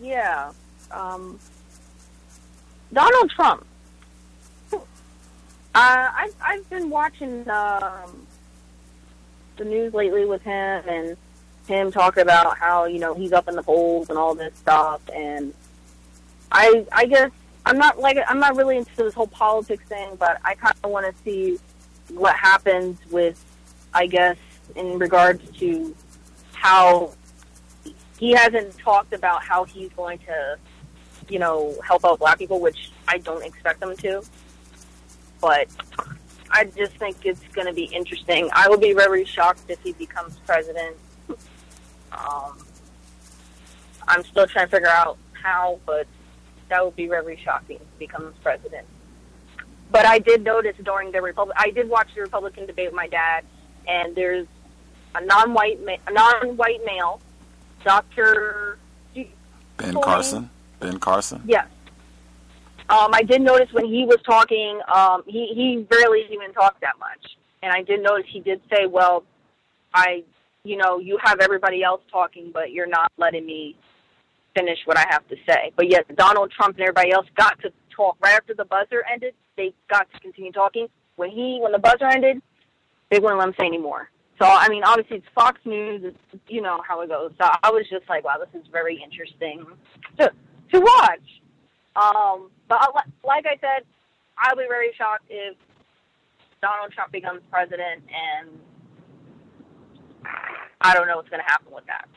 [0.00, 0.52] Yeah.
[0.90, 1.38] Um.
[2.92, 3.66] Donald Trump.
[4.72, 4.80] Uh,
[5.74, 8.26] I've I've been watching um,
[9.56, 11.16] the news lately with him, and
[11.66, 15.02] him talking about how you know he's up in the polls and all this stuff,
[15.14, 15.52] and
[16.50, 17.30] I I guess
[17.66, 20.90] I'm not like I'm not really into this whole politics thing, but I kind of
[20.90, 21.58] want to see
[22.08, 23.44] what happens with
[23.92, 24.36] I guess
[24.76, 25.94] in regards to
[26.52, 27.12] how
[28.18, 30.58] he hasn't talked about how he's going to
[31.28, 34.22] you know help out black people, which I don't expect him to,
[35.40, 35.68] but
[36.50, 38.48] I just think it's going to be interesting.
[38.52, 40.96] I will be very shocked if he becomes president.
[42.10, 42.58] Um,
[44.06, 46.06] I'm still trying to figure out how, but
[46.68, 48.86] that would be very shocking if he becomes president.
[49.90, 53.08] But I did notice during the Republic, I did watch the Republican debate with my
[53.08, 53.44] dad,
[53.86, 54.46] and there's
[55.14, 57.20] a non-white, ma- a non-white male,
[57.84, 58.78] Doctor
[59.78, 60.50] Ben Carson.
[60.80, 61.42] Ben Carson.
[61.46, 61.66] Yes.
[62.90, 66.98] Um, I did notice when he was talking, um, he he barely even talked that
[66.98, 69.24] much, and I did notice he did say, "Well,
[69.92, 70.24] I,
[70.64, 73.76] you know, you have everybody else talking, but you're not letting me
[74.56, 77.70] finish what I have to say." But yet, Donald Trump and everybody else got to
[77.94, 79.34] talk right after the buzzer ended.
[79.56, 80.88] They got to continue talking.
[81.16, 82.40] When he when the buzzer ended,
[83.10, 84.08] they wouldn't let him say anymore.
[84.38, 86.02] So I mean, obviously it's Fox News.
[86.04, 87.32] It's, you know how it goes.
[87.40, 89.66] So I was just like, wow, this is very interesting
[90.18, 90.30] to
[90.72, 91.42] to watch.
[91.96, 92.78] Um, but
[93.24, 93.84] like I said,
[94.38, 95.56] I'll be very shocked if
[96.60, 98.50] Donald Trump becomes president, and
[100.80, 102.08] I don't know what's going to happen with that.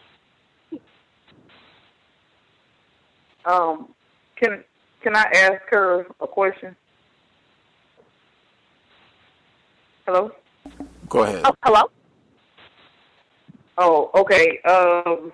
[3.43, 3.93] Um,
[4.35, 4.64] can
[5.02, 6.76] can I ask her a question?
[10.06, 10.31] Hello.
[11.10, 11.41] Go ahead.
[11.45, 11.89] Oh, hello.
[13.77, 14.60] Oh, okay.
[14.64, 15.31] Um,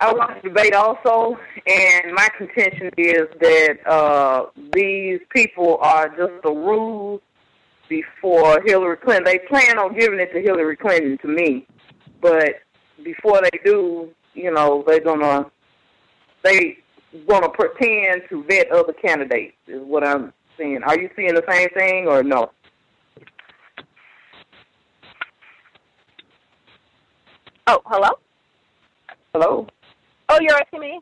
[0.00, 1.36] I want to debate also,
[1.66, 7.20] and my contention is that uh, these people are just a ruse
[7.88, 9.24] before Hillary Clinton.
[9.24, 11.66] They plan on giving it to Hillary Clinton to me,
[12.20, 12.60] but
[13.02, 15.50] before they do, you know, they're gonna
[16.44, 16.78] they
[17.28, 19.56] gonna pretend to vet other candidates.
[19.66, 20.82] Is what I'm seeing.
[20.84, 22.52] Are you seeing the same thing or no?
[27.70, 28.08] Oh, hello.
[29.34, 29.66] Hello.
[30.30, 31.00] Oh, you're asking me?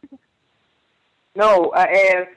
[1.37, 2.31] No, I asked.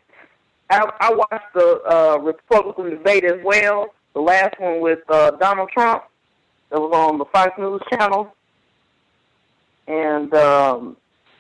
[0.70, 3.88] I, I watched the uh, Republican debate as well.
[4.14, 6.04] The last one with uh, Donald Trump
[6.70, 8.32] that was on the Fox News channel,
[9.88, 10.96] and um,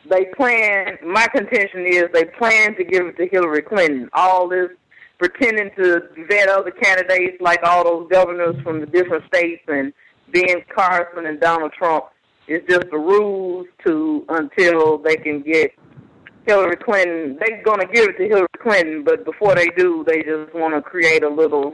[0.09, 0.97] they plan.
[1.05, 4.09] My contention is they plan to give it to Hillary Clinton.
[4.13, 4.69] All this
[5.19, 9.93] pretending to vet other candidates, like all those governors from the different states, and
[10.33, 12.05] Ben Carson and Donald Trump.
[12.51, 15.71] It's just a ruse to until they can get
[16.47, 17.37] Hillary Clinton.
[17.39, 20.73] They're going to give it to Hillary Clinton, but before they do, they just want
[20.73, 21.71] to create a little.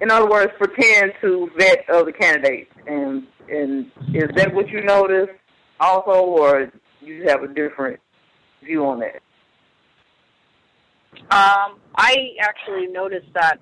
[0.00, 2.72] In other words, pretend to vet other candidates.
[2.86, 5.28] And and is that what you notice
[5.80, 6.72] also, or
[7.02, 8.00] you have a different
[8.64, 9.20] view on that?
[11.30, 13.58] Um, I actually noticed that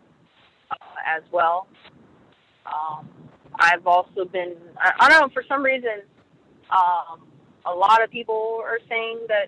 [0.70, 1.66] uh, as well.
[2.64, 3.08] Um,
[3.58, 6.02] I've also been, I, I don't know, for some reason,
[6.70, 7.22] um,
[7.66, 9.46] a lot of people are saying that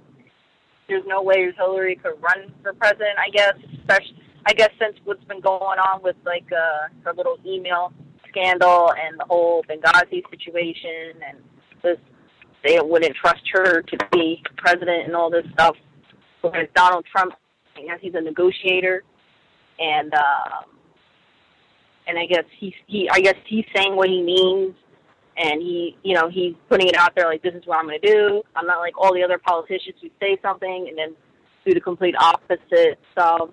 [0.89, 5.25] there's no way Hillary could run for president, I guess, especially, I guess since what's
[5.25, 7.93] been going on with like uh, her little email
[8.29, 11.39] scandal and the whole Benghazi situation and
[11.83, 11.99] this,
[12.65, 15.77] they wouldn't trust her to be president and all this stuff.
[16.43, 17.35] Whereas Donald Trump,
[17.77, 19.03] I guess he's a negotiator
[19.81, 20.76] and, um,
[22.07, 24.75] and I guess he's he I guess he's saying what he means
[25.37, 28.01] and he you know he's putting it out there like this is what I'm going
[28.01, 28.43] to do.
[28.55, 31.15] I'm not like all the other politicians who say something and then
[31.65, 32.99] do the complete opposite.
[33.19, 33.53] So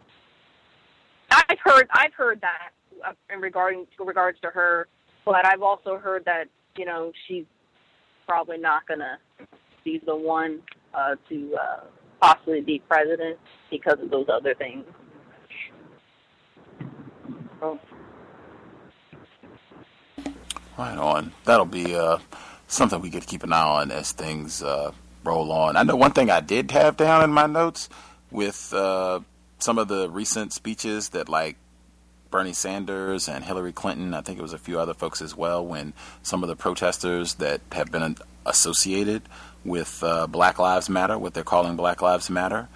[1.32, 2.72] I've heard I've heard that
[3.34, 4.88] in regarding in regards to her,
[5.26, 6.46] but I've also heard that
[6.78, 7.46] you know she's
[8.28, 9.18] probably not going to
[9.84, 10.62] be the one
[10.94, 11.84] uh, to uh,
[12.22, 13.38] possibly be president
[13.70, 14.86] because of those other things.
[17.62, 17.80] Oh.
[20.78, 21.34] Right on.
[21.46, 22.18] That'll be uh,
[22.68, 24.92] something we could keep an eye on as things uh,
[25.24, 25.76] roll on.
[25.78, 27.90] I know one thing I did have down in my notes
[28.32, 29.20] with uh,
[29.60, 31.58] some of the recent speeches that, like
[32.32, 35.64] Bernie Sanders and Hillary Clinton, I think it was a few other folks as well,
[35.66, 35.94] when
[36.24, 39.22] some of the protesters that have been associated
[39.64, 42.68] with uh, Black Lives Matter, what they're calling Black Lives Matter.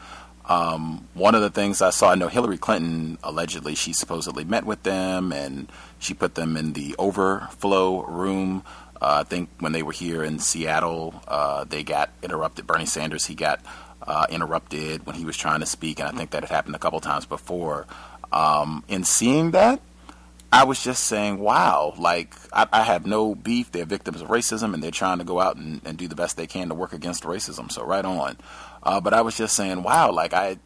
[0.47, 4.65] Um, one of the things I saw, I know Hillary Clinton allegedly she supposedly met
[4.65, 5.69] with them and
[5.99, 8.63] she put them in the overflow room.
[9.01, 12.65] Uh, I think when they were here in Seattle, uh, they got interrupted.
[12.65, 13.59] Bernie Sanders he got
[14.07, 16.79] uh, interrupted when he was trying to speak, and I think that had happened a
[16.79, 17.85] couple times before.
[18.31, 19.81] Um, in seeing that,
[20.51, 23.71] I was just saying, wow, like I, I, have no beef.
[23.71, 26.37] They're victims of racism, and they're trying to go out and, and do the best
[26.37, 27.69] they can to work against racism.
[27.71, 28.37] So right on.
[28.83, 30.57] Uh, but I was just saying, wow, like I,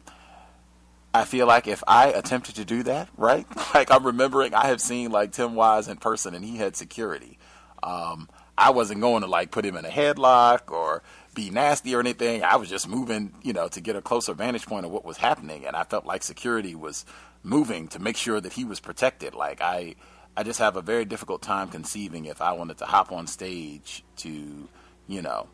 [1.14, 3.46] I feel like if I attempted to do that, right?
[3.74, 7.38] Like I'm remembering, I have seen like Tim Wise in person, and he had security.
[7.82, 11.02] Um, I wasn't going to like put him in a headlock or
[11.34, 12.44] be nasty or anything.
[12.44, 15.16] I was just moving, you know, to get a closer vantage point of what was
[15.16, 17.06] happening, and I felt like security was
[17.42, 19.34] moving to make sure that he was protected.
[19.34, 19.96] Like I,
[20.36, 24.04] I just have a very difficult time conceiving if I wanted to hop on stage
[24.18, 24.68] to,
[25.08, 25.48] you know,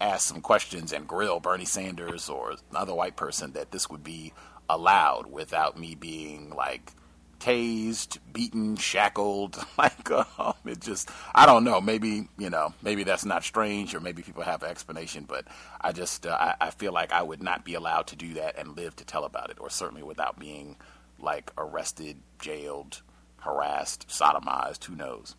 [0.00, 4.32] ask some questions and grill Bernie Sanders or another white person that this would be
[4.68, 6.92] allowed without me being like
[7.40, 9.58] tased, beaten, shackled.
[9.78, 11.80] Like um, it just, I don't know.
[11.80, 15.24] Maybe you know, maybe that's not strange, or maybe people have an explanation.
[15.28, 15.44] But
[15.80, 18.58] I just, uh, I, I feel like I would not be allowed to do that
[18.58, 20.76] and live to tell about it, or certainly without being
[21.20, 23.02] like arrested, jailed,
[23.38, 24.84] harassed, sodomized.
[24.84, 25.36] Who knows?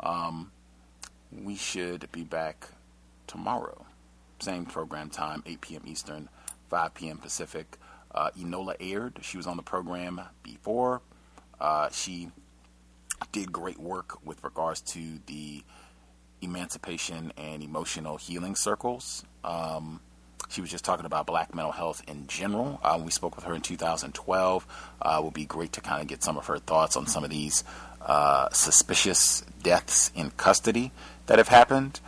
[0.00, 0.52] Um,
[1.32, 2.68] we should be back
[3.26, 3.86] tomorrow,
[4.42, 5.82] same program time, 8 p.m.
[5.86, 6.28] Eastern,
[6.68, 7.18] 5 p.m.
[7.18, 7.76] Pacific.
[8.12, 11.00] Uh, Enola Aird, she was on the program before.
[11.60, 12.28] Uh, she
[13.32, 15.62] did great work with regards to the
[16.42, 19.24] emancipation and emotional healing circles.
[19.44, 20.00] Um,
[20.48, 22.80] she was just talking about black mental health in general.
[22.82, 24.66] Uh, we spoke with her in 2012.
[25.00, 27.22] Uh, it would be great to kind of get some of her thoughts on some
[27.22, 27.62] of these
[28.00, 30.90] uh, suspicious deaths in custody
[31.26, 32.00] that have happened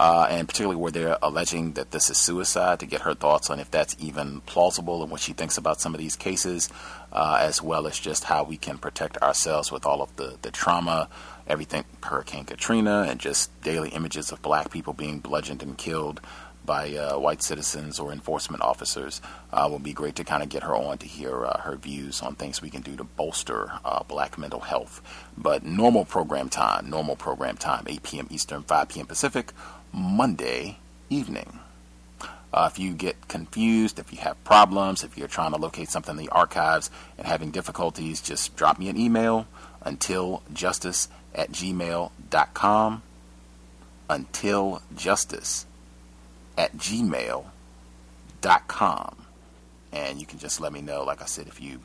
[0.00, 3.60] uh, and particularly where they're alleging that this is suicide, to get her thoughts on
[3.60, 6.70] if that's even plausible and what she thinks about some of these cases,
[7.12, 10.50] uh, as well as just how we can protect ourselves with all of the, the
[10.50, 11.06] trauma,
[11.46, 16.22] everything Hurricane Katrina, and just daily images of black people being bludgeoned and killed
[16.64, 19.20] by uh, white citizens or enforcement officers
[19.52, 22.22] uh, will be great to kind of get her on to hear uh, her views
[22.22, 25.02] on things we can do to bolster uh, black mental health.
[25.36, 28.26] But normal program time, normal program time, 8 p.m.
[28.30, 29.06] Eastern, 5 p.m.
[29.06, 29.52] Pacific
[29.92, 31.58] Monday evening.
[32.52, 36.18] Uh, if you get confused, if you have problems, if you're trying to locate something
[36.18, 39.46] in the archives and having difficulties, just drop me an email
[39.82, 43.02] until justice at gmail.com.
[44.08, 45.66] Until justice
[46.58, 47.46] at gmail.com.
[49.92, 51.80] And you can just let me know, like I said, if you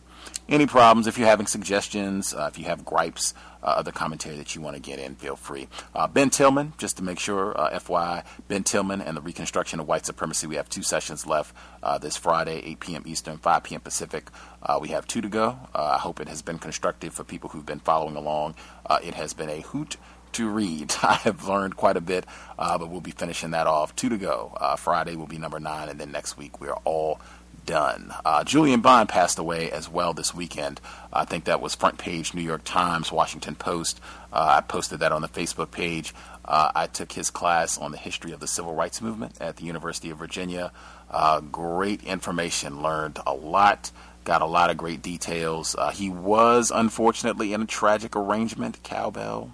[0.47, 3.33] any problems, if you're having suggestions, uh, if you have gripes,
[3.63, 5.67] uh, other commentary that you want to get in, feel free.
[5.95, 9.87] Uh, ben Tillman, just to make sure, uh, FYI, Ben Tillman and the Reconstruction of
[9.87, 10.45] White Supremacy.
[10.45, 13.03] We have two sessions left uh, this Friday, 8 p.m.
[13.05, 13.81] Eastern, 5 p.m.
[13.81, 14.29] Pacific.
[14.61, 15.57] Uh, we have two to go.
[15.73, 18.55] I hope it has been constructive for people who've been following along.
[19.01, 19.97] it has been a hoot
[20.35, 20.93] to read.
[21.01, 22.25] I have learned quite a bit,
[22.59, 23.95] uh, but we'll be finishing that off.
[23.95, 24.55] Two to go.
[24.57, 27.19] Uh, Friday will be number nine, and then next week we're all
[27.65, 28.13] done.
[28.23, 30.79] Uh, Julian Bond passed away as well this weekend.
[31.11, 33.99] I think that was front page New York Times, Washington Post.
[34.31, 36.13] Uh, I posted that on the Facebook page.
[36.43, 39.63] Uh, I took his class on the history of the civil rights movement at the
[39.63, 40.71] University of Virginia.
[41.09, 43.91] Uh, great information, learned a lot,
[44.23, 45.75] got a lot of great details.
[45.75, 49.51] Uh, he was unfortunately in a tragic arrangement, cowbell,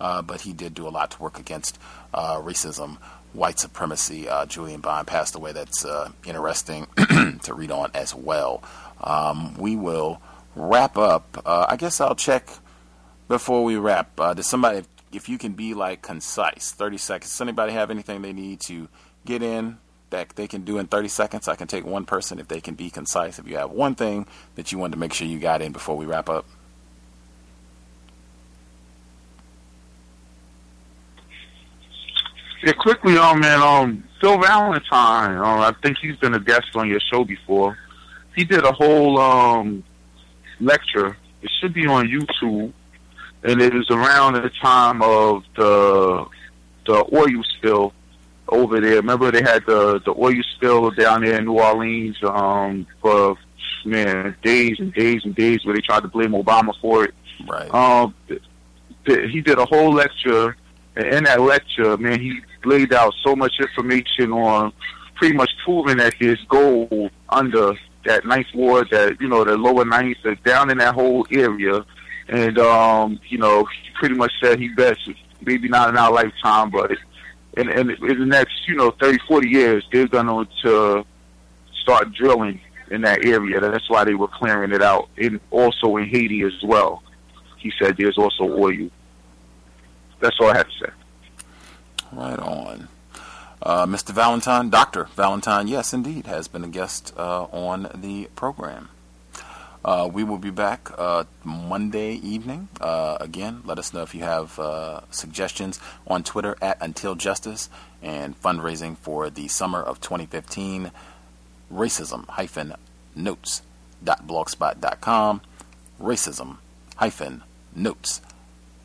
[0.00, 1.78] uh, but he did do a lot to work against
[2.12, 2.96] racism
[3.36, 4.28] white supremacy.
[4.28, 5.52] Uh, Julian Bond passed away.
[5.52, 6.86] That's uh, interesting
[7.42, 8.62] to read on as well.
[9.00, 10.20] Um, we will
[10.54, 11.42] wrap up.
[11.44, 12.48] Uh, I guess I'll check
[13.28, 14.18] before we wrap.
[14.18, 14.82] Uh, does somebody,
[15.12, 18.88] if, you can be like concise, 30 seconds, does anybody have anything they need to
[19.24, 19.78] get in
[20.10, 21.48] that they can do in 30 seconds?
[21.48, 23.38] I can take one person if they can be concise.
[23.38, 25.96] If you have one thing that you want to make sure you got in before
[25.96, 26.46] we wrap up.
[32.66, 35.36] Yeah, quickly on um, man, um, Phil Valentine.
[35.36, 37.78] Um, I think he's been a guest on your show before.
[38.34, 39.84] He did a whole um
[40.58, 41.16] lecture.
[41.42, 42.72] It should be on YouTube,
[43.44, 46.26] and it was around the time of the
[46.86, 47.92] the oil spill
[48.48, 48.96] over there.
[48.96, 53.36] Remember they had the the oil spill down there in New Orleans um for
[53.84, 57.14] man days and days and days where they tried to blame Obama for it.
[57.48, 57.72] Right.
[57.72, 58.12] Um,
[59.06, 60.56] he did a whole lecture,
[60.96, 64.72] and in that lecture, man, he laid out so much information on
[65.14, 67.74] pretty much proving that there's gold under
[68.04, 71.84] that ninth ward, that you know, the lower ninth, that down in that whole area,
[72.28, 75.00] and um, you know, pretty much said he bets
[75.40, 76.92] maybe not in our lifetime, but
[77.56, 81.04] in, in, in the next you know 30, 40 years, they're going to
[81.82, 82.60] start drilling
[82.90, 83.60] in that area.
[83.60, 87.02] That's why they were clearing it out, and also in Haiti as well.
[87.58, 88.90] He said there's also oil.
[90.20, 90.92] That's all I have to say.
[92.12, 92.88] Right on.
[93.62, 94.10] Uh, Mr.
[94.10, 95.04] Valentine, Dr.
[95.16, 98.90] Valentine, yes, indeed, has been a guest uh, on the program.
[99.84, 102.68] Uh, we will be back uh, Monday evening.
[102.80, 105.78] Uh, again, let us know if you have uh, suggestions
[106.08, 107.70] on Twitter at Until Justice
[108.02, 110.90] and fundraising for the summer of 2015.
[111.72, 112.74] Racism hyphen
[113.14, 113.62] notes
[114.02, 115.40] dot blogspot.com.
[116.00, 116.56] Racism
[116.96, 118.20] hyphen notes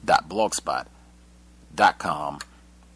[0.05, 2.39] dot blogspot.com.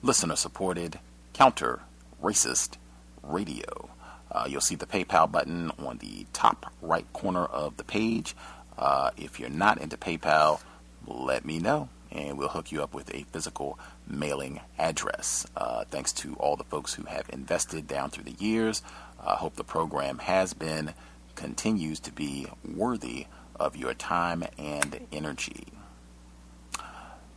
[0.06, 0.99] Listener supported
[1.34, 1.80] counter
[2.22, 2.77] racist
[3.23, 3.90] radio.
[4.32, 8.36] Uh, you'll see the PayPal button on the top right corner of the page.
[8.77, 10.61] Uh, if you're not into PayPal,
[11.07, 15.48] let me know and we'll hook you up with a physical mailing address.
[15.57, 18.84] Uh, thanks to all the folks who have invested down through the years.
[19.26, 20.94] I hope the program has been,
[21.34, 23.26] continues to be worthy
[23.60, 25.65] of your time and energy.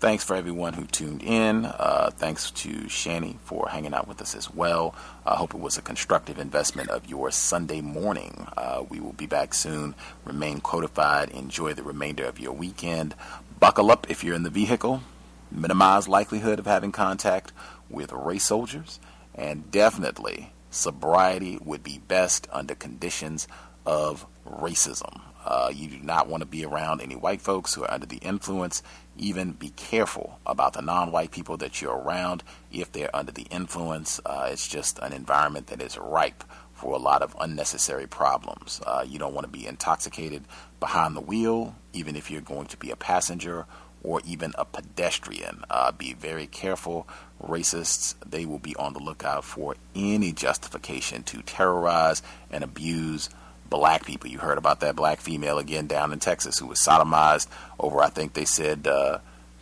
[0.01, 1.65] Thanks for everyone who tuned in.
[1.65, 4.95] Uh, thanks to Channy for hanging out with us as well.
[5.27, 8.47] I hope it was a constructive investment of your Sunday morning.
[8.57, 9.97] Uh, we will be back soon.
[10.25, 11.31] Remain codified.
[11.31, 13.17] Enjoy the remainder of your weekend.
[13.59, 15.03] Buckle up if you're in the vehicle.
[15.51, 17.53] Minimize likelihood of having contact
[17.91, 19.01] with race soldiers.
[19.35, 23.49] And definitely, sobriety would be best under conditions
[23.85, 25.23] of racism.
[25.45, 28.19] Uh, you do not want to be around any white folks who are under the
[28.19, 28.83] influence.
[29.19, 32.43] Even be careful about the non white people that you're around
[32.73, 34.21] if they're under the influence.
[34.25, 38.81] Uh, it's just an environment that is ripe for a lot of unnecessary problems.
[38.87, 40.45] Uh, you don't want to be intoxicated
[40.79, 43.67] behind the wheel, even if you're going to be a passenger
[44.03, 45.65] or even a pedestrian.
[45.69, 47.09] Uh, be very careful.
[47.43, 53.29] Racists, they will be on the lookout for any justification to terrorize and abuse
[53.71, 54.31] black people.
[54.31, 58.09] You heard about that black female again down in Texas who was sodomized over, I
[58.09, 59.19] think they said, uh,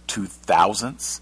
[0.07, 1.21] two thousandths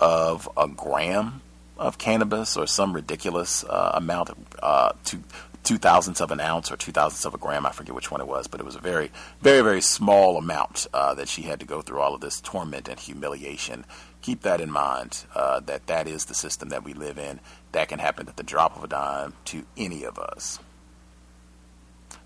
[0.00, 1.40] of a gram
[1.78, 4.30] of cannabis or some ridiculous uh, amount,
[4.62, 5.22] uh, two,
[5.62, 7.66] two thousandths of an ounce or two thousandths of a gram.
[7.66, 10.86] I forget which one it was, but it was a very, very, very small amount
[10.92, 13.84] uh, that she had to go through all of this torment and humiliation.
[14.22, 15.24] Keep that in mind.
[15.34, 17.40] Uh, that that is the system that we live in.
[17.72, 20.58] That can happen at the drop of a dime to any of us.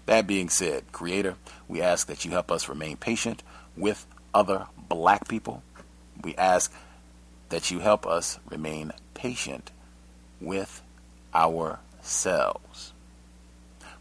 [0.08, 1.34] That being said, Creator,
[1.68, 3.42] we ask that you help us remain patient
[3.76, 5.62] with other black people.
[6.24, 6.72] We ask
[7.50, 9.70] that you help us remain patient
[10.40, 10.80] with
[11.34, 12.94] ourselves.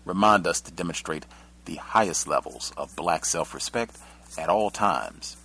[0.05, 1.25] Remind us to demonstrate
[1.65, 3.97] the highest levels of black self respect
[4.37, 5.35] at all times,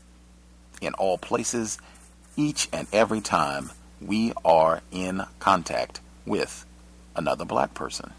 [0.81, 1.77] in all places,
[2.37, 6.65] each and every time we are in contact with
[7.17, 8.13] another black person.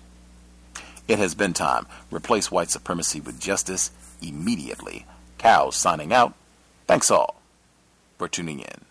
[1.07, 1.85] It has been time.
[2.11, 5.05] Replace white supremacy with justice immediately.
[5.37, 6.33] Cows signing out.
[6.87, 7.41] Thanks all
[8.17, 8.85] for tuning in.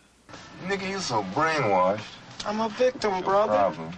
[0.67, 2.03] Nigga, you so brainwashed.
[2.47, 3.53] I'm a victim, brother.
[3.53, 3.93] Problem.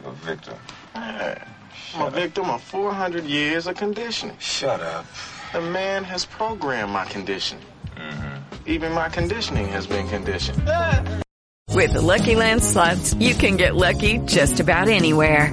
[0.00, 0.54] You're a victim.
[0.94, 1.44] Yeah.
[1.94, 4.36] I'm a victim of 400 years of conditioning.
[4.38, 5.06] Shut up.
[5.52, 7.64] The man has programmed my conditioning.
[7.96, 8.68] Mm-hmm.
[8.68, 10.62] Even my conditioning has been conditioned.
[11.70, 15.52] With the Lucky Land slots, you can get lucky just about anywhere.